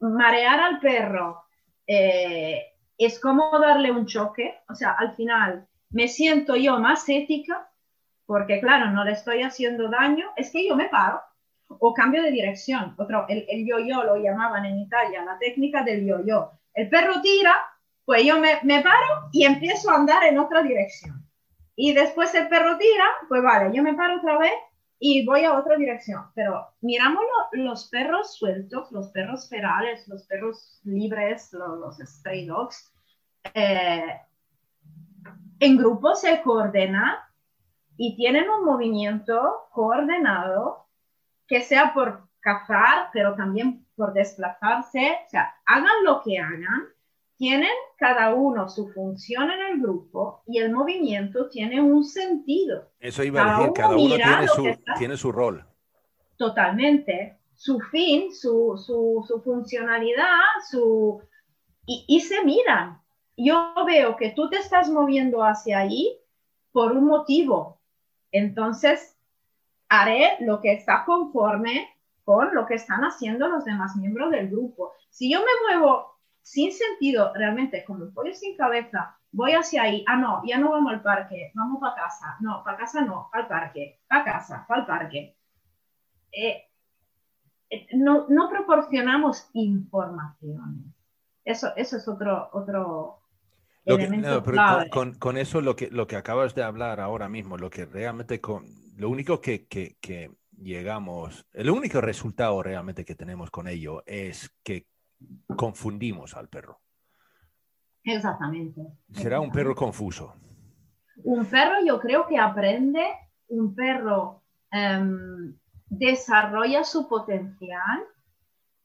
marear 0.00 0.60
al 0.60 0.80
perro 0.80 1.44
eh, 1.86 2.62
es 2.96 3.20
como 3.20 3.58
darle 3.58 3.90
un 3.90 4.06
choque, 4.06 4.54
o 4.68 4.74
sea, 4.74 4.92
al 4.92 5.14
final 5.14 5.66
me 5.90 6.08
siento 6.08 6.56
yo 6.56 6.78
más 6.78 7.08
ética 7.08 7.68
porque 8.26 8.60
claro, 8.60 8.90
no 8.90 9.04
le 9.04 9.12
estoy 9.12 9.42
haciendo 9.42 9.88
daño, 9.88 10.26
es 10.36 10.50
que 10.50 10.66
yo 10.66 10.74
me 10.74 10.88
paro 10.88 11.20
o 11.68 11.94
cambio 11.94 12.22
de 12.22 12.30
dirección. 12.30 12.94
Otro, 12.98 13.26
el, 13.28 13.66
yo-yo 13.66 14.04
lo 14.04 14.16
llamaban 14.16 14.64
en 14.64 14.78
Italia, 14.78 15.24
la 15.24 15.38
técnica 15.38 15.82
del 15.82 16.06
yo-yo. 16.06 16.52
El 16.74 16.88
perro 16.88 17.20
tira, 17.22 17.54
pues 18.04 18.24
yo 18.24 18.38
me, 18.38 18.60
me, 18.62 18.82
paro 18.82 19.28
y 19.32 19.44
empiezo 19.44 19.90
a 19.90 19.96
andar 19.96 20.24
en 20.24 20.38
otra 20.38 20.62
dirección. 20.62 21.24
Y 21.74 21.92
después 21.92 22.34
el 22.34 22.48
perro 22.48 22.78
tira, 22.78 23.04
pues 23.28 23.42
vale, 23.42 23.74
yo 23.74 23.82
me 23.82 23.94
paro 23.94 24.16
otra 24.16 24.38
vez 24.38 24.52
y 24.98 25.26
voy 25.26 25.44
a 25.44 25.58
otra 25.58 25.76
dirección. 25.76 26.24
Pero 26.34 26.66
miramos 26.80 27.22
los 27.52 27.88
perros 27.88 28.34
sueltos, 28.36 28.90
los 28.92 29.08
perros 29.10 29.48
ferales, 29.48 30.06
los 30.08 30.24
perros 30.24 30.80
libres, 30.84 31.52
los, 31.52 31.98
stray 31.98 32.46
dogs. 32.46 32.92
Eh, 33.54 34.20
en 35.60 35.76
grupo 35.76 36.14
se 36.14 36.42
coordena 36.42 37.30
y 37.96 38.16
tienen 38.16 38.48
un 38.50 38.64
movimiento 38.64 39.68
coordinado 39.72 40.85
que 41.46 41.62
sea 41.62 41.92
por 41.94 42.28
cazar, 42.40 43.10
pero 43.12 43.34
también 43.34 43.86
por 43.96 44.12
desplazarse, 44.12 45.18
o 45.26 45.28
sea, 45.28 45.54
hagan 45.64 46.04
lo 46.04 46.22
que 46.22 46.38
hagan, 46.38 46.84
tienen 47.36 47.70
cada 47.98 48.34
uno 48.34 48.68
su 48.68 48.88
función 48.92 49.50
en 49.50 49.60
el 49.72 49.80
grupo 49.80 50.42
y 50.46 50.58
el 50.58 50.72
movimiento 50.72 51.48
tiene 51.48 51.80
un 51.80 52.04
sentido. 52.04 52.90
Eso 53.00 53.22
iba 53.22 53.42
a 53.42 53.58
decir, 53.58 53.72
cada 53.74 53.96
uno 53.96 54.14
tiene 54.16 54.48
su, 54.48 54.76
tiene 54.98 55.16
su 55.16 55.32
rol. 55.32 55.64
Totalmente, 56.36 57.38
su 57.54 57.80
fin, 57.80 58.32
su, 58.34 58.80
su, 58.84 59.24
su 59.26 59.40
funcionalidad, 59.42 60.40
su... 60.70 61.20
Y, 61.84 62.04
y 62.08 62.20
se 62.20 62.44
miran. 62.44 63.00
Yo 63.36 63.74
veo 63.86 64.16
que 64.16 64.30
tú 64.30 64.48
te 64.48 64.56
estás 64.56 64.88
moviendo 64.88 65.42
hacia 65.42 65.80
ahí 65.80 66.18
por 66.72 66.92
un 66.92 67.06
motivo, 67.06 67.80
entonces 68.32 69.15
haré 69.88 70.36
lo 70.40 70.60
que 70.60 70.72
está 70.72 71.04
conforme 71.04 71.88
con 72.24 72.54
lo 72.54 72.66
que 72.66 72.74
están 72.74 73.02
haciendo 73.02 73.48
los 73.48 73.64
demás 73.64 73.96
miembros 73.96 74.30
del 74.30 74.48
grupo. 74.48 74.92
Si 75.10 75.30
yo 75.30 75.40
me 75.40 75.76
muevo 75.76 76.16
sin 76.42 76.72
sentido, 76.72 77.32
realmente 77.34 77.84
como 77.84 78.04
un 78.04 78.14
pollo 78.14 78.34
sin 78.34 78.56
cabeza, 78.56 79.16
voy 79.32 79.52
hacia 79.52 79.82
ahí, 79.82 80.04
ah, 80.08 80.16
no, 80.16 80.42
ya 80.46 80.58
no 80.58 80.70
vamos 80.70 80.92
al 80.92 81.02
parque, 81.02 81.52
vamos 81.54 81.80
para 81.80 81.94
casa, 81.94 82.36
no, 82.40 82.62
para 82.64 82.78
casa 82.78 83.02
no, 83.02 83.28
al 83.32 83.46
parque, 83.46 84.00
para 84.08 84.24
casa, 84.24 84.64
para 84.66 84.80
el 84.80 84.86
parque. 84.86 85.36
Eh, 86.32 86.66
eh, 87.70 87.86
no, 87.94 88.26
proporcionamos 88.48 89.50
información. 89.52 90.94
Eso, 91.44 91.72
eso 91.76 91.96
es 91.96 92.08
otro, 92.08 92.48
otro, 92.52 93.20
con, 95.18 95.36
eso 95.36 95.60
lo 95.60 95.76
que, 95.76 95.88
lo 95.90 96.06
que 96.06 96.16
acabas 96.16 96.54
de 96.54 96.62
hablar 96.62 97.00
ahora 97.00 97.28
mismo, 97.28 97.56
lo 97.56 97.70
que 97.70 97.84
realmente 97.84 98.40
con, 98.40 98.66
lo 98.96 99.08
único 99.08 99.40
que, 99.40 99.66
llegamos, 100.56 101.46
el 101.52 101.70
único 101.70 102.00
resultado 102.00 102.62
realmente 102.62 103.04
que 103.04 103.14
tenemos 103.14 103.50
con 103.50 103.68
ello 103.68 104.02
es 104.06 104.50
que 104.64 104.86
confundimos 105.56 106.34
al 106.34 106.48
perro. 106.48 106.80
Exactamente. 108.02 108.80
Será 109.12 109.40
un 109.40 109.50
perro 109.50 109.74
confuso. 109.74 110.34
Un 111.24 111.46
perro 111.46 111.76
yo 111.84 112.00
creo 112.00 112.26
que 112.26 112.38
aprende, 112.38 113.04
un 113.48 113.74
perro 113.74 114.42
em, 114.70 115.56
desarrolla 115.88 116.84
su 116.84 117.08
potencial 117.08 118.04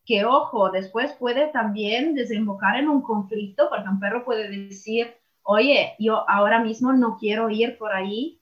que 0.06 0.26
ojo, 0.26 0.72
después 0.72 1.14
puede 1.14 1.47
también 1.47 2.16
desembocar 2.16 2.78
en 2.78 2.89
un 2.89 3.02
conflicto, 3.02 3.70
porque 3.70 3.89
un 3.89 3.99
perro 3.99 4.26
puede 4.26 4.49
decir, 4.49 5.16
oye, 5.43 5.95
yo 5.99 6.30
ahora 6.30 6.60
mismo 6.60 6.93
no 6.93 7.18
quiero 7.18 7.49
ir 7.49 7.78
por 7.78 7.93
ahí, 7.93 8.41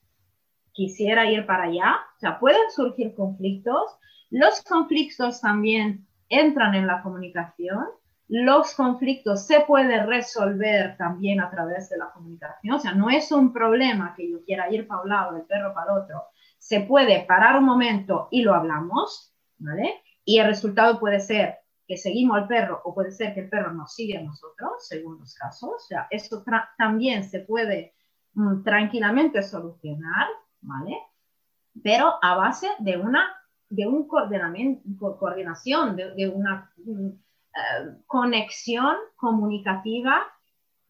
quisiera 0.74 1.30
ir 1.30 1.46
para 1.46 1.64
allá. 1.64 1.98
O 2.16 2.20
sea, 2.20 2.40
pueden 2.40 2.72
surgir 2.72 3.14
conflictos. 3.16 3.84
Los 4.30 4.62
conflictos 4.64 5.42
también 5.42 6.08
entran 6.30 6.76
en 6.76 6.88
la 6.88 7.02
comunicación. 7.02 7.86
Los 8.28 8.76
conflictos 8.76 9.46
se 9.48 9.62
pueden 9.62 10.08
resolver 10.08 10.96
también 10.98 11.42
a 11.42 11.50
través 11.50 11.90
de 11.90 11.98
la 11.98 12.12
comunicación. 12.12 12.76
O 12.76 12.80
sea, 12.80 12.94
no 12.94 13.10
es 13.10 13.32
un 13.32 13.52
problema 13.52 14.14
que 14.16 14.32
yo 14.32 14.44
quiera 14.46 14.72
ir 14.72 14.88
para 14.88 15.02
un 15.02 15.10
lado, 15.10 15.36
el 15.36 15.44
perro 15.44 15.74
para 15.74 15.92
el 15.92 16.04
otro. 16.04 16.24
Se 16.60 16.82
puede 16.82 17.26
parar 17.26 17.58
un 17.58 17.66
momento 17.66 18.28
y 18.32 18.44
lo 18.44 18.54
hablamos, 18.54 19.34
¿vale? 19.58 20.02
Y 20.26 20.40
el 20.40 20.48
resultado 20.48 21.00
puede 21.00 21.20
ser 21.20 21.60
que 21.88 21.98
seguimos 21.98 22.38
al 22.38 22.48
perro 22.48 22.82
o 22.84 22.94
puede 22.94 23.12
ser 23.12 23.34
que 23.34 23.42
el 23.42 23.50
perro 23.50 23.74
nos 23.74 23.94
sigue 23.94 24.18
a 24.18 24.22
nosotros, 24.22 24.88
según 24.88 25.20
los 25.20 25.34
casos. 25.34 25.72
O 25.76 25.80
sea, 25.80 26.08
esto 26.12 26.44
también 26.78 27.24
se 27.24 27.40
puede 27.40 27.96
mm, 28.34 28.64
tranquilamente 28.64 29.42
solucionar, 29.42 30.28
¿vale? 30.62 30.98
Pero 31.82 32.14
a 32.22 32.36
base 32.36 32.68
de 32.80 32.98
una 32.98 33.36
de 33.70 33.88
un 33.88 34.08
coordinación, 34.08 35.96
de, 35.96 36.28
una 36.28 36.72
mm, 36.78 37.08
eh, 37.08 37.98
conexión 38.08 38.96
comunicativa 39.16 40.24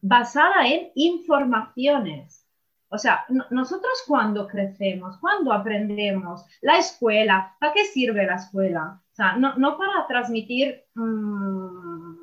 basada 0.00 0.66
en 0.66 0.90
informaciones. 0.94 2.46
O 2.88 2.98
sea, 2.98 3.24
nosotros 3.50 3.92
cuando 4.06 4.48
crecemos, 4.48 5.16
cuando 5.18 5.52
aprendemos, 5.52 6.44
la 6.60 6.78
escuela, 6.78 7.56
¿para 7.60 7.72
qué 7.72 7.84
sirve 7.84 8.26
la 8.26 8.34
escuela? 8.34 9.00
O 9.20 9.22
sea, 9.22 9.36
no, 9.36 9.76
para 9.76 10.06
transmitir 10.08 10.82
mm, 10.94 12.14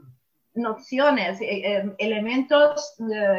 nociones, 0.56 1.40
eh, 1.42 1.62
eh, 1.64 1.96
elementos 2.00 2.96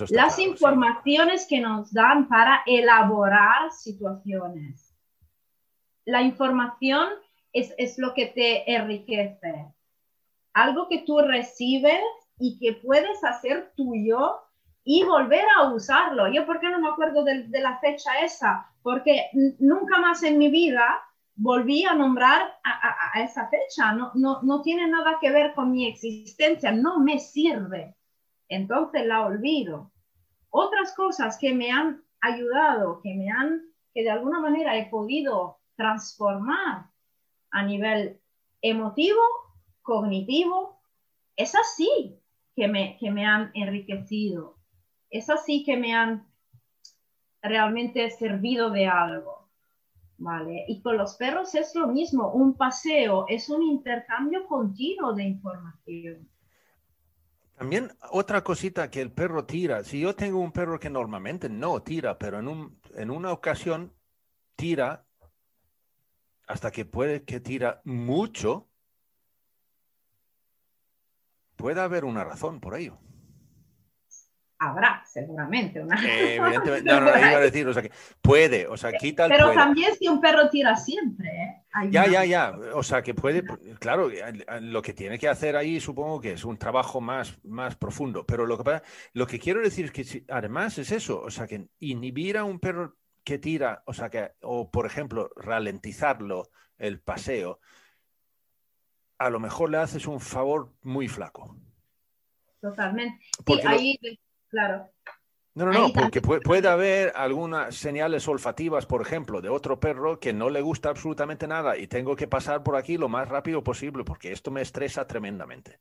las 0.09 0.39
informaciones 0.39 1.45
que 1.45 1.59
nos 1.59 1.91
dan 1.91 2.27
para 2.29 2.63
elaborar 2.65 3.71
situaciones. 3.71 4.95
La 6.05 6.21
información 6.21 7.09
es, 7.51 7.73
es, 7.77 7.97
lo 7.97 8.13
que 8.13 8.27
te 8.27 8.73
enriquece. 8.73 9.73
Algo 10.53 10.87
que 10.87 10.99
tú 10.99 11.19
recibes 11.19 12.01
y 12.39 12.57
que 12.59 12.73
puedes 12.73 13.23
hacer 13.23 13.73
tuyo 13.75 14.42
y 14.83 15.03
volver 15.03 15.45
a 15.57 15.71
usarlo. 15.71 16.27
Yo, 16.31 16.45
¿por 16.45 16.59
qué 16.59 16.69
no 16.69 16.79
me 16.79 16.89
acuerdo 16.89 17.23
de, 17.23 17.43
de 17.43 17.61
la 17.61 17.79
fecha 17.79 18.19
esa? 18.19 18.69
Porque 18.81 19.29
nunca 19.59 19.99
más 19.99 20.23
en 20.23 20.37
mi 20.37 20.49
vida 20.49 21.01
volví 21.35 21.83
a 21.85 21.93
nombrar 21.93 22.53
a, 22.63 22.95
a, 23.13 23.23
esa 23.23 23.47
fecha. 23.47 23.93
No, 23.93 24.11
no, 24.15 24.41
no 24.43 24.61
tiene 24.61 24.87
nada 24.87 25.17
que 25.21 25.31
ver 25.31 25.53
con 25.53 25.71
mi 25.71 25.87
existencia, 25.87 26.71
no 26.71 26.99
me 26.99 27.19
sirve 27.19 27.95
entonces 28.49 29.05
la 29.05 29.25
olvido. 29.25 29.91
Otras 30.49 30.93
cosas 30.95 31.37
que 31.39 31.53
me 31.53 31.71
han 31.71 32.03
ayudado, 32.21 33.01
que 33.01 33.13
me 33.15 33.31
han, 33.31 33.63
que 33.93 34.03
de 34.03 34.11
alguna 34.11 34.39
manera 34.39 34.77
he 34.77 34.89
podido 34.89 35.57
transformar 35.75 36.89
a 37.51 37.63
nivel 37.63 38.19
emotivo, 38.61 39.21
cognitivo, 39.81 40.79
es 41.35 41.55
así 41.55 42.19
que 42.55 42.67
me, 42.67 42.97
que 42.99 43.09
me 43.11 43.25
han 43.25 43.51
enriquecido, 43.55 44.52
es 45.13 45.29
así 45.29 45.63
que 45.63 45.77
me 45.77 45.93
han 45.93 46.27
realmente 47.41 48.09
servido 48.09 48.71
de 48.71 48.87
algo. 48.87 49.43
¿Vale? 50.17 50.65
Y 50.67 50.81
con 50.81 50.97
los 50.97 51.15
perros 51.15 51.53
es 51.55 51.75
lo 51.75 51.87
mismo, 51.87 52.31
un 52.31 52.55
paseo 52.55 53.25
es 53.27 53.49
un 53.49 53.61
intercambio 53.61 54.45
continuo 54.47 55.13
de 55.13 55.23
información. 55.23 56.29
También 57.55 57.91
otra 58.11 58.43
cosita 58.43 58.89
que 58.89 59.01
el 59.01 59.11
perro 59.11 59.45
tira, 59.45 59.83
si 59.83 59.99
yo 59.99 60.15
tengo 60.15 60.39
un 60.39 60.51
perro 60.51 60.79
que 60.79 60.89
normalmente 60.89 61.49
no 61.49 61.81
tira, 61.81 62.17
pero 62.17 62.39
en, 62.39 62.47
un, 62.47 62.79
en 62.95 63.11
una 63.11 63.31
ocasión 63.31 63.93
tira 64.55 65.05
hasta 66.47 66.71
que 66.71 66.85
puede 66.85 67.23
que 67.23 67.39
tira 67.39 67.81
mucho, 67.83 68.69
puede 71.55 71.81
haber 71.81 72.05
una 72.05 72.23
razón 72.23 72.59
por 72.59 72.75
ello 72.75 72.97
habrá 74.69 75.03
seguramente 75.05 75.81
una. 75.81 75.95
Eh, 76.05 76.35
evidentemente, 76.41 76.91
no, 76.91 77.01
no, 77.01 77.07
iba 77.17 77.37
a 77.37 77.39
decir, 77.39 77.67
o 77.67 77.73
sea, 77.73 77.81
que 77.81 77.91
puede, 78.21 78.67
o 78.67 78.77
sea, 78.77 78.91
quita 78.93 79.25
el 79.25 79.31
Pero 79.31 79.53
también 79.53 79.93
si 79.95 80.07
un 80.07 80.21
perro 80.21 80.49
tira 80.49 80.75
siempre, 80.75 81.29
¿eh? 81.29 81.63
ya, 81.89 82.07
ya, 82.07 82.25
ya, 82.25 82.53
o 82.73 82.83
sea, 82.83 83.01
que 83.01 83.13
puede, 83.13 83.43
claro, 83.79 84.09
lo 84.61 84.81
que 84.81 84.93
tiene 84.93 85.17
que 85.17 85.27
hacer 85.27 85.55
ahí 85.55 85.79
supongo 85.79 86.19
que 86.21 86.33
es 86.33 86.45
un 86.45 86.57
trabajo 86.57 87.01
más, 87.01 87.37
más 87.43 87.75
profundo, 87.75 88.25
pero 88.25 88.45
lo 88.45 88.61
que, 88.61 88.81
lo 89.13 89.27
que 89.27 89.39
quiero 89.39 89.61
decir 89.61 89.85
es 89.85 89.91
que 89.91 90.23
además 90.29 90.77
es 90.77 90.91
eso, 90.91 91.21
o 91.21 91.31
sea, 91.31 91.47
que 91.47 91.67
inhibir 91.79 92.37
a 92.37 92.43
un 92.43 92.59
perro 92.59 92.95
que 93.23 93.39
tira, 93.39 93.83
o 93.85 93.93
sea, 93.93 94.09
que, 94.09 94.33
o 94.41 94.69
por 94.69 94.85
ejemplo, 94.85 95.29
ralentizarlo 95.35 96.49
el 96.77 96.99
paseo, 96.99 97.59
a 99.17 99.29
lo 99.29 99.39
mejor 99.39 99.69
le 99.69 99.77
haces 99.77 100.05
un 100.05 100.19
favor 100.19 100.73
muy 100.81 101.07
flaco. 101.07 101.57
Totalmente. 102.59 103.25
Sí, 103.45 103.59
ahí, 103.65 103.99
Claro. 104.53 104.87
No, 105.55 105.65
no, 105.65 105.71
no, 105.71 105.93
porque 105.93 106.21
puede, 106.21 106.67
haber 106.67 107.11
algunas 107.15 107.75
señales 107.75 108.27
olfativas, 108.27 108.85
por 108.85 109.01
ejemplo, 109.01 109.41
de 109.41 109.49
otro 109.49 109.79
perro 109.79 110.19
que 110.19 110.31
no 110.31 110.51
le 110.51 110.61
gusta 110.61 110.89
absolutamente 110.89 111.47
nada 111.47 111.75
y 111.75 111.87
tengo 111.87 112.15
que 112.15 112.27
pasar 112.27 112.61
por 112.61 112.75
aquí 112.75 112.97
lo 112.97 113.09
más 113.09 113.27
rápido 113.29 113.63
posible 113.63 114.03
porque 114.03 114.31
esto 114.31 114.51
me 114.51 114.61
estresa 114.61 115.07
tremendamente. 115.07 115.79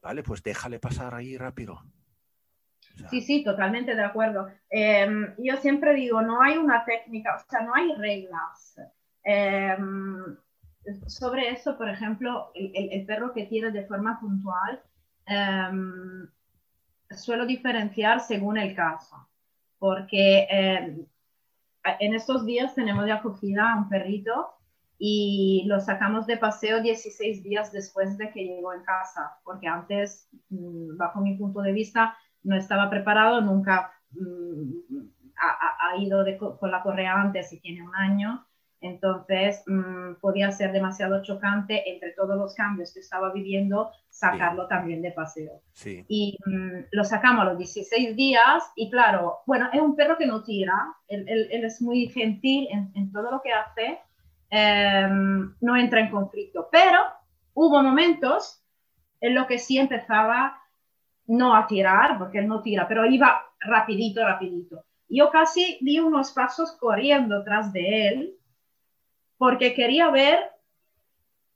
Vale, 0.00 0.22
pues 0.22 0.44
déjale 0.44 0.78
pasar 0.78 1.12
ahí 1.12 1.36
rápido. 1.36 1.82
sí, 3.10 3.20
sí, 3.20 3.42
totalmente 3.42 3.96
de 3.96 4.04
acuerdo. 4.04 4.48
Em, 4.68 5.34
yo 5.38 5.56
siempre 5.56 5.92
digo, 5.94 6.22
no 6.22 6.40
hay 6.40 6.56
una 6.56 6.84
técnica, 6.84 7.34
o 7.34 7.50
sea, 7.50 7.62
no 7.62 7.74
hay 7.74 7.94
reglas. 7.96 8.80
Em, 9.24 10.36
sobre 11.08 11.50
eso, 11.50 11.76
por 11.76 11.88
ejemplo, 11.88 12.52
el, 12.54 13.04
perro 13.06 13.32
que 13.32 13.46
tiene 13.46 13.72
de 13.72 13.86
forma 13.86 14.20
puntual, 14.20 14.82
em, 15.26 16.28
suelo 17.16 17.46
diferenciar 17.46 18.20
según 18.20 18.58
el 18.58 18.74
caso, 18.74 19.28
porque 19.78 20.46
eh, 20.50 20.96
en 22.00 22.14
estos 22.14 22.44
días 22.44 22.74
tenemos 22.74 23.04
de 23.04 23.12
acogida 23.12 23.72
a 23.72 23.76
un 23.78 23.88
perrito 23.88 24.54
y 24.98 25.64
lo 25.66 25.80
sacamos 25.80 26.26
de 26.26 26.36
paseo 26.36 26.82
16 26.82 27.42
días 27.42 27.72
después 27.72 28.18
de 28.18 28.30
que 28.30 28.44
llegó 28.44 28.74
en 28.74 28.82
casa, 28.82 29.38
porque 29.44 29.66
antes, 29.66 30.28
mm, 30.50 30.96
bajo 30.96 31.20
mi 31.20 31.36
punto 31.36 31.62
de 31.62 31.72
vista, 31.72 32.16
no 32.42 32.56
estaba 32.56 32.90
preparado, 32.90 33.40
nunca 33.40 33.92
mm, 34.12 34.70
ha, 35.36 35.96
ido 35.96 36.24
con 36.58 36.70
la 36.70 36.82
correa 36.82 37.14
antes 37.20 37.52
y 37.52 37.60
tiene 37.60 37.82
un 37.82 37.94
año 37.94 38.46
entonces, 38.80 39.62
mm, 39.66 40.14
podía 40.20 40.50
ser 40.52 40.72
demasiado 40.72 41.22
chocante 41.22 41.90
entre 41.92 42.12
todos 42.12 42.36
los 42.36 42.54
cambios 42.54 42.94
que 42.94 43.00
estaba 43.00 43.30
viviendo, 43.32 43.90
sacarlo 44.08 44.66
también 44.68 45.02
de 45.02 45.12
paseo. 45.12 45.60
Y 46.08 46.38
mm, 46.46 46.86
lo 46.92 47.04
sacamos 47.04 47.42
a 47.42 47.50
los 47.50 47.58
16 47.58 48.16
días 48.16 48.64
y 48.76 48.90
claro, 48.90 49.40
bueno, 49.46 49.68
es 49.72 49.80
un 49.80 49.96
perro 49.96 50.16
que 50.16 50.26
no 50.26 50.42
tira, 50.42 50.94
él, 51.08 51.26
es 51.50 51.82
muy 51.82 52.08
gentil 52.08 52.68
en, 52.70 53.12
todo 53.12 53.30
lo 53.30 53.42
que 53.42 53.52
hace, 53.52 53.98
em, 54.48 55.54
no 55.60 55.76
entra 55.76 56.00
en 56.00 56.10
conflicto, 56.10 56.68
pero 56.72 57.00
hubo 57.52 57.82
momentos 57.82 58.64
en 59.20 59.34
los 59.34 59.46
que 59.46 59.58
sí 59.58 59.78
empezaba 59.78 60.58
no 61.26 61.54
a 61.54 61.66
tirar, 61.66 62.18
porque 62.18 62.38
él 62.38 62.48
no 62.48 62.62
tira, 62.62 62.88
pero 62.88 63.04
iba 63.04 63.44
rapidito, 63.60 64.26
rapidito. 64.26 64.84
Yo 65.08 65.30
casi 65.30 65.76
di 65.82 65.98
unos 65.98 66.32
pasos 66.32 66.72
corriendo 66.72 67.44
tras 67.44 67.72
de 67.72 68.08
él 68.08 68.39
porque 69.40 69.72
quería 69.72 70.10
ver 70.10 70.38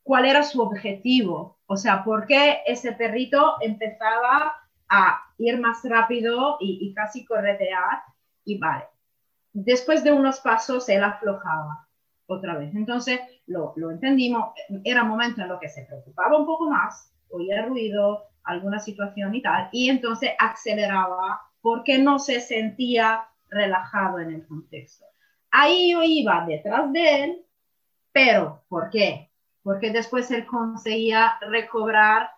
cuál 0.03 0.25
era 0.25 0.43
su 0.43 0.63
objetivo, 0.63 1.59
o 1.67 1.77
sea, 1.77 2.03
por 2.03 2.27
qué 2.27 2.61
ese 2.67 2.93
perrito 2.93 3.57
empezaba 3.61 4.55
a 4.89 5.21
ir 5.37 5.61
más 5.61 5.83
rápido 5.85 6.57
y, 6.61 6.95
casi 6.95 7.27
corretear 7.27 8.03
y 8.47 8.59
vale. 8.59 8.87
Después 9.53 10.03
de 10.03 10.13
unos 10.13 10.41
pasos 10.41 10.89
él 10.89 11.05
aflojaba 11.05 11.87
otra 12.27 12.57
vez. 12.57 12.75
Entonces 12.75 13.21
lo, 13.47 13.75
lo 13.77 13.91
entendimos, 13.91 14.55
era 14.83 15.03
un 15.03 15.11
momento 15.11 15.43
en 15.43 15.49
lo 15.49 15.61
que 15.61 15.69
se 15.69 15.85
preocupaba 15.85 16.39
un 16.39 16.47
poco 16.47 16.71
más, 16.71 17.13
oía 17.29 17.67
ruido, 17.67 18.23
alguna 18.45 18.79
situación 18.79 19.35
y 19.35 19.43
tal, 19.43 19.69
y 19.73 19.91
entonces 19.91 20.31
aceleraba 20.39 21.43
porque 21.61 21.99
no 21.99 22.19
se 22.19 22.41
sentía 22.41 23.29
relajado 23.51 24.21
en 24.21 24.31
el 24.31 24.47
contexto. 24.47 25.05
Ahí 25.51 25.93
yo 25.93 26.03
iba 26.03 26.47
detrás 26.47 26.91
de 26.91 27.25
él, 27.25 27.45
pero 28.15 28.63
¿por 28.69 28.91
qué? 28.91 29.33
Porque 29.65 29.91
después 29.91 30.31
él 30.31 30.47
conseguía 30.47 31.35
recobrar 31.41 32.31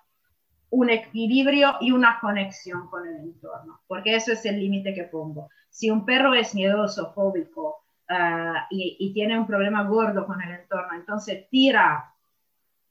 un 0.71 0.89
equilibrio 0.89 1.75
y 1.81 1.93
una 1.93 2.19
conexión 2.19 2.89
con 2.89 3.07
el 3.07 3.17
entorno, 3.17 3.83
porque 3.87 4.17
eso 4.17 4.33
es 4.33 4.45
el 4.47 4.59
límite 4.59 4.95
que 4.95 5.05
pongo. 5.05 5.51
Si 5.69 5.91
un 5.91 6.07
perro 6.07 6.33
es 6.33 6.55
miedoso, 6.55 7.13
fóbico 7.13 7.85
ah, 8.09 8.67
y, 8.71 8.97
y, 8.99 9.13
tiene 9.13 9.39
un 9.39 9.47
problema 9.47 9.85
gordo 9.85 10.27
con 10.27 10.41
el 10.41 10.51
entorno, 10.51 10.95
entonces 10.95 11.47
tira 11.51 12.15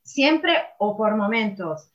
siempre 0.03 0.53
o 0.77 0.95
por 0.95 1.15
momentos, 1.15 1.89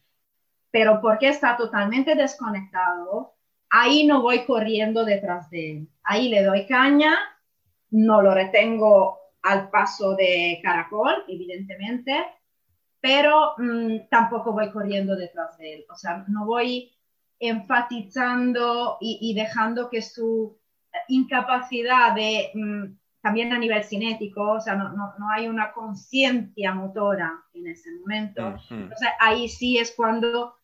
pero 0.72 1.00
porque 1.00 1.28
está 1.28 1.56
totalmente 1.56 2.16
desconectado, 2.16 3.34
ahí 3.70 4.06
no 4.06 4.22
voy 4.22 4.44
corriendo 4.44 5.04
detrás 5.04 5.48
de 5.50 5.70
él. 5.70 5.88
Ahí 6.02 6.28
le 6.28 6.42
doy 6.42 6.66
caña, 6.66 7.16
no 7.90 8.22
lo 8.22 8.34
retengo 8.34 9.19
al 9.42 9.70
paso 9.70 10.14
de 10.16 10.60
caracol, 10.62 11.24
evidentemente, 11.28 12.24
pero 13.00 13.54
mm, 13.56 14.08
tampoco 14.10 14.52
voy 14.52 14.70
corriendo 14.70 15.16
detrás 15.16 15.56
de 15.58 15.74
él. 15.74 15.84
O 15.90 15.96
sea, 15.96 16.24
no 16.28 16.44
voy 16.44 16.92
enfatizando 17.38 18.98
y, 19.00 19.32
dejando 19.34 19.88
que 19.88 20.02
su 20.02 20.58
incapacidad 21.08 22.14
de, 22.14 22.50
mm, 22.54 22.84
también 23.22 23.52
a 23.52 23.58
nivel 23.58 23.82
cinético, 23.84 24.52
o 24.52 24.60
sea, 24.60 24.76
no, 24.76 24.90
no, 24.90 25.14
no 25.18 25.30
hay 25.30 25.48
una 25.48 25.72
conciencia 25.72 26.74
motora 26.74 27.32
en 27.54 27.66
ese 27.66 27.90
momento. 27.92 28.46
O 28.48 28.96
sea, 28.96 29.14
ahí 29.20 29.48
sí 29.48 29.78
es 29.78 29.94
cuando 29.96 30.54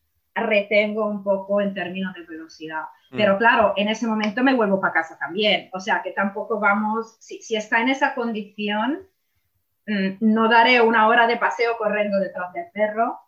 retengo 0.41 1.05
un 1.05 1.23
poco 1.23 1.61
en 1.61 1.73
términos 1.73 2.13
de 2.13 2.23
velocidad. 2.23 2.83
Mm. 3.11 3.17
Pero 3.17 3.37
claro, 3.37 3.73
en 3.75 3.87
ese 3.87 4.07
momento 4.07 4.43
me 4.43 4.55
vuelvo 4.55 4.79
para 4.79 4.93
casa 4.93 5.17
también. 5.17 5.69
O 5.73 5.79
sea, 5.79 6.01
que 6.01 6.11
tampoco 6.11 6.59
vamos, 6.59 7.17
si, 7.19 7.41
si 7.41 7.55
está 7.55 7.81
en 7.81 7.89
esa 7.89 8.13
condición, 8.15 9.07
Mm, 9.87 10.17
no 10.19 10.49
daré 10.49 10.81
una 10.81 11.07
hora 11.07 11.27
de 11.27 11.37
paseo 11.37 11.77
corriendo 11.77 12.19
detrás 12.19 12.51
del 12.51 12.65
perro 12.73 13.19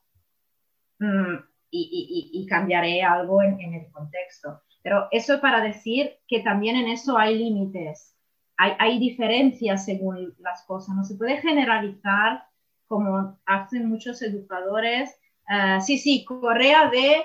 mm, 0.99 1.35
y, 1.71 2.45
cambiaré 2.49 3.01
algo 3.01 3.41
en, 3.41 3.73
el 3.73 3.89
contexto. 3.91 4.61
Pero 4.83 5.07
eso 5.11 5.39
para 5.39 5.61
decir 5.61 6.17
que 6.27 6.41
también 6.41 6.75
en 6.75 6.89
eso 6.89 7.17
hay 7.17 7.37
límites, 7.37 8.17
hay, 8.57 8.99
diferencias 8.99 9.85
según 9.85 10.35
las 10.39 10.63
cosas, 10.63 10.95
no 10.95 11.03
se 11.05 11.15
puede 11.15 11.37
generalizar 11.37 12.43
como 12.87 13.39
hacen 13.45 13.87
muchos 13.87 14.21
educadores. 14.21 15.17
Ah, 15.49 15.81
sí, 15.81 15.97
sí, 15.97 16.23
correa 16.25 16.91
de 16.91 17.23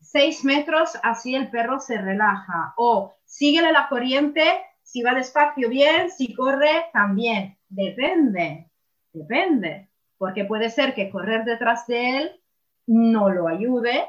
6 0.00 0.44
metros, 0.44 0.98
así 1.02 1.34
el 1.34 1.50
perro 1.50 1.78
se 1.78 1.98
relaja. 1.98 2.72
O 2.78 3.14
síguele 3.26 3.70
la 3.70 3.88
corriente, 3.88 4.42
si 4.82 5.02
va 5.02 5.12
despacio 5.12 5.68
bien, 5.68 6.10
si 6.10 6.34
corre 6.34 6.86
también. 6.94 7.58
Depende. 7.68 8.70
Depende, 9.12 9.90
porque 10.16 10.46
puede 10.46 10.70
ser 10.70 10.94
que 10.94 11.10
correr 11.10 11.44
detrás 11.44 11.86
de 11.86 12.18
él 12.18 12.40
no 12.86 13.30
lo 13.30 13.48
ayude, 13.48 14.06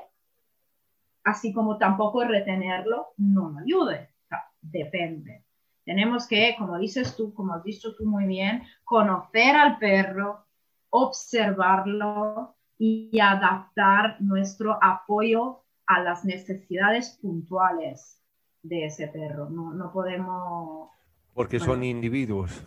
así 1.23 1.53
como 1.53 1.77
tampoco 1.77 2.23
retenerlo 2.23 3.13
no 3.17 3.49
lo 3.49 3.59
ayude. 3.59 4.09
depende. 4.61 5.43
Tenemos 5.85 6.27
que, 6.27 6.55
como 6.57 6.77
dices 6.77 7.15
tú, 7.15 7.33
como 7.33 7.53
has 7.53 7.63
dicho 7.63 7.95
tú 7.95 8.05
muy 8.05 8.25
bien, 8.25 8.63
conocer 8.83 9.55
al 9.55 9.77
perro, 9.77 10.45
observarlo 10.89 12.56
y 12.77 13.19
adaptar 13.19 14.17
nuestro 14.19 14.77
apoyo 14.81 15.63
a 15.87 16.01
las 16.01 16.25
necesidades 16.25 17.17
puntuales 17.21 18.21
de 18.61 18.85
ese 18.85 19.07
perro. 19.07 19.49
No, 19.49 19.73
no 19.73 19.91
podemos... 19.91 20.89
Porque 21.33 21.59
son 21.59 21.83
individuos. 21.83 22.65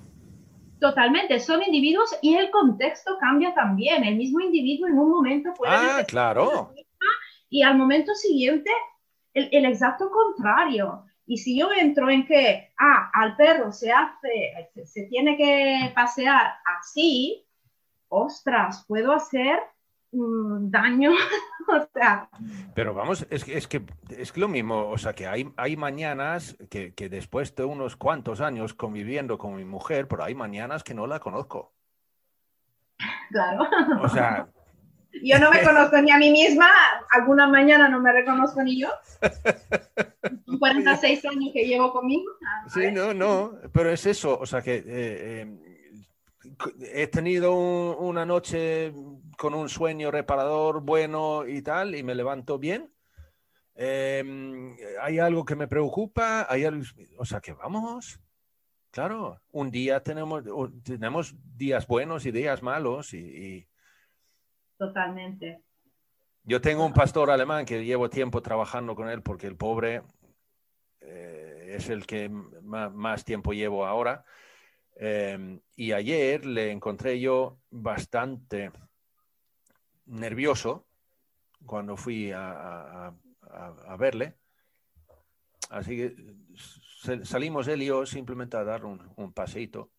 Totalmente, 0.80 1.38
son 1.40 1.62
individuos 1.62 2.16
y 2.22 2.34
el 2.36 2.50
contexto 2.50 3.18
cambia 3.20 3.54
también. 3.54 4.02
El 4.04 4.16
mismo 4.16 4.40
individuo 4.40 4.88
en 4.88 4.98
un 4.98 5.10
momento 5.10 5.52
puede... 5.54 5.72
Ah, 5.74 6.04
claro. 6.06 6.72
Y 7.50 7.62
al 7.62 7.76
momento 7.76 8.14
siguiente, 8.14 8.70
el, 9.34 9.64
exacto 9.66 10.10
contrario. 10.10 11.04
Y 11.26 11.36
si 11.36 11.58
yo 11.58 11.70
entro 11.72 12.08
en 12.08 12.26
que, 12.26 12.72
ah, 12.78 13.10
al 13.12 13.36
perro 13.36 13.72
se 13.72 13.92
hace, 13.92 14.70
se 14.84 15.02
tiene 15.06 15.36
que 15.36 15.92
pasear 15.94 16.54
así, 16.78 17.46
ostras, 18.08 18.84
puedo 18.88 19.12
hacer 19.12 19.60
daño. 20.12 21.12
o 21.68 21.88
sea. 21.92 22.28
Pero 22.74 22.94
vamos, 22.94 23.26
es 23.30 23.44
que, 23.44 23.56
es 23.56 23.68
que 23.68 23.82
es 24.10 24.36
lo 24.36 24.48
mismo, 24.48 24.88
o 24.88 24.98
sea 24.98 25.14
que 25.14 25.26
hay, 25.26 25.52
hay 25.56 25.76
mañanas 25.76 26.56
que, 26.68 26.94
que, 26.94 27.08
después 27.08 27.54
de 27.54 27.64
unos 27.64 27.96
cuantos 27.96 28.40
años 28.40 28.74
conviviendo 28.74 29.38
con 29.38 29.56
mi 29.56 29.64
mujer, 29.64 30.08
pero 30.08 30.24
hay 30.24 30.34
mañanas 30.34 30.82
que 30.82 30.94
no 30.94 31.06
la 31.06 31.20
conozco. 31.20 31.72
Claro. 33.30 33.68
O 34.02 34.08
sea. 34.08 34.48
Yo 35.22 35.38
no 35.38 35.50
me 35.50 35.62
conozco 35.64 36.00
ni 36.00 36.10
a 36.10 36.18
mí 36.18 36.30
misma, 36.30 36.68
alguna 37.10 37.46
mañana 37.46 37.88
no 37.88 38.00
me 38.00 38.12
reconozco 38.12 38.62
ni 38.62 38.80
yo. 38.80 38.88
46 40.58 41.24
años 41.24 41.50
que 41.52 41.66
llevo 41.66 41.92
conmigo. 41.92 42.30
Sí, 42.68 42.92
no, 42.92 43.12
no, 43.12 43.58
pero 43.72 43.90
es 43.90 44.06
eso, 44.06 44.38
o 44.38 44.46
sea 44.46 44.62
que 44.62 44.76
eh, 44.76 44.84
eh, 44.86 45.58
he 46.92 47.06
tenido 47.08 47.54
una 47.98 48.24
noche 48.24 48.92
con 49.40 49.54
un 49.54 49.70
sueño 49.70 50.10
reparador 50.10 50.82
bueno 50.82 51.46
y 51.46 51.62
tal, 51.62 51.94
y 51.94 52.02
me 52.02 52.14
levanto 52.14 52.58
bien. 52.58 52.92
Em, 53.74 54.76
hay 55.00 55.18
algo 55.18 55.46
que 55.46 55.56
me 55.56 55.66
preocupa, 55.66 56.46
hay 56.46 56.66
o 57.16 57.24
sea 57.24 57.40
que 57.40 57.54
vamos, 57.54 58.20
claro, 58.90 59.40
un 59.52 59.70
día 59.70 60.02
tenemos, 60.02 60.44
tenemos 60.84 61.34
días 61.56 61.86
buenos 61.86 62.26
y 62.26 62.32
días 62.32 62.62
malos 62.62 63.14
y, 63.14 63.66
Totalmente. 64.76 65.62
Yo 66.42 66.60
tengo 66.60 66.84
un 66.84 66.92
pastor 66.92 67.30
alemán 67.30 67.64
que 67.64 67.82
llevo 67.82 68.10
tiempo 68.10 68.42
trabajando 68.42 68.94
con 68.94 69.08
él 69.08 69.22
porque 69.22 69.46
el 69.46 69.56
pobre 69.56 70.02
eh, 71.00 71.76
es 71.78 71.88
el 71.88 72.04
que 72.04 72.28
más 72.28 73.24
tiempo 73.24 73.54
llevo 73.54 73.86
ahora. 73.86 74.22
Em, 74.96 75.62
y 75.76 75.92
ayer 75.92 76.44
le 76.44 76.72
encontré 76.72 77.18
yo 77.20 77.58
bastante 77.70 78.70
nervioso 80.10 80.86
cuando 81.64 81.96
fui 81.96 82.32
a, 82.34 83.12
verle. 83.98 84.36
Así 85.70 85.96
que 85.96 87.24
salimos 87.24 87.68
él 87.68 87.82
y 87.82 87.86
yo 87.86 88.06
simplemente 88.06 88.56
a 88.56 88.64
dar 88.64 88.84
un, 88.84 89.32
paseito. 89.32 89.90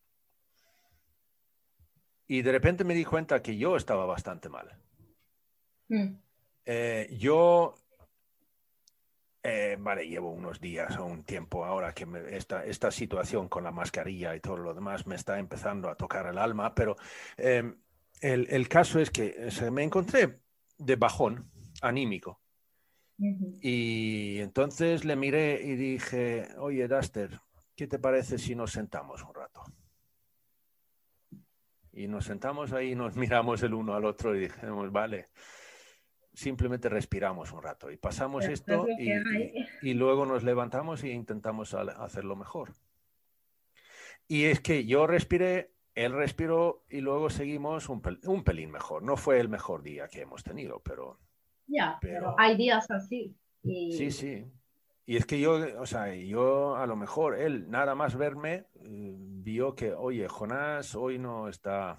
Y 2.26 2.42
de 2.42 2.52
repente 2.52 2.84
me 2.84 2.94
di 2.94 3.04
cuenta 3.04 3.42
que 3.42 3.56
yo 3.56 3.76
estaba 3.76 4.06
bastante 4.06 4.48
mal. 4.48 4.70
Mm. 5.88 6.14
Eh, 6.64 7.08
yo 7.18 7.74
eh, 9.44 9.76
vale, 9.78 10.06
llevo 10.06 10.30
unos 10.30 10.60
días 10.60 10.96
o 10.98 11.04
un 11.04 11.24
tiempo 11.24 11.64
ahora 11.64 11.92
que 11.92 12.06
esta, 12.30 12.64
esta, 12.64 12.92
situación 12.92 13.48
con 13.48 13.64
la 13.64 13.72
mascarilla 13.72 14.36
y 14.36 14.40
todo 14.40 14.56
lo 14.56 14.72
demás 14.72 15.04
me 15.08 15.16
está 15.16 15.40
empezando 15.40 15.88
a 15.88 15.96
tocar 15.96 16.26
el 16.26 16.38
alma, 16.38 16.72
pero 16.76 16.96
em, 17.36 17.81
el, 18.22 18.46
el, 18.50 18.68
caso 18.68 18.98
es 18.98 19.10
que 19.10 19.50
me 19.70 19.82
encontré 19.82 20.40
de 20.78 20.96
bajón 20.96 21.50
anímico. 21.82 22.40
Y 23.60 24.38
entonces 24.38 25.04
le 25.04 25.14
miré 25.14 25.62
y 25.62 25.76
dije, 25.76 26.48
oye, 26.58 26.88
Duster, 26.88 27.40
¿qué 27.76 27.86
te 27.86 27.98
parece 27.98 28.38
si 28.38 28.54
nos 28.54 28.72
sentamos 28.72 29.22
un 29.22 29.34
rato? 29.34 29.62
Y 31.92 32.08
nos 32.08 32.24
sentamos 32.24 32.72
ahí, 32.72 32.94
nos 32.96 33.16
miramos 33.16 33.62
el 33.62 33.74
uno 33.74 33.94
al 33.94 34.04
otro 34.04 34.34
y 34.34 34.40
dijimos, 34.40 34.90
vale, 34.90 35.28
simplemente 36.32 36.88
respiramos 36.88 37.52
un 37.52 37.62
rato 37.62 37.90
y 37.90 37.96
pasamos 37.96 38.46
esto 38.46 38.86
y, 39.82 39.94
luego 39.94 40.24
nos 40.26 40.42
levantamos 40.42 41.04
e 41.04 41.10
intentamos 41.10 41.74
hacerlo 41.74 42.36
mejor. 42.36 42.72
Y 44.26 44.44
es 44.44 44.60
que 44.60 44.86
yo 44.86 45.06
respiré, 45.06 45.72
él 45.94 46.12
respiró 46.12 46.84
y 46.88 47.00
luego 47.00 47.30
seguimos 47.30 47.88
un, 47.88 48.00
pelín 48.44 48.70
mejor. 48.70 49.02
No 49.02 49.16
fue 49.16 49.40
el 49.40 49.48
mejor 49.48 49.82
día 49.82 50.08
que 50.08 50.22
hemos 50.22 50.42
tenido, 50.42 50.80
pero... 50.80 51.18
Ya, 51.66 51.98
pero, 52.00 52.34
hay 52.38 52.56
días 52.56 52.90
así. 52.90 53.36
Sí, 53.62 54.10
sí. 54.10 54.44
Y 55.04 55.16
es 55.16 55.26
que 55.26 55.40
yo, 55.40 55.58
o 55.80 55.86
sea, 55.86 56.14
yo 56.14 56.76
a 56.76 56.86
lo 56.86 56.96
mejor 56.96 57.38
él 57.38 57.68
nada 57.70 57.94
más 57.94 58.16
verme 58.16 58.66
eh, 58.74 59.14
vio 59.16 59.74
que, 59.74 59.92
oye, 59.92 60.28
Jonás 60.28 60.94
hoy 60.94 61.18
no 61.18 61.48
está, 61.48 61.98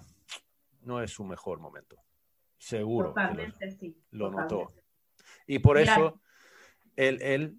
no 0.82 1.02
es 1.02 1.10
su 1.10 1.24
mejor 1.24 1.60
momento. 1.60 1.96
Seguro. 2.56 3.08
Totalmente, 3.08 3.66
lo, 3.66 3.72
sí. 3.72 3.98
Lo 4.10 4.30
notó. 4.30 4.72
Y 5.46 5.58
por 5.58 5.78
eso 5.78 6.20
él, 6.96 7.20
él, 7.22 7.58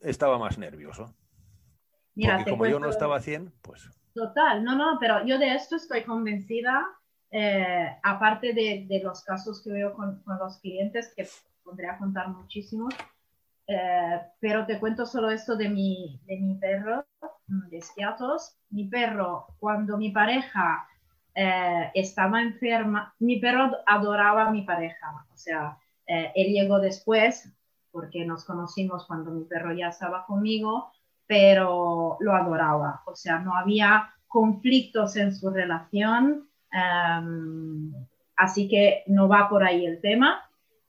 estaba 0.00 0.38
más 0.38 0.58
nervioso. 0.58 1.14
Mira, 2.14 2.36
Porque 2.36 2.50
como 2.50 2.66
yo 2.66 2.78
no 2.78 2.90
estaba 2.90 3.20
100, 3.20 3.52
pues... 3.62 3.88
Total, 4.14 4.62
no, 4.62 4.76
no, 4.76 4.98
pero 5.00 5.24
yo 5.24 5.38
de 5.38 5.54
esto 5.54 5.76
estoy 5.76 6.02
convencida, 6.04 6.86
eh, 7.30 7.96
aparte 8.02 8.52
de, 8.52 9.00
los 9.02 9.24
casos 9.24 9.62
que 9.62 9.72
veo 9.72 9.94
con, 9.94 10.22
los 10.26 10.58
clientes, 10.58 11.12
que 11.16 11.26
podría 11.64 11.96
contar 11.96 12.28
muchísimos, 12.28 12.92
eh, 13.66 14.20
pero 14.38 14.66
te 14.66 14.78
cuento 14.78 15.06
solo 15.06 15.30
esto 15.30 15.56
de 15.56 15.70
mi, 15.70 16.20
de 16.26 16.36
mi 16.36 16.56
perro, 16.56 17.06
mm, 17.46 17.68
de 17.70 17.80
Skiatos. 17.80 18.58
Mi 18.68 18.84
perro, 18.88 19.46
cuando 19.58 19.96
mi 19.96 20.10
pareja 20.10 20.86
eh, 21.34 21.90
estaba 21.94 22.42
enferma, 22.42 23.14
mi 23.18 23.38
perro 23.40 23.78
adoraba 23.86 24.48
a 24.48 24.50
mi 24.50 24.62
pareja, 24.62 25.26
o 25.32 25.36
sea, 25.36 25.78
él 26.04 26.52
llegó 26.52 26.78
después 26.78 27.50
porque 27.90 28.26
nos 28.26 28.44
conocimos 28.44 29.06
cuando 29.06 29.30
mi 29.30 29.44
perro 29.44 29.72
ya 29.72 29.88
estaba 29.88 30.26
conmigo, 30.26 30.92
pero 31.26 32.16
lo 32.20 32.34
adoraba, 32.34 33.02
o 33.06 33.14
sea, 33.14 33.38
no 33.38 33.56
había 33.56 34.10
conflictos 34.28 35.16
en 35.16 35.34
su 35.34 35.50
relación, 35.50 36.48
em, 36.72 37.92
así 38.36 38.68
que 38.68 39.04
no 39.06 39.28
va 39.28 39.48
por 39.48 39.62
ahí 39.62 39.86
el 39.86 40.00
tema. 40.00 40.42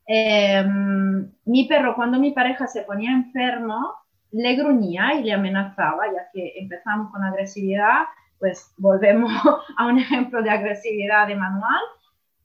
Em, 0.05 1.31
mi 1.45 1.67
perro, 1.67 1.95
cuando 1.95 2.19
mi 2.19 2.31
pareja 2.31 2.67
se 2.67 2.81
ponía 2.81 3.11
enfermo, 3.11 3.93
le 4.31 4.55
gruñía 4.55 5.13
y 5.13 5.23
le 5.23 5.33
amenazaba, 5.33 6.07
ya 6.07 6.27
que 6.33 6.53
empezamos 6.57 7.11
con 7.11 7.23
agresividad, 7.23 8.03
pues 8.39 8.73
volvemos 8.77 9.31
a 9.77 9.87
un 9.87 9.99
ejemplo 9.99 10.41
de 10.41 10.49
agresividad 10.49 11.27
de 11.27 11.35
manual, 11.35 11.81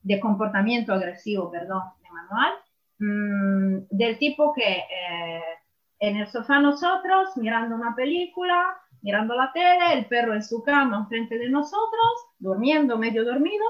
de 0.03 0.19
comportamiento 0.19 0.93
agresivo, 0.93 1.51
perdón, 1.51 1.83
de 2.01 2.09
manual, 2.09 2.53
mm, 2.99 3.87
del 3.89 4.17
tipo 4.17 4.53
que 4.53 4.77
eh, 4.77 5.41
en 5.99 6.17
el 6.17 6.27
sofá 6.27 6.59
nosotros, 6.59 7.35
mirando 7.35 7.75
una 7.75 7.95
película, 7.95 8.77
mirando 9.01 9.35
la 9.35 9.51
tele, 9.53 9.93
el 9.93 10.05
perro 10.05 10.33
en 10.33 10.43
su 10.43 10.63
cama 10.63 10.97
enfrente 10.97 11.37
de 11.37 11.49
nosotros, 11.49 12.27
durmiendo, 12.39 12.97
medio 12.97 13.25
dormido, 13.25 13.65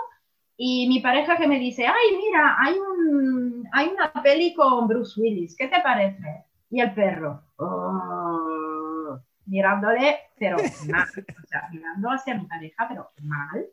y 0.57 0.88
mi 0.89 0.99
pareja 0.99 1.38
que 1.38 1.47
me 1.47 1.57
dice, 1.57 1.88
ay, 1.88 2.17
mira, 2.17 2.55
hay, 2.59 2.75
un, 2.77 3.67
hay 3.71 3.88
una 3.88 4.11
peli 4.21 4.53
con 4.53 4.88
Bruce 4.88 5.19
Willis, 5.19 5.55
¿qué 5.57 5.67
te 5.67 5.82
parece? 5.82 6.45
Y 6.69 6.82
el 6.82 6.93
perro, 6.93 7.43
oh", 7.57 9.17
mirándole, 9.45 10.17
pero 10.38 10.57
mal, 10.89 11.07
o 11.07 11.47
sea, 11.47 11.69
mirando 11.71 12.09
hacia 12.11 12.36
mi 12.36 12.45
pareja, 12.45 12.88
pero 12.88 13.09
mal. 13.23 13.65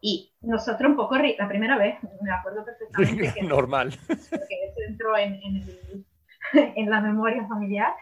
Y 0.00 0.32
nosotros 0.40 0.90
un 0.90 0.96
poco, 0.96 1.16
la 1.16 1.48
primera 1.48 1.76
vez, 1.76 1.96
me 2.22 2.32
acuerdo 2.32 2.64
perfectamente. 2.64 3.32
Que, 3.40 3.42
Normal. 3.42 3.90
Que 4.06 4.14
eso 4.14 4.80
entró 4.88 5.16
en, 5.16 5.34
en, 5.34 6.04
en, 6.52 6.90
la 6.90 7.00
memoria 7.00 7.46
familiar. 7.46 7.94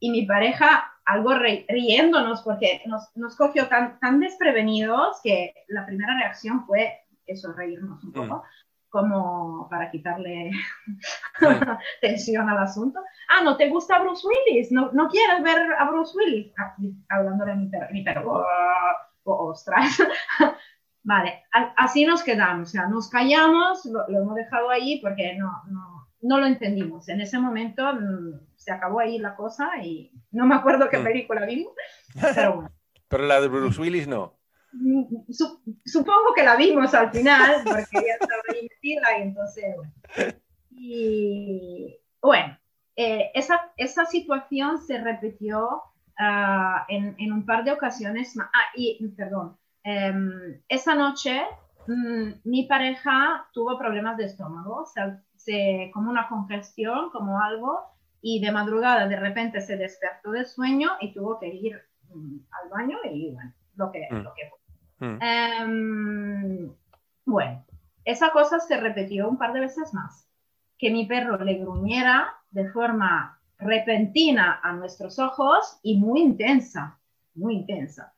Y 0.00 0.10
mi 0.10 0.26
pareja, 0.26 0.92
algo 1.04 1.32
riéndonos, 1.34 2.42
porque 2.42 2.82
nos, 2.86 3.16
nos 3.16 3.36
cogió 3.36 3.66
tan, 3.66 3.98
tan 4.00 4.20
desprevenidos 4.20 5.20
que 5.22 5.54
la 5.68 5.86
primera 5.86 6.14
reacción 6.16 6.64
fue 6.66 7.00
eso, 7.26 7.52
reírnos 7.52 8.02
un 8.04 8.12
poco, 8.12 8.36
mm. 8.36 8.42
como 8.88 9.68
para 9.68 9.90
quitarle 9.90 10.50
tensión 12.00 12.48
al 12.48 12.58
asunto. 12.58 13.00
Ah, 13.28 13.42
¿no 13.42 13.56
te 13.56 13.68
gusta 13.68 14.00
Bruce 14.00 14.26
Willis? 14.26 14.72
¿No, 14.72 14.90
no 14.92 15.08
quieres 15.08 15.42
ver 15.42 15.72
a 15.78 15.90
Bruce 15.90 16.16
Willis? 16.16 16.52
Ah, 16.58 16.74
hablando 17.10 17.44
de 17.44 17.54
mi 17.54 17.68
perro, 17.68 17.88
mi 17.92 18.02
perro. 18.02 18.44
Oh, 19.24 19.50
ostras. 19.50 19.98
vale, 21.02 21.44
así 21.76 22.04
nos 22.04 22.22
quedamos, 22.22 22.68
o 22.68 22.70
sea, 22.72 22.86
nos 22.86 23.08
callamos, 23.08 23.84
lo, 23.86 24.06
hemos 24.08 24.34
dejado 24.34 24.70
ahí 24.70 25.00
porque 25.00 25.34
no, 25.34 25.50
no, 25.68 25.97
no, 26.20 26.38
lo 26.38 26.46
entendimos. 26.46 27.08
En 27.08 27.20
ese 27.20 27.38
momento 27.38 27.84
mm, 27.92 28.40
se 28.56 28.72
acabó 28.72 29.00
ahí 29.00 29.18
la 29.18 29.36
cosa 29.36 29.70
y 29.82 30.12
no 30.30 30.46
me 30.46 30.54
acuerdo 30.54 30.88
qué 30.88 30.98
mm. 30.98 31.04
película 31.04 31.46
vimos, 31.46 31.72
pero 32.20 32.54
bueno. 32.54 32.70
Pero 33.10 33.24
la 33.24 33.40
de 33.40 33.48
Bruce 33.48 33.80
Willis 33.80 34.06
no 34.06 34.38
supongo 35.84 36.34
que 36.34 36.42
la 36.42 36.56
vimos 36.56 36.92
al 36.94 37.10
final, 37.10 37.62
porque 37.64 38.06
ya 38.06 38.14
estaba 38.20 38.42
ahí 38.52 38.68
metida 38.68 39.18
y 39.18 39.22
entonces, 39.22 39.64
Y 40.80 41.98
bueno, 42.22 42.56
eh, 42.94 43.32
esa, 43.34 43.72
esa 43.76 44.06
situación 44.06 44.78
se 44.78 44.98
repitió 45.02 45.82
uh, 46.20 46.84
en, 46.88 47.16
en, 47.18 47.32
un 47.32 47.44
par 47.44 47.64
de 47.64 47.72
ocasiones. 47.72 48.38
Ah, 48.38 48.70
y 48.76 49.04
perdón, 49.16 49.58
um, 49.84 50.30
esa 50.68 50.94
noche 50.94 51.42
um, 51.88 52.32
mi 52.44 52.66
pareja 52.66 53.48
tuvo 53.52 53.76
problemas 53.76 54.18
de 54.18 54.26
estómago, 54.26 54.82
o 54.82 54.86
sea, 54.86 55.20
se, 55.48 55.90
como 55.94 56.10
una 56.10 56.28
congestión, 56.28 57.10
como 57.10 57.40
algo, 57.40 57.80
y 58.20 58.40
de 58.40 58.52
madrugada 58.52 59.08
de 59.08 59.16
repente 59.16 59.60
se 59.60 59.76
despertó 59.76 60.32
del 60.32 60.46
sueño 60.46 60.90
y 61.00 61.14
tuvo 61.14 61.38
que 61.38 61.48
ir 61.48 61.80
um, 62.10 62.40
al 62.50 62.68
baño 62.68 62.98
y 63.10 63.32
bueno, 63.32 63.52
lo 63.76 63.90
que, 63.90 64.06
mm. 64.10 64.16
lo 64.16 64.34
que 64.34 64.50
Mm. 65.00 65.18
Em, 65.20 66.74
bueno, 67.24 67.64
esa 68.04 68.30
cosa 68.30 68.58
se 68.58 68.76
repitió 68.78 69.28
un 69.28 69.38
par 69.38 69.52
de 69.52 69.60
veces 69.60 69.94
más. 69.94 70.28
Que 70.78 70.90
mi 70.90 71.06
perro 71.06 71.38
le 71.38 71.54
gruñera 71.54 72.34
de 72.50 72.68
forma 72.70 73.40
repentina 73.58 74.60
a 74.62 74.72
nuestros 74.72 75.18
ojos 75.18 75.78
y 75.82 75.98
muy 75.98 76.20
intensa, 76.20 76.98
muy 77.34 77.56
intensa. 77.56 78.14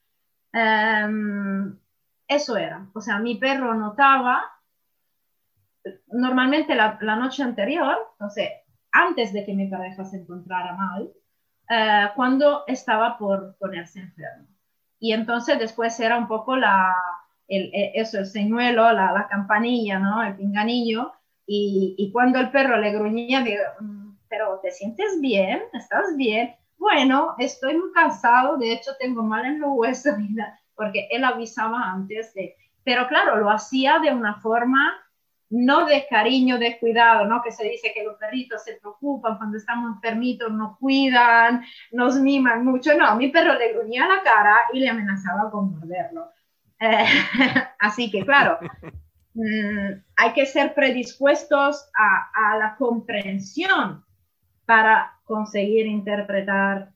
Em, 0.53 1.79
eso 2.29 2.57
era. 2.57 2.87
O 2.95 3.01
sea, 3.01 3.19
mi 3.19 3.37
perro 3.37 3.75
notaba, 3.75 4.43
normalmente 6.09 6.75
la, 6.75 6.99
noche 7.17 7.43
anterior, 7.43 7.97
entonces, 8.13 8.49
antes 8.93 9.33
de 9.33 9.45
que 9.45 9.55
mi 9.55 9.69
pareja 9.69 10.05
se 10.05 10.19
encontrara 10.19 10.75
mal, 10.75 11.11
eh, 11.69 12.09
cuando 12.17 12.65
estaba 12.67 13.17
por 13.19 13.57
ponerse 13.59 14.01
enfermo. 14.01 14.49
Y 14.99 15.13
entonces 15.13 15.59
después 15.59 15.99
era 16.01 16.19
un 16.19 16.29
poco 16.29 16.57
la, 16.57 16.95
el, 17.49 17.71
e, 17.73 17.93
eso, 17.95 18.19
el 18.19 18.27
señuelo, 18.27 18.93
la, 18.93 19.13
la, 19.13 19.27
campanilla, 19.29 19.99
¿no? 19.99 20.23
El 20.23 20.37
pinganillo. 20.37 21.13
Y, 21.47 21.95
y, 21.99 22.13
cuando 22.13 22.39
el 22.39 22.51
perro 22.51 22.77
le 22.77 22.93
gruñía, 22.93 23.43
digo, 23.43 23.63
mm, 23.81 24.17
pero 24.29 24.61
¿te 24.63 24.71
sientes 24.71 25.21
bien? 25.21 25.63
¿Estás 25.73 26.17
bien? 26.17 26.55
Bueno, 26.77 27.35
estoy 27.39 27.77
muy 27.77 27.93
cansado, 27.93 28.57
de 28.57 28.73
hecho 28.73 28.93
tengo 28.99 29.23
mal 29.23 29.45
en 29.45 29.61
los 29.61 29.71
huesos, 29.73 30.15
porque 30.75 31.09
él 31.11 31.25
avisaba 31.25 31.93
antes 31.93 32.33
de... 32.35 32.57
Pero 32.85 33.07
claro, 33.09 33.37
lo 33.37 33.51
hacía 33.51 33.99
de 33.99 34.13
una 34.13 34.41
forma 34.41 34.95
no 35.51 35.85
de 35.85 36.07
cariño, 36.09 36.59
de 36.59 36.79
cuidado, 36.79 37.27
¿no? 37.27 37.43
Que 37.43 37.51
se 37.51 37.65
dice 37.65 37.93
que 37.93 38.05
los 38.05 38.17
perritos 38.17 38.63
se 38.63 38.75
preocupan 38.75 39.37
cuando 39.37 39.57
estamos 39.57 39.97
enfermitos, 39.97 40.53
nos 40.53 40.79
cuidan, 40.79 41.65
nos 41.91 42.21
miman 42.21 42.65
mucho. 42.65 42.97
No, 42.97 43.17
mi 43.17 43.29
perro 43.29 43.55
le 43.55 43.73
gruñía 43.73 44.07
la 44.07 44.23
cara 44.23 44.57
y 44.73 44.79
le 44.79 44.89
amenazaba 44.89 45.51
con 45.51 45.73
morderlo. 45.73 46.31
Eh, 46.79 47.05
así 47.81 48.11
que, 48.11 48.25
claro, 48.25 48.59
mm, 49.35 50.01
hay 50.17 50.33
que 50.35 50.47
ser 50.47 50.73
predispuestos 50.73 51.91
a, 51.99 52.57
la 52.57 52.77
comprensión 52.77 54.05
para 54.67 55.19
conseguir 55.25 55.87
interpretar 55.87 56.93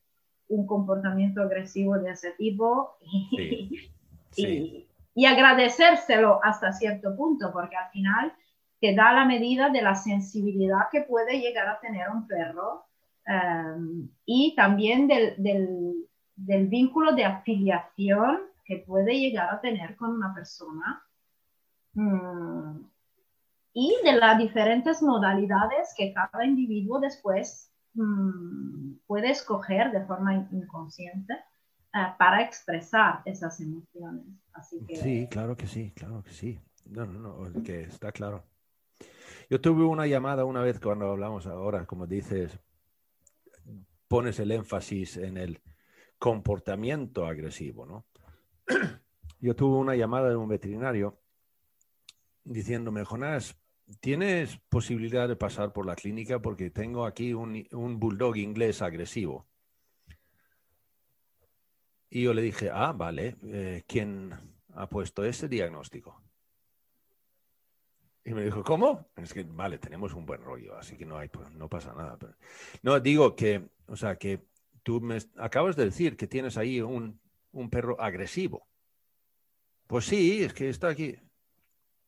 un 0.46 0.64
comportamiento 0.64 1.42
agresivo 1.42 1.98
de 1.98 2.12
ese 2.12 2.30
tipo 2.32 2.98
y, 4.36 4.86
y 5.16 5.26
agradecérselo 5.26 6.38
hasta 6.44 6.72
cierto 6.72 7.16
punto, 7.16 7.50
porque 7.52 7.76
al 7.76 7.90
final 7.90 8.32
que 8.84 8.94
da 8.94 9.14
la 9.14 9.24
medida 9.24 9.70
de 9.70 9.80
la 9.80 9.94
sensibilidad 9.94 10.90
que 10.92 11.00
puede 11.00 11.40
llegar 11.40 11.66
a 11.68 11.80
tener 11.80 12.10
un 12.10 12.26
perro 12.26 12.84
em, 13.24 14.10
y 14.26 14.54
también 14.54 15.08
del, 15.08 15.36
del, 16.36 16.66
vínculo 16.68 17.14
de 17.14 17.24
afiliación 17.24 18.40
que 18.62 18.84
puede 18.86 19.18
llegar 19.18 19.48
a 19.54 19.62
tener 19.62 19.96
con 19.96 20.10
una 20.10 20.34
persona 20.34 21.02
mm, 21.94 22.76
y 23.72 23.96
de 24.04 24.12
las 24.12 24.36
diferentes 24.36 25.00
modalidades 25.00 25.94
que 25.96 26.12
cada 26.12 26.44
individuo 26.44 27.00
después 27.00 27.72
mm, 27.94 28.96
puede 29.06 29.30
escoger 29.30 29.92
de 29.92 30.04
forma 30.04 30.46
inconsciente 30.52 31.32
eh, 31.94 32.12
para 32.18 32.42
expresar 32.42 33.22
esas 33.24 33.58
emociones. 33.60 34.26
Así 34.52 34.84
que... 34.86 34.96
Sí, 34.96 35.26
claro 35.30 35.56
que 35.56 35.66
sí, 35.66 35.90
claro 35.96 36.22
que 36.22 36.32
sí. 36.32 36.60
No, 36.84 37.06
no, 37.06 37.18
no, 37.18 37.62
que 37.62 37.84
está 37.84 38.12
claro. 38.12 38.44
Yo 39.50 39.60
tuve 39.60 39.84
una 39.84 40.06
llamada 40.06 40.44
una 40.44 40.62
vez 40.62 40.80
cuando 40.80 41.10
hablamos 41.10 41.46
ahora, 41.46 41.86
como 41.86 42.06
dices, 42.06 42.58
pones 44.08 44.38
el 44.38 44.52
énfasis 44.52 45.16
en 45.16 45.36
el 45.36 45.60
comportamiento 46.18 47.26
agresivo, 47.26 47.86
¿no? 47.86 48.06
Yo 49.40 49.54
tuve 49.54 49.76
una 49.76 49.94
llamada 49.94 50.30
de 50.30 50.36
un 50.36 50.48
veterinario 50.48 51.20
diciéndome, 52.44 53.04
Jonás, 53.04 53.56
¿tienes 54.00 54.58
posibilidad 54.68 55.28
de 55.28 55.36
pasar 55.36 55.72
por 55.72 55.84
la 55.84 55.96
clínica? 55.96 56.40
Porque 56.40 56.70
tengo 56.70 57.04
aquí 57.04 57.34
un, 57.34 57.66
bulldog 57.98 58.36
inglés 58.36 58.80
agresivo. 58.80 59.46
Y 62.08 62.22
yo 62.22 62.32
le 62.32 62.42
dije, 62.42 62.70
ah, 62.72 62.92
vale, 62.92 63.36
eh, 63.42 63.82
¿quién 63.86 64.32
ha 64.74 64.88
puesto 64.88 65.24
ese 65.24 65.48
diagnóstico? 65.48 66.23
Y 68.24 68.32
me 68.32 68.42
dijo, 68.42 68.62
¿cómo? 68.64 69.06
Es 69.16 69.34
que, 69.34 69.44
vale, 69.44 69.78
tenemos 69.78 70.14
un 70.14 70.24
buen 70.24 70.42
rollo, 70.42 70.76
así 70.76 70.96
que 70.96 71.04
no, 71.04 71.18
hay, 71.18 71.30
no 71.56 71.68
pasa 71.68 71.92
nada. 71.92 72.18
no, 72.82 72.98
digo 72.98 73.36
que, 73.36 73.68
o 73.86 73.96
sea, 73.96 74.16
que 74.16 74.40
tú 74.82 75.00
me 75.00 75.18
acabas 75.36 75.76
de 75.76 75.84
decir 75.84 76.16
que 76.16 76.26
tienes 76.26 76.56
ahí 76.56 76.80
un, 76.80 77.20
un 77.52 77.68
perro 77.68 78.00
agresivo. 78.00 78.66
Pues 79.86 80.06
sí, 80.06 80.42
es 80.42 80.54
que 80.54 80.70
está 80.70 80.88
aquí. 80.88 81.16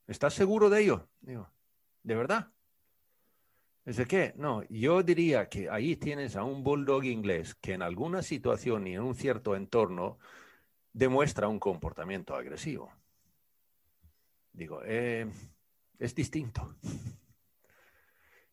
¿Estás 0.07 0.35
seguro 0.35 0.71
de 0.71 0.83
ello? 0.83 1.09
Digo, 1.21 1.51
¿de 2.03 2.15
verdad? 2.15 2.51
¿Es 3.85 3.97
de 3.97 4.07
qué? 4.07 4.33
No, 4.37 4.65
yo 4.69 5.03
diría 5.03 5.49
que 5.49 5.69
ahí 5.69 5.97
tienes 5.97 6.35
a 6.35 6.45
un 6.45 6.65
bulldog 6.65 7.05
inglés 7.05 7.55
que 7.55 7.75
en 7.75 7.83
alguna 7.83 8.23
situación 8.23 8.87
y 8.87 8.95
en 8.95 9.03
un 9.03 9.15
cierto 9.15 9.55
entorno 9.55 10.19
demuestra 10.93 11.47
un 11.47 11.61
comportamiento 11.61 12.35
agresivo. 12.35 12.91
Digo, 14.53 14.81
eh, 14.85 15.31
es 15.99 16.15
distinto. 16.15 16.77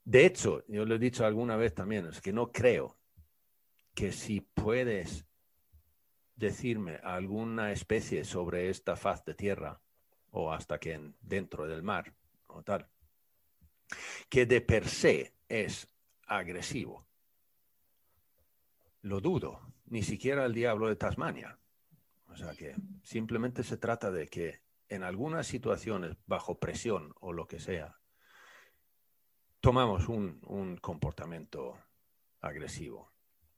De 0.05 0.25
hecho, 0.25 0.63
yo 0.67 0.85
lo 0.85 0.95
he 0.95 0.99
dicho 0.99 1.25
alguna 1.25 1.55
vez 1.55 1.73
también, 1.73 2.07
es 2.07 2.21
que 2.21 2.33
no 2.33 2.51
creo 2.51 2.97
que 3.93 4.11
si 4.11 4.41
puedes 4.41 5.25
decirme 6.35 6.95
alguna 7.03 7.71
especie 7.71 8.25
sobre 8.25 8.69
esta 8.69 8.95
faz 8.95 9.23
de 9.23 9.33
tierra 9.33 9.81
o 10.31 10.51
hasta 10.51 10.79
que 10.79 11.13
dentro 11.21 11.67
del 11.67 11.83
mar 11.83 12.13
o 12.47 12.63
tal, 12.63 12.89
que 14.29 14.45
de 14.45 14.61
per 14.61 14.87
se 14.87 15.35
es 15.47 15.87
agresivo. 16.25 17.07
Lo 19.01 19.21
dudo, 19.21 19.61
ni 19.85 20.01
siquiera 20.01 20.45
el 20.45 20.53
diablo 20.53 20.87
de 20.87 20.95
Tasmania. 20.95 21.57
O 22.27 22.35
sea 22.35 22.55
que 22.55 22.75
simplemente 23.03 23.63
se 23.63 23.77
trata 23.77 24.09
de 24.09 24.27
que 24.27 24.62
en 24.89 25.03
algunas 25.03 25.47
situaciones, 25.47 26.15
bajo 26.25 26.59
presión 26.59 27.13
o 27.19 27.33
lo 27.33 27.47
que 27.47 27.59
sea, 27.59 27.99
tomamos 29.59 30.07
un, 30.09 30.39
un 30.43 30.77
comportamiento 30.77 31.77
agresivo. 32.41 33.11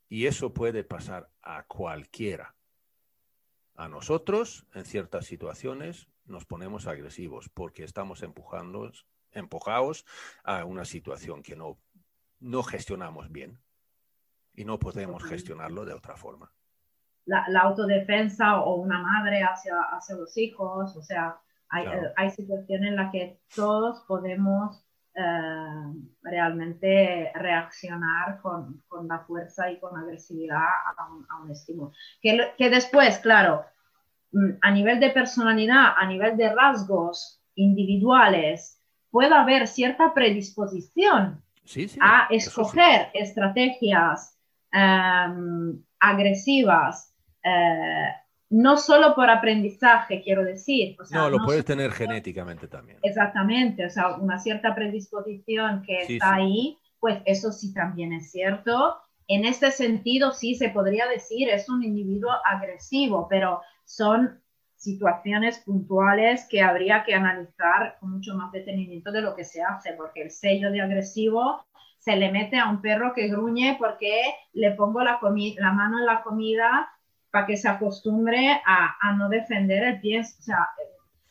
Y 0.08 0.28
eso 0.28 0.54
puede 0.54 0.84
pasar 0.84 1.32
a 1.42 1.64
cualquiera. 1.64 2.56
A 3.76 3.90
nosotros, 3.90 4.66
en 4.74 4.86
ciertas 4.86 5.26
situaciones, 5.26 6.08
nos 6.26 6.46
ponemos 6.46 6.88
agresivos 6.88 7.50
porque 7.50 7.84
estamos 7.84 8.24
empujando 8.24 8.92
empujados 9.32 10.06
a 10.44 10.66
una 10.66 10.86
situación 10.86 11.44
que 11.44 11.56
no, 11.56 11.78
no 12.40 12.64
gestionamos 12.64 13.32
bien 13.32 13.60
y 14.54 14.66
no 14.66 14.80
podemos 14.80 15.24
gestionarlo 15.24 15.86
de 15.86 15.94
otra 15.94 16.16
forma. 16.16 16.54
La, 17.26 17.46
autodefensa 17.62 18.62
o 18.62 18.76
una 18.76 19.00
madre 19.00 19.42
hacia, 19.44 19.76
hacia 19.92 20.16
los 20.16 20.38
hijos, 20.38 20.96
o 20.96 21.02
sea, 21.02 21.38
hay, 21.70 21.86
eh, 21.86 22.14
hay 22.16 22.30
situaciones 22.30 22.90
en 22.90 22.96
las 22.96 23.12
que 23.12 23.40
todos 23.56 24.02
podemos 24.08 24.86
eh, 25.16 25.94
realmente 26.24 27.32
reaccionar 27.36 28.42
con, 28.42 28.84
con, 28.88 29.08
la 29.08 29.20
fuerza 29.20 29.72
y 29.72 29.80
con 29.80 29.98
agresividad 29.98 30.68
a 30.98 31.08
un, 31.10 31.26
a 31.30 31.42
un 31.42 31.52
estímulo. 31.52 31.94
Que, 32.22 32.52
que, 32.58 32.70
después, 32.70 33.20
claro, 33.20 33.64
mm, 34.34 34.58
a 34.62 34.72
nivel 34.72 35.00
de 35.00 35.12
personalidad, 35.12 35.94
a 35.98 36.06
nivel 36.06 36.36
de 36.36 36.54
rasgos 36.54 37.42
individuales, 37.56 38.82
puede 39.10 39.34
haber 39.34 39.68
cierta 39.68 40.14
predisposición 40.14 41.42
a 42.02 42.28
escoger 42.30 43.10
estrategias 43.14 44.38
em, 44.74 45.82
agresivas, 46.00 47.15
eh, 47.46 48.10
no 48.50 48.78
solo 48.78 49.16
por 49.16 49.30
aprendizaje, 49.30 50.22
quiero 50.24 50.44
decir. 50.44 50.98
no, 51.12 51.30
lo 51.30 51.38
puedes 51.46 51.64
tener 51.66 51.92
genéticamente 51.92 52.68
también. 52.68 53.00
Exactamente, 53.04 53.86
o 53.86 53.90
sea, 53.90 54.16
una 54.16 54.40
cierta 54.40 54.74
predisposición 54.74 55.84
que 55.84 56.02
está 56.02 56.36
ahí, 56.36 56.78
pues 57.00 57.22
eso 57.26 57.52
sí 57.52 57.74
también 57.74 58.14
es 58.14 58.32
cierto. 58.32 58.98
En 59.28 59.46
este 59.46 59.72
sentido, 59.72 60.32
sí 60.32 60.56
se 60.56 60.70
podría 60.70 61.08
decir, 61.08 61.50
es 61.50 61.70
un 61.70 61.84
individuo 61.84 62.32
agresivo, 62.46 63.28
pero 63.28 63.62
son 63.84 64.42
situaciones 64.76 65.60
puntuales 65.60 66.48
que 66.50 66.62
habría 66.62 67.04
que 67.04 67.16
analizar 67.16 67.98
con 68.00 68.12
mucho 68.12 68.36
más 68.36 68.52
detenimiento 68.52 69.12
de 69.12 69.22
lo 69.22 69.36
que 69.36 69.44
se 69.44 69.64
hace, 69.64 69.94
porque 69.94 70.22
el 70.22 70.32
sello 70.32 70.72
de 70.72 70.82
agresivo 70.82 71.64
se 71.98 72.16
le 72.16 72.32
mete 72.32 72.58
a 72.58 72.70
un 72.70 72.82
perro 72.82 73.14
que 73.16 73.28
gruñe 73.28 73.78
porque 73.80 74.22
le 74.54 74.72
pongo 74.72 75.04
la, 75.04 75.20
la 75.58 75.72
mano 75.74 75.98
en 75.98 76.06
la 76.06 76.22
comida 76.22 76.88
para 77.36 77.48
que 77.48 77.58
se 77.58 77.68
acostumbre 77.68 78.62
a, 78.66 79.12
no 79.18 79.28
defender 79.28 79.84
el 79.84 80.00
pie. 80.00 80.24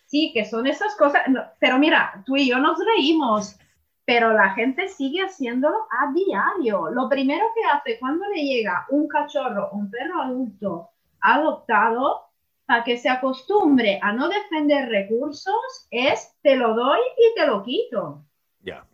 Sí, 0.05 0.33
que 0.35 0.45
son 0.45 0.67
esas 0.67 0.95
cosas, 0.97 1.23
pero 1.59 1.79
mira, 1.79 2.23
tú 2.27 2.37
y 2.37 2.47
yo 2.47 2.59
nos 2.59 2.79
reímos, 2.85 3.59
pero 4.05 4.35
la 4.35 4.51
gente 4.51 4.89
sigue 4.89 5.23
haciéndolo 5.23 5.87
a 5.99 6.13
diario. 6.13 6.91
Lo 6.91 7.09
primero 7.09 7.47
que 7.55 7.65
hace 7.65 7.99
cuando 7.99 8.29
le 8.29 8.43
llega 8.43 8.85
un 8.91 9.09
cachorro, 9.09 9.71
un 9.73 9.91
perro 9.91 10.21
adulto 10.21 10.91
adoptado, 11.21 12.27
para 12.67 12.85
que 12.85 12.99
se 12.99 13.09
acostumbre 13.09 13.99
a 14.03 14.13
no 14.13 14.29
defender 14.29 14.91
recursos 14.91 15.89
es 15.91 16.37
te 16.43 16.55
lo 16.55 16.75
doy 16.75 17.01
y 17.17 17.35
te 17.35 17.47
lo 17.47 17.63
quito. 17.63 18.23
Ya. 18.61 18.87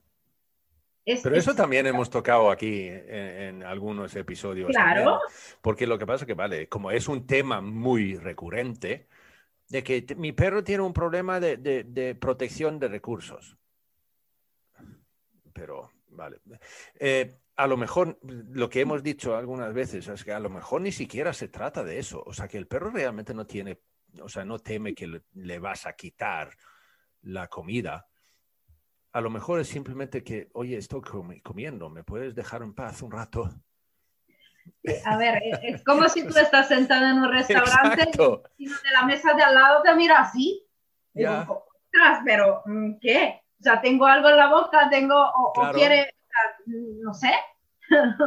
Pero 1.22 1.36
eso 1.36 1.54
también 1.54 1.86
hemos 1.86 2.10
tocado 2.10 2.50
aquí 2.50 2.88
en, 2.88 3.62
algunos 3.62 4.14
episodios. 4.16 4.70
Claro. 4.70 5.20
porque 5.60 5.86
lo 5.86 5.98
que 5.98 6.06
pasa 6.06 6.24
es 6.24 6.26
que, 6.26 6.34
vale, 6.34 6.68
como 6.68 6.90
es 6.90 7.08
un 7.08 7.26
tema 7.26 7.60
muy 7.60 8.16
recurrente, 8.16 9.08
de 9.68 9.82
que 9.82 10.14
mi 10.16 10.32
perro 10.32 10.64
tiene 10.64 10.82
un 10.82 10.92
problema 10.92 11.40
de, 11.40 11.56
de 11.56 12.14
protección 12.14 12.78
de 12.78 12.88
recursos. 12.88 13.56
Pero, 15.52 15.90
vale. 16.08 16.40
Eh, 16.98 17.40
a 17.56 17.66
lo 17.66 17.76
mejor 17.76 18.18
lo 18.22 18.70
que 18.70 18.80
hemos 18.80 19.02
dicho 19.02 19.36
algunas 19.36 19.74
veces 19.74 20.08
es 20.08 20.24
que 20.24 20.32
a 20.32 20.40
lo 20.40 20.48
mejor 20.48 20.80
ni 20.80 20.92
siquiera 20.92 21.32
se 21.32 21.48
trata 21.48 21.84
de 21.84 21.98
eso. 21.98 22.22
O 22.24 22.32
sea, 22.32 22.48
que 22.48 22.56
el 22.56 22.66
perro 22.66 22.90
realmente 22.90 23.34
no 23.34 23.46
tiene, 23.46 23.80
o 24.20 24.28
sea, 24.28 24.44
no 24.44 24.58
teme 24.58 24.94
que 24.94 25.20
le, 25.34 25.58
vas 25.58 25.86
a 25.86 25.92
quitar 25.92 26.56
la 27.22 27.48
comida. 27.48 28.08
A 29.12 29.20
lo 29.20 29.30
mejor 29.30 29.60
es 29.60 29.68
simplemente 29.68 30.22
que, 30.22 30.48
oye, 30.52 30.76
estoy 30.76 31.00
comiendo, 31.42 31.90
¿me 31.90 32.04
puedes 32.04 32.34
dejar 32.34 32.62
en 32.62 32.74
paz 32.74 33.02
un 33.02 33.10
rato? 33.10 33.50
A 35.04 35.16
ver, 35.16 35.42
es 35.62 35.82
como 35.84 36.08
si 36.08 36.26
tú 36.26 36.38
estás 36.38 36.68
sentado 36.68 37.06
en 37.06 37.18
un 37.18 37.30
restaurante 37.32 38.10
y 38.56 38.68
de 38.68 38.90
la 38.92 39.04
mesa 39.04 39.34
de 39.34 39.42
al 39.42 39.54
lado 39.54 39.82
te 39.82 39.94
mira 39.94 40.20
así. 40.20 40.64
pero 42.24 42.62
mm, 42.64 42.98
¿qué? 43.00 43.42
O 43.58 43.62
sea, 43.62 43.80
tengo 43.80 44.06
algo 44.06 44.28
en 44.28 44.36
la 44.36 44.48
boca, 44.48 44.88
tengo, 44.88 45.16
o 45.16 45.52
quiere 45.72 46.14
no 46.66 47.14
sé. 47.14 47.32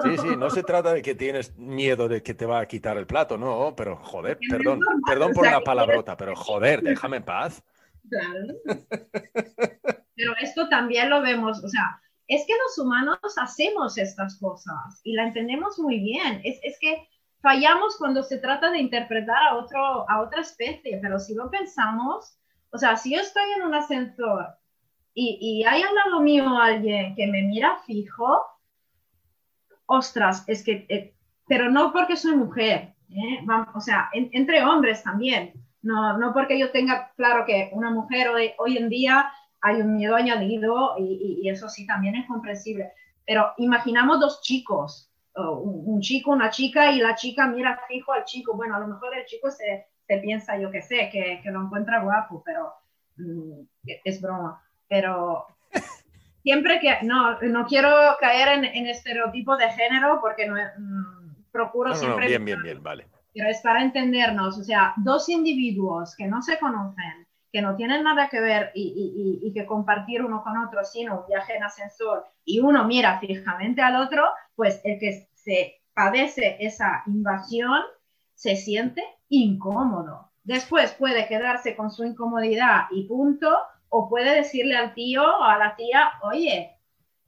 Sí, 0.03 0.17
sí, 0.17 0.35
no 0.35 0.49
se 0.49 0.63
trata 0.63 0.93
de 0.93 1.01
que 1.01 1.15
tienes 1.15 1.55
miedo 1.57 2.07
de 2.07 2.21
que 2.21 2.33
te 2.33 2.45
va 2.45 2.59
a 2.59 2.67
quitar 2.67 2.97
el 2.97 3.07
plato, 3.07 3.37
no, 3.37 3.73
pero 3.75 3.95
joder, 3.97 4.37
perdón, 4.49 4.79
perdón 5.07 5.31
por 5.33 5.45
la 5.45 5.61
palabrota, 5.61 6.17
pero 6.17 6.35
joder, 6.35 6.81
déjame 6.81 7.17
en 7.17 7.23
paz. 7.23 7.63
Claro. 8.09 8.53
Pero 10.15 10.33
esto 10.41 10.69
también 10.69 11.09
lo 11.09 11.21
vemos, 11.21 11.63
o 11.63 11.67
sea, 11.67 11.99
es 12.27 12.45
que 12.47 12.53
los 12.53 12.77
humanos 12.77 13.19
hacemos 13.37 13.97
estas 13.97 14.39
cosas 14.39 15.01
y 15.03 15.13
la 15.13 15.27
entendemos 15.27 15.77
muy 15.79 15.99
bien. 15.99 16.41
Es, 16.43 16.59
es 16.63 16.77
que 16.79 17.07
fallamos 17.41 17.97
cuando 17.97 18.23
se 18.23 18.37
trata 18.37 18.71
de 18.71 18.79
interpretar 18.79 19.37
a, 19.49 19.55
otro, 19.55 20.09
a 20.09 20.21
otra 20.21 20.41
especie, 20.41 20.99
pero 21.01 21.19
si 21.19 21.35
lo 21.35 21.49
pensamos, 21.49 22.37
o 22.71 22.77
sea, 22.77 22.95
si 22.95 23.13
yo 23.13 23.21
estoy 23.21 23.43
en 23.57 23.63
un 23.63 23.75
ascensor 23.75 24.47
y, 25.13 25.37
y 25.41 25.63
hay 25.65 25.81
al 25.81 25.93
lado 25.93 26.21
mío 26.21 26.57
alguien 26.57 27.15
que 27.15 27.27
me 27.27 27.41
mira 27.43 27.77
fijo, 27.85 28.41
ostras, 29.85 30.43
es 30.47 30.63
que, 30.63 30.85
eh, 30.89 31.13
pero 31.47 31.69
no 31.69 31.91
porque 31.91 32.15
soy 32.15 32.35
mujer, 32.35 32.95
¿eh? 33.09 33.45
o 33.75 33.81
sea, 33.81 34.09
entre 34.13 34.63
hombres 34.63 35.03
también, 35.03 35.53
no, 35.81 36.17
no 36.17 36.33
porque 36.33 36.57
yo 36.57 36.71
tenga 36.71 37.11
claro 37.17 37.45
que 37.45 37.69
una 37.73 37.91
mujer 37.91 38.29
hoy, 38.29 38.53
hoy 38.57 38.77
en 38.77 38.87
día 38.87 39.31
hay 39.63 39.81
un 39.81 39.95
miedo 39.95 40.15
añadido 40.15 40.95
y, 40.99 41.39
y, 41.41 41.49
eso 41.49 41.69
sí 41.69 41.87
también 41.87 42.15
es 42.15 42.27
comprensible, 42.27 42.91
pero 43.25 43.53
imaginamos 43.57 44.19
dos 44.19 44.41
chicos, 44.41 45.09
un, 45.35 46.01
chico, 46.01 46.31
una 46.31 46.49
chica 46.49 46.91
y 46.91 46.99
la 46.99 47.15
chica 47.15 47.47
mira 47.47 47.79
fijo 47.87 48.13
al 48.13 48.25
chico, 48.25 48.55
bueno, 48.55 48.75
a 48.75 48.79
lo 48.79 48.87
mejor 48.87 49.15
el 49.15 49.25
chico 49.25 49.49
se, 49.49 49.87
se 50.05 50.17
piensa, 50.17 50.57
yo 50.57 50.69
qué 50.69 50.81
sé, 50.81 51.09
que, 51.11 51.39
que, 51.41 51.51
lo 51.51 51.63
encuentra 51.63 52.03
guapo, 52.03 52.43
pero 52.45 52.73
mm, 53.17 53.61
es 54.03 54.21
broma. 54.21 54.61
Pero 54.87 55.47
siempre 56.43 56.79
que, 56.79 56.97
no, 57.03 57.39
no 57.41 57.65
quiero 57.65 57.89
caer 58.19 58.49
en, 58.49 58.65
en 58.65 58.87
estereotipo 58.87 59.57
de 59.57 59.69
género 59.71 60.19
porque 60.21 60.45
no, 60.45 60.55
mm, 60.55 61.51
procuro 61.51 61.95
siempre... 61.95 62.27
bien, 62.27 62.45
bien, 62.45 62.61
bien, 62.61 62.83
vale. 62.83 63.07
Pero 63.33 63.49
es 63.49 63.61
para 63.61 63.81
entendernos, 63.81 64.59
o 64.59 64.63
sea, 64.63 64.93
dos 64.97 65.27
individuos 65.27 66.15
que 66.15 66.27
no 66.27 66.41
se 66.43 66.59
conocen, 66.59 67.22
que 67.53 67.61
no 67.61 67.75
tienen 67.75 68.03
nada 68.03 68.29
que 68.29 68.41
ver 68.41 68.71
y, 68.73 69.51
que 69.53 69.67
compartir 69.67 70.23
uno 70.23 70.43
con 70.43 70.57
otro, 70.57 70.83
sino 70.83 71.19
un 71.19 71.27
viaje 71.27 71.55
en 71.55 71.63
ascensor 71.63 72.25
y 72.43 72.59
uno 72.59 72.83
mira 72.85 73.19
fijamente 73.19 73.83
al 73.83 73.95
otro, 73.95 74.23
pues 74.55 74.81
el 74.83 74.99
que 74.99 75.29
se 75.35 75.75
padece 75.93 76.57
esa 76.59 77.03
invasión 77.05 77.79
se 78.33 78.55
siente 78.55 79.03
incómodo. 79.29 80.31
Después 80.43 80.93
puede 80.93 81.27
quedarse 81.27 81.75
con 81.75 81.91
su 81.91 82.03
incomodidad 82.03 82.87
y 82.89 83.07
punto, 83.07 83.55
o 83.87 84.09
puede 84.09 84.33
decirle 84.33 84.75
al 84.75 84.95
tío 84.95 85.21
o 85.23 85.43
a 85.43 85.59
la 85.59 85.75
tía, 85.75 86.11
oye, 86.23 86.75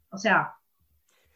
o 0.09 0.17
sea... 0.17 0.55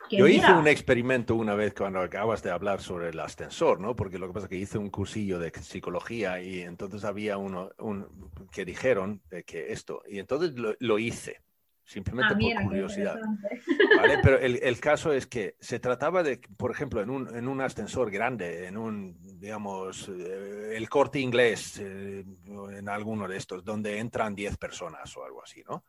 Yo 0.09 0.27
hice 0.27 0.51
un 0.51 0.67
experimento 0.67 1.35
una 1.35 1.55
vez 1.55 1.73
cuando 1.73 1.99
acabas 1.99 2.41
de 2.43 2.51
hablar 2.51 2.81
sobre 2.81 3.09
el 3.09 3.19
ascensor, 3.19 3.79
¿no? 3.79 3.95
Porque 3.95 4.17
lo 4.17 4.27
que 4.27 4.33
pasa 4.33 4.45
es 4.45 4.49
que 4.49 4.57
hice 4.57 4.77
un 4.77 4.89
cursillo 4.89 5.39
de 5.39 5.51
psicología 5.51 6.41
y 6.41 6.61
entonces 6.61 7.03
había 7.03 7.37
uno 7.37 7.69
un, 7.79 8.07
que 8.51 8.65
dijeron 8.65 9.21
que 9.45 9.71
esto, 9.71 10.01
y 10.07 10.19
entonces 10.19 10.53
lo, 10.79 10.99
hice, 10.99 11.41
simplemente 11.85 12.33
Ah, 12.33 12.37
mira, 12.37 12.61
por 12.61 12.69
curiosidad. 12.69 13.19
Pero 14.23 14.39
el, 14.39 14.59
el 14.61 14.79
caso 14.79 15.13
es 15.13 15.27
que 15.27 15.55
se 15.59 15.79
trataba 15.79 16.23
de, 16.23 16.39
por 16.57 16.71
ejemplo, 16.71 17.01
en 17.01 17.09
un, 17.09 17.35
en 17.35 17.47
un 17.47 17.61
ascensor 17.61 18.11
grande, 18.11 18.67
en 18.67 18.77
un, 18.77 19.17
digamos, 19.39 20.09
eh, 20.09 20.73
el 20.75 20.89
corte 20.89 21.19
inglés, 21.19 21.79
eh, 21.79 22.25
en 22.71 22.89
alguno 22.89 23.27
de 23.27 23.37
estos, 23.37 23.63
donde 23.63 23.99
entran 23.99 24.35
10 24.35 24.57
personas 24.57 25.15
o 25.17 25.23
algo 25.23 25.43
así, 25.43 25.63
¿no? 25.67 25.85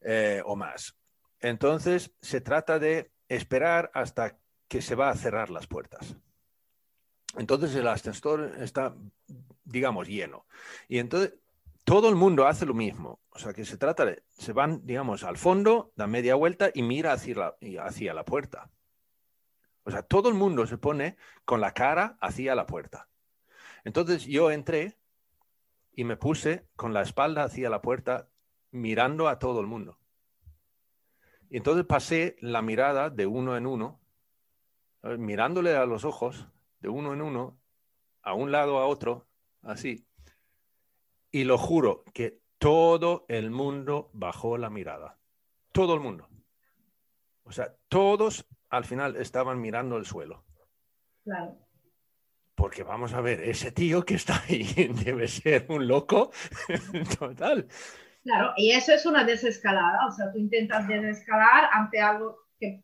Eh, 0.00 0.42
o 0.44 0.56
más. 0.56 0.96
Entonces, 1.40 2.12
se 2.20 2.40
trata 2.40 2.78
de 2.78 3.10
esperar 3.28 3.90
hasta 3.94 4.38
que 4.68 4.82
se 4.82 4.94
va 4.94 5.10
a 5.10 5.16
cerrar 5.16 5.50
las 5.50 5.66
puertas. 5.66 6.16
Entonces, 7.36 7.74
el 7.74 7.86
ascensor 7.86 8.54
está, 8.58 8.94
digamos, 9.64 10.08
lleno. 10.08 10.46
Y 10.88 10.98
entonces, 10.98 11.34
todo 11.84 12.08
el 12.08 12.16
mundo 12.16 12.46
hace 12.46 12.66
lo 12.66 12.74
mismo. 12.74 13.20
O 13.30 13.38
sea, 13.38 13.52
que 13.52 13.64
se 13.64 13.76
trata 13.76 14.04
de, 14.04 14.22
se 14.30 14.52
van, 14.52 14.84
digamos, 14.84 15.22
al 15.22 15.36
fondo, 15.36 15.92
da 15.94 16.06
media 16.06 16.34
vuelta 16.34 16.70
y 16.74 16.82
mira 16.82 17.12
hacia 17.12 17.36
la, 17.36 17.56
hacia 17.84 18.14
la 18.14 18.24
puerta. 18.24 18.70
O 19.84 19.90
sea, 19.90 20.02
todo 20.02 20.28
el 20.28 20.34
mundo 20.34 20.66
se 20.66 20.78
pone 20.78 21.16
con 21.44 21.60
la 21.60 21.72
cara 21.72 22.16
hacia 22.20 22.56
la 22.56 22.66
puerta. 22.66 23.08
Entonces 23.84 24.24
yo 24.24 24.50
entré 24.50 24.98
y 25.92 26.02
me 26.02 26.16
puse 26.16 26.66
con 26.74 26.92
la 26.92 27.02
espalda 27.02 27.44
hacia 27.44 27.70
la 27.70 27.82
puerta 27.82 28.28
mirando 28.72 29.28
a 29.28 29.38
todo 29.38 29.60
el 29.60 29.68
mundo. 29.68 29.96
Y 31.50 31.58
entonces 31.58 31.84
pasé 31.84 32.36
la 32.40 32.62
mirada 32.62 33.10
de 33.10 33.26
uno 33.26 33.56
en 33.56 33.66
uno, 33.66 34.00
mirándole 35.02 35.76
a 35.76 35.86
los 35.86 36.04
ojos, 36.04 36.48
de 36.80 36.88
uno 36.88 37.12
en 37.12 37.22
uno, 37.22 37.58
a 38.22 38.34
un 38.34 38.50
lado 38.50 38.78
a 38.78 38.86
otro, 38.86 39.26
así. 39.62 40.06
Y 41.30 41.44
lo 41.44 41.58
juro 41.58 42.04
que 42.12 42.40
todo 42.58 43.24
el 43.28 43.50
mundo 43.50 44.10
bajó 44.12 44.58
la 44.58 44.70
mirada. 44.70 45.18
Todo 45.72 45.94
el 45.94 46.00
mundo. 46.00 46.28
O 47.44 47.52
sea, 47.52 47.76
todos 47.88 48.46
al 48.70 48.84
final 48.84 49.16
estaban 49.16 49.60
mirando 49.60 49.96
el 49.96 50.06
suelo. 50.06 50.44
Claro. 51.22 51.56
Porque 52.54 52.82
vamos 52.82 53.12
a 53.12 53.20
ver, 53.20 53.42
ese 53.42 53.70
tío 53.70 54.04
que 54.04 54.14
está 54.14 54.42
ahí 54.48 54.64
debe 55.04 55.28
ser 55.28 55.66
un 55.68 55.86
loco 55.86 56.32
total. 57.18 57.68
Claro, 58.26 58.52
y 58.56 58.72
eso 58.72 58.92
es 58.92 59.06
una 59.06 59.22
desescalada, 59.22 60.04
o 60.08 60.10
sea, 60.10 60.32
tú 60.32 60.38
intentas 60.38 60.88
desescalar 60.88 61.70
ante 61.72 62.00
algo 62.00 62.36
que 62.58 62.82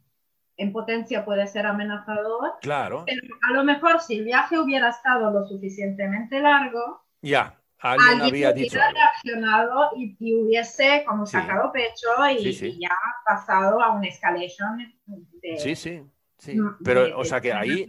en 0.56 0.72
potencia 0.72 1.24
puede 1.24 1.48
ser 1.48 1.66
amenazador, 1.66 2.52
Claro, 2.60 3.02
pero 3.04 3.20
a 3.50 3.52
lo 3.52 3.64
mejor 3.64 4.00
si 4.00 4.18
el 4.18 4.24
viaje 4.24 4.56
hubiera 4.56 4.90
estado 4.90 5.32
lo 5.32 5.44
suficientemente 5.44 6.38
largo, 6.38 7.02
ya, 7.22 7.58
alguien 7.80 8.08
alguien 8.22 8.28
había 8.28 8.52
dicho 8.52 8.78
reaccionado 8.78 9.90
y, 9.96 10.16
y 10.20 10.34
hubiese 10.40 11.04
como 11.08 11.26
Sí. 11.26 11.32
sacado 11.32 11.72
pecho 11.72 12.06
y, 12.38 12.38
Sí, 12.44 12.52
sí. 12.52 12.66
y 12.76 12.82
ya 12.82 12.96
pasado 13.26 13.82
a 13.82 13.90
una 13.90 14.06
escalation 14.06 14.78
de, 15.06 15.58
Sí, 15.58 15.74
sí, 15.74 16.04
sí. 16.38 16.56
de- 16.56 16.62
Pero, 16.84 17.18
o 17.18 17.24
sea 17.24 17.40
que 17.40 17.48
de 17.48 17.54
ahí 17.54 17.86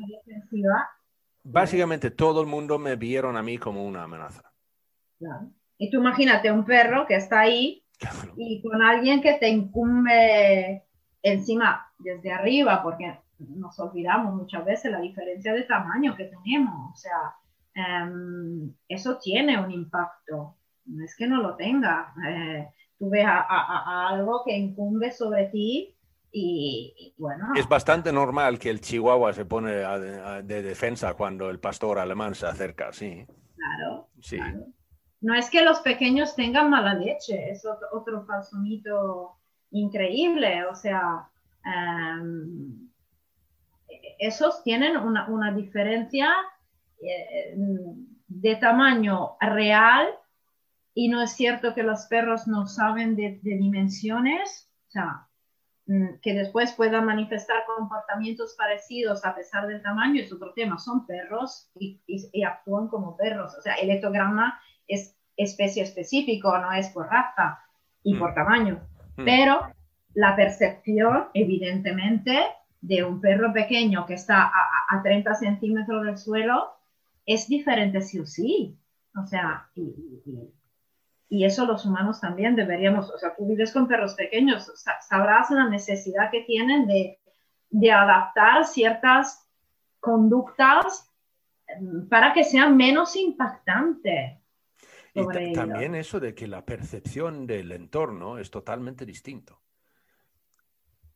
básicamente 1.44 2.10
todo 2.10 2.42
el 2.42 2.48
mundo 2.48 2.80
me 2.80 2.96
vieron 2.96 3.38
a 3.38 3.44
mí 3.44 3.60
como 3.60 3.86
una 3.86 4.04
amenaza. 4.06 4.42
Claro. 5.20 5.52
Y 5.78 5.90
tú 5.90 5.98
imagínate 5.98 6.52
un 6.52 6.66
perro 6.66 7.06
que 7.08 7.16
está 7.16 7.42
ahí 7.42 7.84
Claro. 8.00 8.34
y 8.38 8.62
con 8.62 8.82
alguien 8.82 9.22
que 9.22 9.34
te 9.36 9.50
incumbe 9.50 10.84
encima 11.22 11.88
desde 12.00 12.32
arriba, 12.32 12.82
porque 12.84 13.18
nos 13.40 13.80
olvidamos 13.80 14.34
muchas 14.36 14.64
veces 14.66 14.92
la 14.92 15.00
diferencia 15.00 15.54
de 15.54 15.64
tamaño 15.64 16.16
que 16.16 16.26
tenemos. 16.26 16.92
O 16.94 16.96
sea, 16.96 17.34
em, 17.76 18.74
eso 18.88 19.18
tiene 19.18 19.60
un 19.60 19.72
impacto. 19.72 20.58
No 20.86 21.04
es 21.04 21.16
que 21.16 21.28
no 21.28 21.42
lo 21.42 21.56
tenga. 21.56 22.14
Eh, 22.28 22.68
tú 23.00 23.10
ves 23.10 23.26
a, 23.26 23.40
a- 23.40 23.84
a 23.86 24.10
algo 24.10 24.44
que 24.46 24.56
incumbe 24.58 25.12
sobre 25.12 25.46
ti 25.48 25.96
y, 26.32 26.94
y 26.98 27.16
bueno, 27.22 27.48
Es 27.56 27.68
bastante 27.70 28.12
normal 28.12 28.60
que 28.60 28.70
el 28.70 28.82
chihuahua 28.82 29.34
se 29.34 29.46
pone 29.46 29.84
a- 29.84 29.94
a- 29.94 30.42
de 30.42 30.62
defensa 30.62 31.14
cuando 31.14 31.50
el 31.50 31.60
pastor 31.60 32.00
alemán 32.00 32.36
se 32.36 32.48
acerca, 32.48 32.92
sí. 32.92 33.26
claro. 33.56 34.08
Sí, 34.20 34.38
Claro. 34.38 34.66
No 35.24 35.34
es 35.34 35.50
que 35.50 35.64
los 35.64 35.80
pequeños 35.80 36.36
tengan 36.36 36.70
mala 36.70 36.96
leche, 36.96 37.50
es 37.50 37.66
otro, 37.66 37.88
otro 37.94 38.26
falso 38.26 38.58
mito 38.58 39.38
increíble. 39.72 40.66
O 40.66 40.76
sea, 40.76 41.30
em, 41.66 42.90
esos 44.20 44.62
tienen 44.64 44.98
una, 44.98 45.30
una 45.30 45.54
diferencia 45.54 46.30
eh, 47.02 47.56
de 48.28 48.56
tamaño 48.58 49.38
real 49.40 50.08
y 50.94 51.08
no 51.08 51.22
es 51.22 51.32
cierto 51.32 51.74
que 51.74 51.84
los 51.84 52.06
perros 52.08 52.46
no 52.46 52.68
saben 52.68 53.16
de, 53.16 53.40
dimensiones, 53.42 54.70
o 54.90 54.92
sea, 54.92 55.28
mm, 55.86 56.20
que 56.22 56.34
después 56.34 56.74
puedan 56.74 57.06
manifestar 57.06 57.64
comportamientos 57.78 58.56
parecidos 58.58 59.24
a 59.24 59.34
pesar 59.34 59.68
del 59.68 59.82
tamaño 59.82 60.22
es 60.22 60.34
otro 60.34 60.52
tema. 60.54 60.78
Son 60.80 61.08
perros 61.08 61.72
y, 61.76 62.02
y- 62.08 62.44
actúan 62.44 62.90
como 62.90 63.16
perros. 63.16 63.56
O 63.58 63.62
sea, 63.62 63.76
el 63.76 63.90
ectograma 63.90 64.60
es 64.94 65.16
especie 65.38 65.84
específico, 65.84 66.58
no 66.58 66.72
es 66.74 66.90
por 66.90 67.08
raza 67.08 67.60
y 68.04 68.14
Mm. 68.16 68.20
por 68.20 68.34
tamaño. 68.34 68.82
Mm. 69.18 69.26
Pero 69.26 69.60
la 70.14 70.36
percepción, 70.36 71.26
evidentemente, 71.34 72.38
de 72.82 73.04
un 73.04 73.20
perro 73.22 73.52
pequeño 73.54 74.06
que 74.06 74.14
está 74.16 74.44
a, 74.44 74.48
a- 74.48 74.98
a 75.00 75.02
30 75.02 75.34
centímetros 75.36 76.04
del 76.04 76.18
suelo 76.18 76.72
es 77.26 77.48
diferente 77.48 78.02
sí 78.02 78.20
o 78.20 78.26
sí. 78.26 78.78
O 79.22 79.26
sea, 79.26 79.70
y, 79.76 79.82
y- 80.26 80.54
y 81.30 81.46
eso 81.46 81.66
los 81.66 81.86
humanos 81.86 82.20
también 82.22 82.56
deberíamos, 82.56 83.10
o 83.10 83.18
sea, 83.18 83.34
tú 83.36 83.48
vives 83.48 83.72
con 83.74 83.88
perros 83.88 84.14
pequeños, 84.16 84.72
sa- 84.76 85.02
sabrás 85.02 85.50
la 85.50 85.68
necesidad 85.70 86.30
que 86.30 86.42
tienen 86.42 86.86
de, 86.86 87.18
de 87.72 87.92
adaptar 87.92 88.66
ciertas 88.66 89.48
conductas 90.00 91.10
mm, 91.80 92.08
para 92.10 92.34
que 92.34 92.44
sean 92.44 92.76
menos 92.78 93.16
impactantes. 93.16 94.38
Y 95.14 95.54
también 95.54 95.96
eso 95.96 96.20
de 96.20 96.34
que 96.34 96.48
la 96.48 96.66
percepción 96.66 97.46
del 97.46 97.72
entorno 97.72 98.38
es 98.40 98.50
totalmente 98.50 99.06
distinto. 99.06 99.62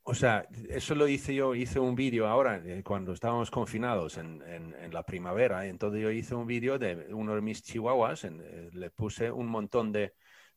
O 0.04 0.14
sea, 0.14 0.48
eso 0.70 0.95
lo 0.95 1.08
hice 1.10 1.36
yo, 1.36 1.54
hice 1.54 1.80
un 1.82 1.93
vídeo 1.95 2.28
ahora 2.28 2.62
eh, 2.64 2.82
cuando 2.82 3.12
estábamos 3.12 3.52
confinados 3.52 4.18
en, 4.18 4.41
en- 4.43 4.74
en 4.74 4.93
la 4.93 5.04
primavera. 5.04 5.66
Entonces 5.66 6.02
yo 6.02 6.12
hice 6.12 6.34
un 6.34 6.48
vídeo 6.48 6.80
de 6.80 7.14
uno 7.14 7.36
de 7.36 7.41
mis 7.41 7.62
chihuahuas, 7.62 8.24
en- 8.24 8.39
eh, 8.41 8.70
le 8.72 8.89
puse 8.89 9.30
un 9.32 9.48
montón 9.48 9.91
de, 9.91 10.14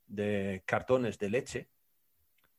de 0.07 0.63
cartones 0.65 1.19
de 1.19 1.31
leche, 1.31 1.69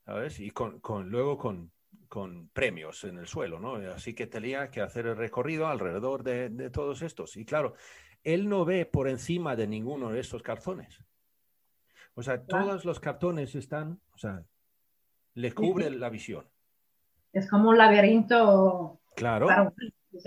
¿sabes? 0.04 0.38
Y 0.40 0.50
con, 0.50 0.80
con- 0.80 1.08
luego 1.08 1.38
con, 1.38 1.72
con 2.08 2.48
premios 2.50 3.04
en 3.04 3.16
el 3.16 3.26
suelo, 3.26 3.58
¿no? 3.58 3.76
Así 3.90 4.12
que 4.14 4.26
tenía 4.26 4.70
que 4.70 4.82
hacer 4.82 5.06
el 5.06 5.16
recorrido 5.16 5.68
alrededor 5.68 6.22
de, 6.22 6.50
de 6.50 6.68
todos 6.68 7.00
estos. 7.00 7.38
Y 7.38 7.46
claro, 7.46 7.72
él 8.24 8.48
no 8.48 8.64
ve 8.64 8.86
por 8.86 9.08
encima 9.08 9.56
de 9.56 9.66
ninguno 9.66 10.10
de 10.10 10.20
estos 10.20 10.42
cartones. 10.42 10.98
O 12.14 12.22
sea, 12.22 12.42
Claro. 12.44 12.66
todos 12.66 12.84
los 12.84 13.00
cartones 13.00 13.54
están, 13.54 14.00
o 14.12 14.18
sea, 14.18 14.44
le 15.34 15.52
cubre 15.52 15.90
la 15.90 16.08
visión. 16.10 16.44
Es 17.32 17.48
como 17.48 17.70
un 17.70 17.78
laberinto 17.78 19.00
Claro. 19.16 19.46
para 19.46 19.62
un- 19.62 19.74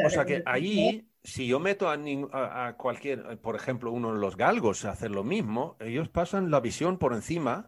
O 0.06 0.10
sea 0.10 0.26
que 0.26 0.42
ahí, 0.48 1.08
si 1.24 1.46
yo 1.48 1.60
meto 1.60 1.88
a, 1.90 1.96
nin- 1.96 2.28
a- 2.34 2.68
a 2.68 2.76
cualquier, 2.78 3.40
por 3.40 3.56
ejemplo, 3.56 3.92
uno 3.92 4.14
de 4.14 4.20
los 4.20 4.36
galgos 4.36 4.84
a 4.84 4.92
hacer 4.92 5.12
lo 5.12 5.24
mismo, 5.24 5.78
ellos 5.80 6.10
pasan 6.10 6.50
la 6.50 6.60
visión 6.60 6.98
por 6.98 7.14
encima 7.14 7.68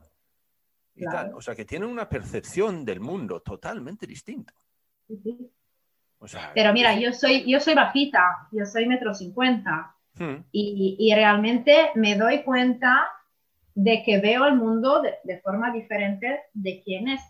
y 0.95 1.05
tal. 1.05 1.31
O 1.35 1.41
sea 1.41 1.55
que 1.55 1.63
tienen 1.63 1.87
una 1.89 2.09
percepción 2.09 2.83
del 2.83 2.99
mundo 3.01 3.41
totalmente 3.43 4.07
distinta. 4.07 4.51
Sí, 5.07 5.15
sí. 5.23 5.51
O 6.17 6.27
sea, 6.27 6.51
Pero 6.55 6.73
mira, 6.73 6.99
yo 6.99 7.13
soy, 7.13 7.45
yo 7.49 7.59
soy 7.59 7.75
bajita, 7.75 8.47
yo 8.51 8.65
soy 8.65 8.87
metro 8.87 9.13
cincuenta 9.13 9.95
Hmm, 10.19 10.43
y, 10.51 10.95
y 10.99 11.13
realmente 11.15 11.91
me 11.95 12.15
doy 12.15 12.43
cuenta 12.43 13.09
de 13.75 14.01
que 14.03 14.19
veo 14.19 14.45
el 14.45 14.55
mundo 14.55 15.01
de, 15.01 15.15
de 15.23 15.39
forma 15.41 15.71
diferente 15.71 16.41
de 16.53 16.81
quién 16.83 17.07
es, 17.07 17.21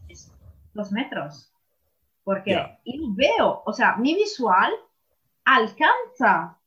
dos 0.73 0.91
metros. 0.91 1.51
Porque 2.23 2.51
Ya. 2.51 2.79
y 2.83 3.01
veo, 3.15 3.63
o 3.65 3.73
sea, 3.73 3.97
mi 3.97 4.13
visual 4.15 4.73
alcanza 5.45 6.57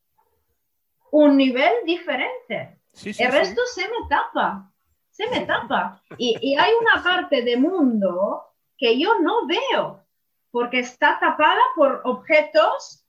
un 1.12 1.36
nivel 1.36 1.72
diferente. 1.86 2.78
sí, 2.92 3.12
sí, 3.12 3.22
El 3.22 3.30
sí. 3.32 3.38
resto 3.38 3.60
se 3.74 3.82
me 3.82 4.08
tapa, 4.08 4.70
se 5.10 5.28
me 5.28 5.40
tapa. 5.40 6.00
Y, 6.18 6.36
y 6.40 6.56
hay 6.56 6.72
una 6.80 7.02
parte 7.02 7.42
de 7.42 7.56
mundo 7.56 8.42
que 8.78 8.98
yo 8.98 9.18
no 9.20 9.46
veo, 9.46 10.02
porque 10.50 10.80
está 10.80 11.18
tapada 11.20 11.60
por 11.76 12.00
objetos 12.04 13.04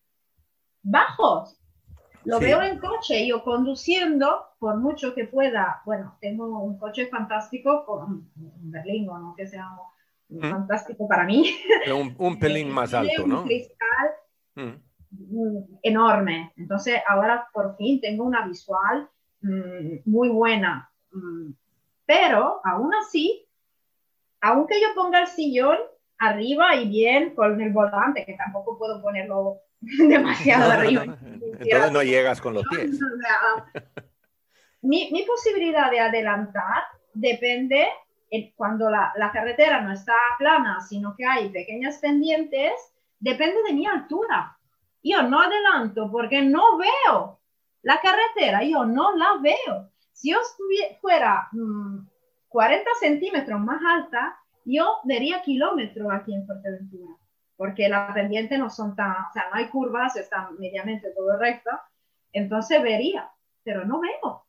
bajos. 0.83 1.57
Lo 2.25 2.37
Sí. 2.37 2.45
veo 2.45 2.61
en 2.61 2.77
coche, 2.79 3.25
yo 3.27 3.43
conduciendo, 3.43 4.45
por 4.59 4.77
mucho 4.77 5.15
que 5.15 5.25
pueda, 5.25 5.81
bueno, 5.85 6.17
tengo 6.21 6.59
un 6.59 6.77
coche 6.77 7.07
fantástico, 7.07 7.83
con 7.85 8.03
un 8.35 8.71
berlingo, 8.71 9.17
no 9.17 9.35
que 9.35 9.47
sea 9.47 9.67
Mm. 10.29 10.49
fantástico 10.49 11.07
para 11.07 11.25
mí. 11.25 11.53
Pero 11.83 11.97
un, 11.97 12.15
un 12.17 12.39
pelín 12.39 12.69
más 12.71 12.93
alto, 12.93 13.23
un 13.23 13.29
¿no? 13.29 13.43
cristal 13.43 14.11
Hmm. 14.55 14.75
mm, 15.11 15.57
enorme. 15.83 16.53
Entonces, 16.57 17.01
ahora 17.07 17.47
por 17.53 17.75
fin 17.77 17.99
tengo 18.01 18.23
una 18.23 18.45
visual 18.47 19.09
mm, 19.41 19.97
muy 20.05 20.29
buena. 20.29 20.89
Mm, 21.11 21.51
pero 22.05 22.61
aún 22.63 22.93
así, 22.95 23.45
aunque 24.41 24.79
yo 24.81 24.87
ponga 24.95 25.19
el 25.21 25.27
sillón 25.27 25.77
arriba 26.17 26.75
y 26.75 26.87
bien 26.87 27.33
con 27.35 27.59
el 27.59 27.71
volante, 27.73 28.25
que 28.25 28.33
tampoco 28.35 28.77
puedo 28.77 29.01
ponerlo 29.01 29.57
demasiado 30.07 30.71
arriba. 30.71 31.03
Entonces 31.59 31.91
no 31.91 32.03
llegas 32.03 32.41
con 32.41 32.53
los 32.53 32.65
pies. 32.67 32.99
mi, 34.81 35.09
mi, 35.11 35.23
posibilidad 35.23 35.91
de 35.91 35.99
adelantar 35.99 36.83
depende 37.13 37.87
cuando 38.55 38.89
la, 38.89 39.11
la, 39.15 39.31
carretera 39.31 39.81
no 39.81 39.91
está 39.91 40.15
plana, 40.37 40.79
sino 40.81 41.15
que 41.15 41.25
hay 41.25 41.49
pequeñas 41.49 41.97
pendientes, 41.97 42.71
depende 43.19 43.61
de 43.67 43.73
mi 43.73 43.85
altura. 43.85 44.57
Yo 45.03 45.23
no 45.23 45.41
adelanto 45.41 46.09
porque 46.11 46.41
no 46.41 46.77
veo 46.77 47.39
la 47.81 47.99
carretera, 47.99 48.63
yo 48.63 48.85
no 48.85 49.15
la 49.15 49.37
veo. 49.41 49.91
Si 50.13 50.31
yo 50.31 50.37
fuera 51.01 51.49
40 52.49 52.89
mm, 52.89 52.99
centímetros 52.99 53.59
más 53.59 53.81
alta, 53.83 54.37
yo 54.65 54.99
vería 55.03 55.41
kilómetros 55.41 56.07
aquí 56.11 56.33
en 56.33 56.45
Fuerteventura, 56.45 57.15
porque 57.61 57.87
las 57.87 58.11
pendientes 58.15 58.57
no 58.57 58.71
son 58.71 58.95
tan, 58.95 59.11
o 59.11 59.33
sea, 59.33 59.43
no 59.51 59.57
hay 59.57 59.67
curvas, 59.67 60.15
están 60.15 60.57
mediamente 60.57 61.11
todo 61.11 61.37
recto, 61.37 61.69
entonces 62.33 62.81
vería, 62.81 63.29
pero 63.63 63.85
no 63.85 64.01
veo. 64.01 64.47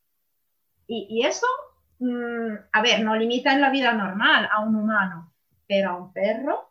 Y, 0.86 1.08
y 1.10 1.26
eso 1.26 1.46
Mm, 2.02 2.56
a 2.72 2.82
ver, 2.82 3.04
no 3.04 3.14
limita 3.14 3.52
en 3.52 3.60
la 3.60 3.70
vida 3.70 3.92
normal 3.92 4.48
a 4.50 4.58
un 4.64 4.74
humano, 4.74 5.32
pero 5.68 5.90
a 5.90 5.96
un 5.96 6.12
perro. 6.12 6.68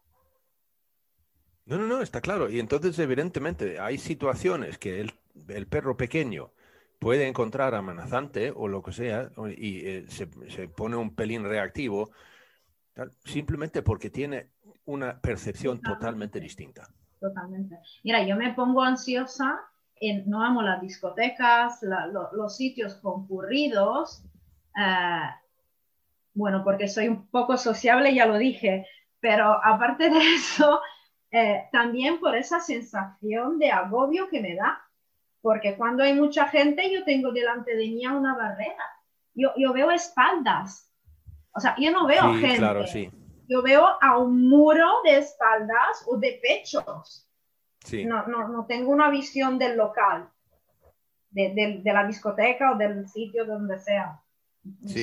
No, 1.65 1.77
no, 1.77 1.87
no, 1.87 2.01
está 2.01 2.19
claro. 2.19 2.49
Y 2.49 2.59
entonces, 2.59 2.99
evidentemente, 2.99 3.79
hay 3.79 3.97
situaciones 3.97 4.77
que 4.77 4.99
el, 4.99 5.13
el 5.47 5.67
perro 5.67 5.95
pequeño 5.95 6.51
puede 6.99 7.29
encontrar 7.29 7.75
amenazante 7.75 8.51
o 8.53 8.67
lo 8.67 8.83
que 8.83 8.91
sea, 8.91 9.31
y 9.55 9.87
eh, 9.87 10.05
se, 10.09 10.27
se, 10.49 10.67
pone 10.67 10.97
un 10.97 11.15
pelín 11.15 11.45
reactivo, 11.45 12.11
simplemente 13.23 13.81
porque 13.81 14.09
tiene 14.09 14.49
una 14.91 15.19
percepción 15.19 15.81
totalmente, 15.81 16.39
distinta. 16.39 16.87
Totalmente. 17.19 17.77
Mira, 18.03 18.25
yo 18.25 18.35
me 18.35 18.53
pongo 18.53 18.81
ansiosa, 18.81 19.59
en, 19.95 20.29
no 20.29 20.43
amo 20.43 20.61
las 20.61 20.81
discotecas, 20.81 21.81
los 22.33 22.55
sitios 22.55 22.95
concurridos, 22.95 24.23
Ah, 24.75 25.39
bueno, 26.33 26.63
porque 26.63 26.87
soy 26.87 27.07
un 27.07 27.27
poco 27.27 27.57
sociable, 27.57 28.13
ya 28.13 28.25
lo 28.25 28.37
dije, 28.37 28.85
pero 29.19 29.59
aparte 29.63 30.09
de 30.09 30.19
eso, 30.35 30.81
eh, 31.31 31.67
también 31.71 32.19
por 32.19 32.35
esa 32.35 32.59
sensación 32.59 33.59
de 33.59 33.71
agobio 33.71 34.29
que 34.29 34.41
me 34.41 34.55
da, 34.55 34.81
porque 35.41 35.75
cuando 35.75 36.03
hay 36.03 36.13
mucha 36.13 36.47
gente, 36.47 36.91
yo 36.91 37.03
tengo 37.03 37.31
delante 37.31 37.75
de 37.75 37.87
mí 37.87 38.05
una 38.05 38.35
barrera, 38.35 38.83
yo, 39.33 39.51
yo 39.57 39.73
veo 39.73 39.91
espaldas, 39.91 40.89
o 41.53 41.59
sea, 41.59 41.75
yo 41.77 41.91
no 41.91 42.05
veo 42.05 42.33
gente, 42.35 42.57
claro, 42.57 42.87
sí. 42.87 43.09
Yo 43.51 43.61
veo 43.61 43.85
a 43.99 44.17
un 44.17 44.47
muro 44.47 44.87
de 45.03 45.17
espaldas 45.17 46.05
o 46.07 46.17
de 46.17 46.39
pechos. 46.41 47.27
Sí. 47.83 48.05
No, 48.05 48.25
no, 48.27 48.47
no 48.47 48.65
tengo 48.65 48.91
una 48.91 49.09
visión 49.09 49.59
del 49.59 49.75
local, 49.75 50.29
de, 51.31 51.81
de 51.83 51.93
la 51.93 52.07
discoteca 52.07 52.71
o 52.71 52.77
del 52.77 53.09
sitio 53.09 53.45
donde 53.45 53.77
sea. 53.79 54.21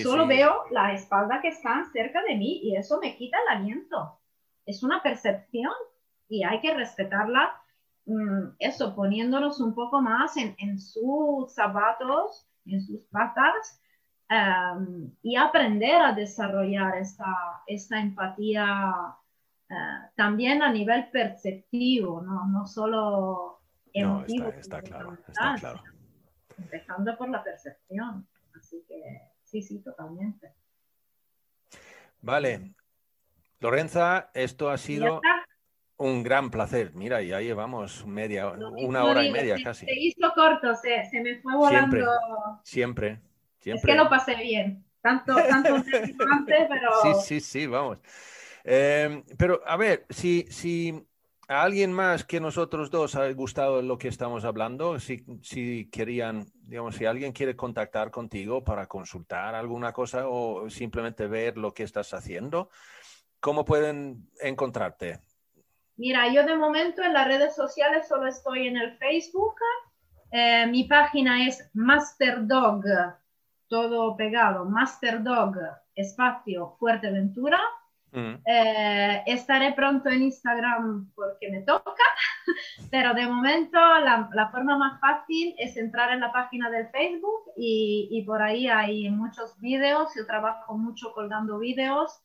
Solo 0.02 0.26
veo 0.26 0.64
la 0.70 0.94
espalda 0.94 1.40
que 1.42 1.48
están 1.48 1.92
cerca 1.92 2.22
de 2.22 2.36
mí 2.36 2.60
y 2.62 2.76
eso 2.76 2.98
me 3.00 3.16
quita 3.16 3.36
el 3.42 3.58
aliento. 3.58 4.18
Es 4.64 4.82
una 4.82 5.02
percepción 5.02 5.72
y 6.28 6.42
hay 6.44 6.60
que 6.60 6.72
respetarla. 6.72 7.52
Mm, 8.06 8.54
eso, 8.60 8.94
poniéndonos 8.94 9.60
un 9.60 9.74
poco 9.74 10.00
más 10.00 10.38
en, 10.38 10.54
en 10.58 10.80
sus 10.80 11.52
zapatos, 11.52 12.48
en 12.64 12.80
sus 12.80 13.02
patas 13.10 13.82
em, 14.28 15.10
y 15.22 15.36
aprender 15.36 16.00
a 16.00 16.12
desarrollar 16.12 16.98
esta, 16.98 17.62
esta 17.66 18.00
empatía 18.00 19.16
eh, 19.70 19.74
también 20.16 20.62
a 20.62 20.72
nivel 20.72 21.10
perceptivo, 21.10 22.22
no, 22.22 22.46
no 22.46 22.66
solo 22.66 23.60
emotivo. 23.92 24.44
No, 24.44 24.50
está, 24.50 24.80
claro, 24.82 25.18
está 25.26 25.54
claro. 25.58 25.82
Empezando 26.56 27.16
por 27.16 27.28
la 27.28 27.42
percepción. 27.42 28.26
Así 28.58 28.84
que 28.88 29.20
sí, 29.44 29.62
sí, 29.62 29.80
totalmente. 29.80 30.52
Vale. 32.20 32.74
Lorenza, 33.60 34.30
esto 34.34 34.70
ha 34.70 34.78
sido 34.78 35.20
un 35.98 36.22
gran 36.22 36.50
placer. 36.50 36.92
Mira, 36.94 37.20
ya 37.22 37.40
llevamos 37.40 38.06
media, 38.06 38.48
una 38.50 39.04
hora 39.04 39.24
y 39.24 39.32
media 39.32 39.56
casi. 39.62 39.84
Se 39.84 39.98
hizo 39.98 40.32
corto, 40.34 40.74
se, 40.76 41.20
me 41.20 41.40
fue 41.40 41.56
volando. 41.56 41.96
Siempre, 41.96 42.10
siempre, 42.62 43.20
Es 43.64 43.82
que 43.84 43.94
lo 43.94 44.08
pasé 44.08 44.34
bien. 44.36 44.84
Tanto, 45.00 45.34
tanto 45.34 45.74
antes, 46.32 46.68
pero. 46.68 46.90
Sí, 47.02 47.14
sí, 47.24 47.40
sí, 47.40 47.66
vamos. 47.66 47.98
Eh, 48.64 49.22
pero 49.36 49.62
a 49.66 49.76
ver, 49.76 50.06
si, 50.10 50.46
si 50.50 51.06
a 51.48 51.62
alguien 51.62 51.92
más 51.92 52.24
que 52.24 52.40
nosotros 52.40 52.90
dos 52.90 53.14
ha 53.14 53.30
gustado 53.32 53.80
lo 53.80 53.96
que 53.96 54.08
estamos 54.08 54.44
hablando, 54.44 55.00
si, 55.00 55.24
si 55.42 55.88
querían, 55.90 56.46
digamos, 56.62 56.96
si 56.96 57.06
alguien 57.06 57.32
quiere 57.32 57.56
contactar 57.56 58.10
contigo 58.10 58.62
para 58.62 58.86
consultar 58.86 59.54
alguna 59.54 59.92
cosa 59.92 60.28
o 60.28 60.68
simplemente 60.68 61.26
ver 61.26 61.56
lo 61.56 61.72
que 61.72 61.84
estás 61.84 62.12
haciendo, 62.12 62.68
¿cómo 63.40 63.64
pueden 63.64 64.28
encontrarte? 64.40 65.20
Mira, 65.96 66.32
yo 66.32 66.44
de 66.44 66.56
momento 66.56 67.02
en 67.02 67.14
las 67.14 67.26
redes 67.26 67.56
sociales 67.56 68.06
solo 68.06 68.28
estoy 68.28 68.68
en 68.68 68.76
el 68.76 68.96
Facebook. 68.98 69.56
Eh, 70.30 70.66
mi 70.66 70.84
página 70.84 71.48
es 71.48 71.70
Masterdog, 71.72 72.84
todo 73.68 74.16
pegado, 74.16 74.64
Masterdog, 74.64 75.54
espacio 75.94 76.76
Fuerteventura. 76.78 77.60
Mm. 78.10 78.36
Eh, 78.46 79.22
estaré 79.26 79.72
pronto 79.74 80.08
en 80.08 80.22
Instagram 80.22 81.12
porque 81.14 81.50
me 81.50 81.60
toca, 81.60 82.04
pero 82.90 83.12
de 83.12 83.26
momento 83.26 83.78
la, 83.78 84.30
la, 84.32 84.48
forma 84.48 84.78
más 84.78 84.98
fácil 84.98 85.54
es 85.58 85.76
entrar 85.76 86.12
en 86.12 86.20
la 86.20 86.32
página 86.32 86.70
del 86.70 86.88
Facebook 86.88 87.52
y, 87.54 88.08
y, 88.10 88.22
por 88.22 88.40
ahí 88.40 88.66
hay 88.66 89.10
muchos 89.10 89.58
vídeos. 89.60 90.10
Yo 90.16 90.26
trabajo 90.26 90.78
mucho 90.78 91.12
colgando 91.12 91.58
vídeos. 91.58 92.18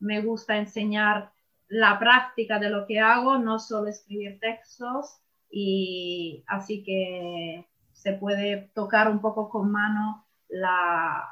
Me 0.00 0.20
gusta 0.22 0.56
enseñar 0.56 1.30
la 1.68 1.98
práctica 2.00 2.58
de 2.58 2.70
lo 2.70 2.86
que 2.86 2.98
hago, 2.98 3.38
no 3.38 3.60
solo 3.60 3.88
escribir 3.88 4.40
textos. 4.40 5.20
Y 5.50 6.44
así 6.48 6.82
que 6.82 7.68
se 7.92 8.12
puede 8.14 8.70
tocar 8.74 9.08
un 9.08 9.20
poco 9.20 9.48
con 9.48 9.70
mano 9.70 10.27
la, 10.48 11.28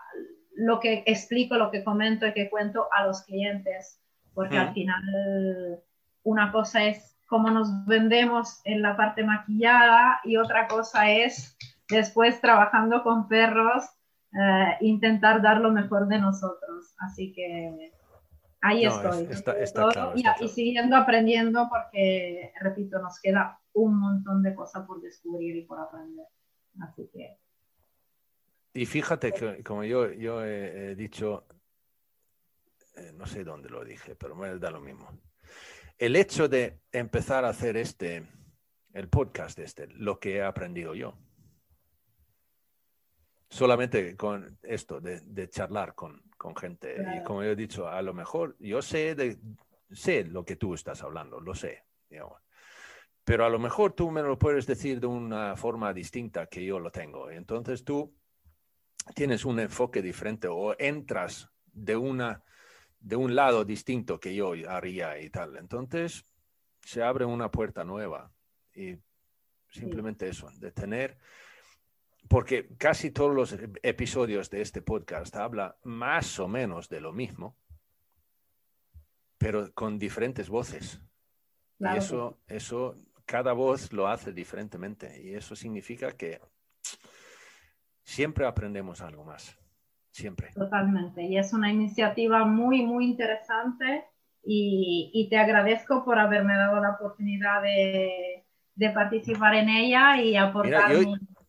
lo 0.55 0.80
que 0.80 1.05
explico, 1.06 1.56
lo 1.56 1.70
que 1.70 1.84
comento 1.84 2.26
y 2.26 2.32
que 2.32 2.51
cuento 2.51 2.88
a 2.93 3.06
los 3.06 3.22
clientes, 3.22 4.01
porque 4.34 4.59
al 4.59 4.72
final 4.74 5.82
una 6.22 6.52
cosa 6.52 6.84
es 6.84 7.16
cómo 7.26 7.51
nos 7.51 7.86
vendemos 7.86 8.60
en 8.64 8.82
la 8.82 8.97
parte 8.97 9.24
maquillada 9.24 10.20
y 10.24 10.36
otra 10.36 10.68
cosa 10.68 11.10
es 11.10 11.56
después 11.88 12.40
trabajando 12.40 13.02
con 13.02 13.28
perros, 13.28 13.84
eh, 14.32 14.76
intentar 14.80 15.43
dar 15.43 15.60
lo 15.60 15.72
mejor 15.72 16.09
de 16.09 16.18
nosotros. 16.18 16.94
Así 16.98 17.32
que 17.32 17.93
ahí 18.60 18.86
estoy. 18.86 19.28
y, 20.40 20.48
siguiendo 20.48 20.97
aprendiendo 20.97 21.68
porque, 21.68 22.52
repito, 22.60 22.98
nos 23.01 23.20
queda 23.20 23.59
un 23.72 23.98
montón 23.98 24.43
de 24.43 24.55
cosas 24.55 24.86
por 24.86 25.01
descubrir 25.01 25.56
y 25.56 25.62
por 25.62 25.80
aprender. 25.80 26.26
Así 26.80 27.09
que 27.12 27.38
y 28.77 28.85
fíjate 28.85 29.32
que, 29.32 29.65
como 29.65 29.85
yo, 29.85 30.12
yo 30.12 30.44
he, 30.44 30.94
dicho, 30.94 31.47
eh, 32.94 33.11
no 33.15 33.27
sé 33.27 33.43
dónde 33.43 33.70
lo 33.70 33.82
dije, 33.82 34.15
pero 34.15 34.36
me 34.36 34.59
da 34.59 34.70
lo 34.70 34.81
mismo. 34.81 35.19
El 35.97 36.15
hecho 36.15 36.47
de 36.47 36.82
empezar 36.93 37.47
a 37.47 37.48
hacer 37.48 37.78
este, 37.78 38.27
el 38.93 39.09
podcast 39.09 39.59
este, 39.61 39.86
lo 39.86 40.20
que 40.20 40.36
he 40.36 40.43
aprendido 40.43 40.94
yo. 40.94 41.16
Solamente 43.48 44.15
con 44.15 44.59
esto 44.62 45.01
de, 45.01 45.48
charlar 45.48 45.94
con, 45.94 46.23
gente. 46.61 46.97
Y 47.16 47.24
como 47.24 47.43
yo 47.44 47.53
he 47.53 47.57
dicho, 47.57 47.89
a 47.89 48.03
lo 48.03 48.12
mejor 48.12 48.57
yo 48.59 48.82
sé, 48.82 49.15
de, 49.15 49.39
sé 49.90 50.24
lo 50.24 50.44
que 50.44 50.57
tú 50.57 50.74
estás 50.74 51.03
hablando, 51.03 51.40
lo 51.40 51.55
sé. 51.55 51.85
Pero 53.24 53.47
a 53.47 53.48
lo 53.48 53.59
mejor 53.59 53.94
tú 53.94 54.11
me 54.11 54.20
lo 54.20 54.39
puedes 54.39 54.66
decir 54.66 55.01
de 55.01 55.07
una 55.07 55.57
forma 55.57 55.94
distinta 55.94 56.47
que 56.47 56.62
yo 56.62 56.78
lo 56.78 56.90
tengo. 56.90 57.31
Entonces 57.31 57.82
tú 57.82 58.15
tienes 59.15 59.45
un 59.45 59.61
enfoque 59.61 60.03
diferente 60.03 60.49
o 60.49 60.74
entras 60.78 61.51
de, 61.73 61.97
una, 61.97 62.43
de 63.01 63.16
un 63.16 63.35
lado 63.35 63.65
distinto 63.65 64.19
que 64.19 64.35
yo 64.35 64.53
haría 64.69 65.20
y 65.20 65.31
tal. 65.31 65.57
Entonces 65.57 66.24
se 66.83 67.03
abre 67.03 67.24
una 67.24 67.51
puerta 67.51 67.85
nueva 67.85 68.33
y 68.74 68.97
simplemente 69.70 70.28
eso, 70.28 70.51
de 70.59 70.73
tener, 70.73 71.19
porque 72.28 72.69
casi 72.77 73.11
todos 73.11 73.35
los 73.35 73.57
episodios 73.83 74.51
de 74.51 74.62
este 74.62 74.83
podcast 74.83 75.35
habla 75.37 75.78
más 75.85 76.39
o 76.39 76.49
menos 76.49 76.89
de 76.89 77.01
lo 77.01 77.12
mismo, 77.12 77.57
pero 79.39 79.73
con 79.74 79.99
diferentes 79.99 80.49
voces. 80.49 81.01
Y 81.78 81.97
eso, 81.97 82.41
eso, 82.47 82.97
cada 83.27 83.53
voz 83.53 83.93
lo 83.93 84.09
hace 84.09 84.33
diferentemente 84.33 85.20
y 85.23 85.35
eso 85.35 85.55
significa 85.55 86.12
que 86.12 86.41
siempre 88.07 88.47
aprendemos 88.47 89.03
algo 89.03 89.24
más. 89.24 89.59
siempre. 90.12 90.51
Totalmente. 90.55 91.23
Y 91.23 91.37
es 91.37 91.53
una 91.53 91.70
iniciativa 91.70 92.47
muy, 92.47 92.83
muy 92.83 93.05
interesante 93.05 94.05
y, 94.43 95.27
te 95.28 95.37
agradezco 95.37 96.05
por 96.05 96.19
haberme 96.19 96.57
dado 96.57 96.81
la 96.81 96.93
oportunidad 96.93 97.61
de, 97.62 98.45
participar 98.95 99.57
en 99.57 99.69
ella 99.69 100.19
y 100.23 100.37
aportar. 100.37 100.91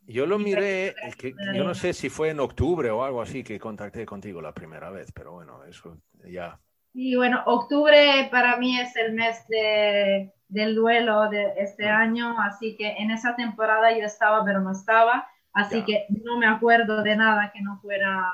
yo, 0.06 0.26
lo 0.26 0.38
miré, 0.38 0.96
que, 1.18 1.34
yo 1.54 1.64
no 1.64 1.74
sé 1.76 1.94
si 1.94 2.10
fue 2.10 2.32
en 2.32 2.42
octubre 2.42 2.90
o 2.90 3.06
algo 3.06 3.22
así 3.22 3.44
que 3.44 3.60
contacté 3.60 4.06
contigo 4.06 4.42
la 4.42 4.54
primera 4.54 4.90
vez, 4.90 5.14
pero 5.14 5.34
bueno, 5.34 5.64
eso 5.64 5.98
ya. 6.26 6.60
Y 6.94 7.16
bueno, 7.16 7.44
octubre 7.46 8.28
para 8.32 8.58
mí 8.58 8.80
es 8.80 8.96
el 8.98 9.14
mes 9.14 9.48
de, 9.48 10.34
del 10.50 10.76
duelo 10.76 11.30
de 11.30 11.54
este 11.58 11.88
ah. 11.88 12.00
año, 12.00 12.36
así 12.42 12.76
que 12.76 12.98
en 12.98 13.12
esa 13.12 13.36
temporada 13.36 13.98
yo 13.98 14.04
estaba, 14.04 14.44
pero 14.44 14.60
no 14.60 14.72
estaba, 14.72 15.28
así 15.58 15.84
que 15.84 16.06
no 16.10 16.38
me 16.38 16.48
acuerdo 16.48 17.04
de 17.04 17.16
nada 17.16 17.52
que 17.54 17.62
no 17.62 17.80
fuera 17.82 18.32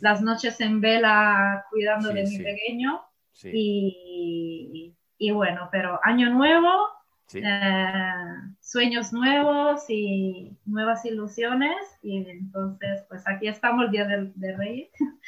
las 0.00 0.20
noches 0.22 0.60
en 0.60 0.80
vela 0.80 1.64
cuidando 1.70 2.08
de 2.08 2.24
mi 2.24 2.38
pequeño. 2.38 3.02
Y, 3.44 4.94
y, 5.18 5.30
bueno, 5.30 5.68
pero 5.70 6.00
año 6.02 6.30
nuevo, 6.30 6.88
eh, 7.34 8.12
sueños 8.60 9.12
nuevos 9.12 9.84
y 9.88 10.56
nuevas 10.64 11.04
ilusiones. 11.04 11.76
Y 12.02 12.28
entonces, 12.28 13.04
pues 13.08 13.26
aquí 13.26 13.48
estamos 13.48 13.86
el 13.86 13.90
Día 13.90 14.06
del, 14.06 14.32
de 14.34 14.56
Reyes. 14.56 14.90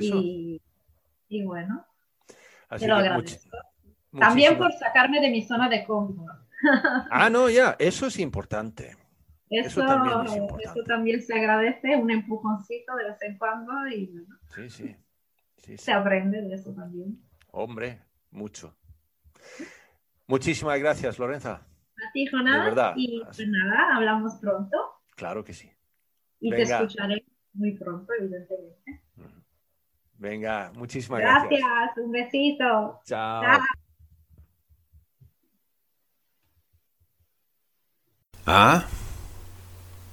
Y, 0.00 0.60
y, 1.28 1.44
bueno, 1.44 1.86
te 2.76 2.88
lo 2.88 2.96
agradezco. 2.96 3.56
También 4.18 4.58
por 4.58 4.72
sacarme 4.72 5.20
de 5.20 5.30
mi 5.30 5.42
zona 5.42 5.68
de 5.68 5.84
confort. 5.84 6.40
Ah, 7.08 7.30
no, 7.30 7.48
ya, 7.48 7.76
eso 7.78 8.08
es 8.08 8.18
importante. 8.18 8.96
Eso, 9.48 9.84
también 10.86 11.22
se 11.22 11.34
agradece, 11.34 11.96
un 11.96 12.10
empujoncito 12.10 12.96
de 12.96 13.04
vez 13.04 13.22
en 13.22 13.38
cuando 13.38 13.86
y 13.86 14.26
sí, 14.48 14.68
sí, 14.68 14.96
sí, 15.56 15.78
se 15.78 15.92
aprende 15.92 16.42
de 16.42 16.54
eso 16.54 16.74
también. 16.74 17.20
Hombre, 17.52 18.02
mucho. 18.32 18.76
Muchísimas 20.26 20.78
gracias, 20.80 21.18
Lorenza. 21.18 21.52
A 21.54 22.12
ti, 22.12 22.26
Jonás. 22.26 22.94
Y 22.96 23.22
pues 23.24 23.48
nada, 23.48 23.96
hablamos 23.96 24.34
pronto. 24.40 24.76
Claro 25.14 25.44
que 25.44 25.52
sí. 25.52 25.70
Y 26.40 26.50
te 26.50 26.62
escucharé 26.62 27.24
muy 27.52 27.76
pronto, 27.78 28.12
evidentemente. 28.18 29.02
Venga, 30.18 30.72
muchísimas 30.74 31.20
gracias. 31.20 31.60
Gracias, 31.60 31.98
un 31.98 32.10
besito. 32.10 33.00
Chao. 33.04 33.60
Ah, 38.48 38.86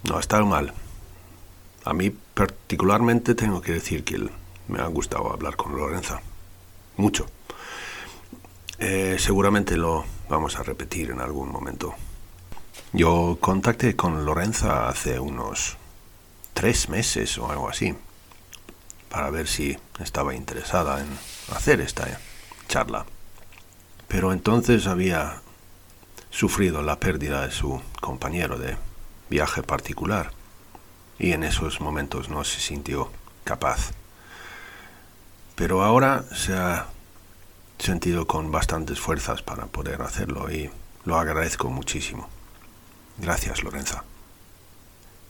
no 0.03 0.19
está 0.19 0.41
mal. 0.43 0.73
A 1.85 1.93
mí 1.93 2.09
particularmente 2.09 3.35
tengo 3.35 3.61
que 3.61 3.73
decir 3.73 4.03
que 4.03 4.29
me 4.67 4.79
ha 4.79 4.87
gustado 4.87 5.31
hablar 5.31 5.55
con 5.55 5.75
Lorenza. 5.75 6.21
Mucho. 6.97 7.25
Eh, 8.79 9.17
seguramente 9.19 9.77
lo 9.77 10.05
vamos 10.29 10.57
a 10.57 10.63
repetir 10.63 11.11
en 11.11 11.21
algún 11.21 11.51
momento. 11.51 11.93
Yo 12.91 13.37
contacté 13.39 13.95
con 13.95 14.25
Lorenza 14.25 14.87
hace 14.87 15.19
unos 15.19 15.77
tres 16.53 16.89
meses 16.89 17.37
o 17.37 17.49
algo 17.49 17.69
así 17.69 17.95
para 19.09 19.29
ver 19.29 19.47
si 19.47 19.77
estaba 19.99 20.35
interesada 20.35 21.01
en 21.01 21.07
hacer 21.55 21.81
esta 21.81 22.19
charla. 22.67 23.05
Pero 24.07 24.33
entonces 24.33 24.87
había 24.87 25.41
sufrido 26.29 26.81
la 26.81 26.99
pérdida 26.99 27.45
de 27.45 27.51
su 27.51 27.81
compañero 28.01 28.57
de 28.57 28.75
viaje 29.33 29.63
particular 29.63 30.29
y 31.17 31.31
en 31.31 31.43
esos 31.43 31.81
momentos 31.81 32.29
no 32.29 32.43
se 32.43 32.59
sintió 32.59 33.09
capaz. 33.43 33.89
Pero 35.55 35.83
ahora 35.83 36.23
se 36.35 36.53
ha 36.53 36.85
sentido 37.79 38.27
con 38.27 38.51
bastantes 38.51 38.99
fuerzas 38.99 39.41
para 39.41 39.65
poder 39.65 40.03
hacerlo 40.03 40.51
y 40.51 40.69
lo 41.05 41.17
agradezco 41.17 41.71
muchísimo. 41.71 42.29
Gracias, 43.17 43.63
Lorenza. 43.63 44.03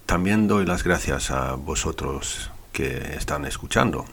También 0.06 0.50
doy 0.50 0.66
las 0.66 0.84
gracias 0.84 1.32
a 1.32 1.54
vosotros 1.54 2.52
que 2.74 3.16
están 3.16 3.46
escuchando 3.46 4.04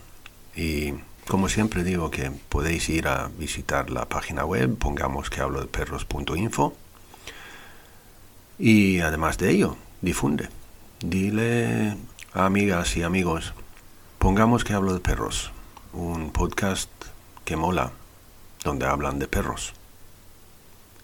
y 0.54 0.94
como 1.26 1.48
siempre 1.48 1.82
digo 1.82 2.12
que 2.12 2.30
podéis 2.48 2.88
ir 2.90 3.08
a 3.08 3.26
visitar 3.26 3.90
la 3.90 4.08
página 4.08 4.44
web, 4.44 4.78
pongamos 4.78 5.30
que 5.30 5.40
hablo 5.40 5.60
de 5.60 5.66
perros.info 5.66 6.76
y 8.60 9.00
además 9.00 9.38
de 9.38 9.50
ello, 9.50 9.76
difunde. 10.02 10.50
Dile 11.00 11.96
a 12.34 12.44
amigas 12.44 12.94
y 12.98 13.02
amigos, 13.02 13.54
pongamos 14.18 14.64
que 14.64 14.74
hablo 14.74 14.92
de 14.92 15.00
perros, 15.00 15.50
un 15.94 16.30
podcast 16.30 16.90
que 17.46 17.56
mola, 17.56 17.92
donde 18.62 18.86
hablan 18.86 19.18
de 19.18 19.28
perros. 19.28 19.72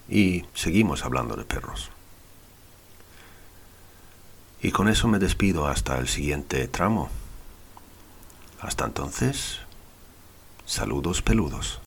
Y 0.07 0.45
seguimos 0.53 1.03
hablando 1.03 1.35
de 1.35 1.45
perros. 1.45 1.91
Y 4.61 4.70
con 4.70 4.89
eso 4.89 5.09
me 5.09 5.19
despido 5.19 5.66
hasta 5.66 5.97
el 5.97 6.09
siguiente 6.09 6.69
tramo. 6.69 7.09
Hasta 8.61 8.85
entonces, 8.85 9.61
saludos 10.66 11.23
peludos. 11.23 11.81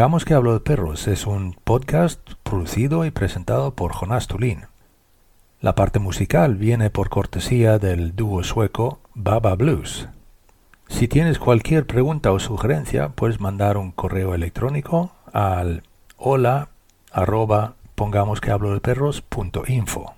Pongamos 0.00 0.24
que 0.24 0.32
hablo 0.32 0.54
de 0.54 0.60
perros 0.60 1.06
es 1.08 1.26
un 1.26 1.54
podcast 1.62 2.20
producido 2.42 3.04
y 3.04 3.10
presentado 3.10 3.74
por 3.74 3.92
Jonás 3.92 4.28
Tulín. 4.28 4.62
La 5.60 5.74
parte 5.74 5.98
musical 5.98 6.54
viene 6.54 6.88
por 6.88 7.10
cortesía 7.10 7.78
del 7.78 8.16
dúo 8.16 8.42
sueco 8.42 9.00
Baba 9.12 9.54
Blues. 9.56 10.08
Si 10.88 11.06
tienes 11.06 11.38
cualquier 11.38 11.86
pregunta 11.86 12.32
o 12.32 12.38
sugerencia, 12.38 13.10
puedes 13.10 13.42
mandar 13.42 13.76
un 13.76 13.92
correo 13.92 14.34
electrónico 14.34 15.12
al 15.34 15.82
hola 16.16 16.70
arroba 17.12 17.74
pongamos 17.94 18.40
que 18.40 18.52
hablo 18.52 18.72
de 18.72 18.80
perros 18.80 19.20
punto 19.20 19.64
info. 19.68 20.14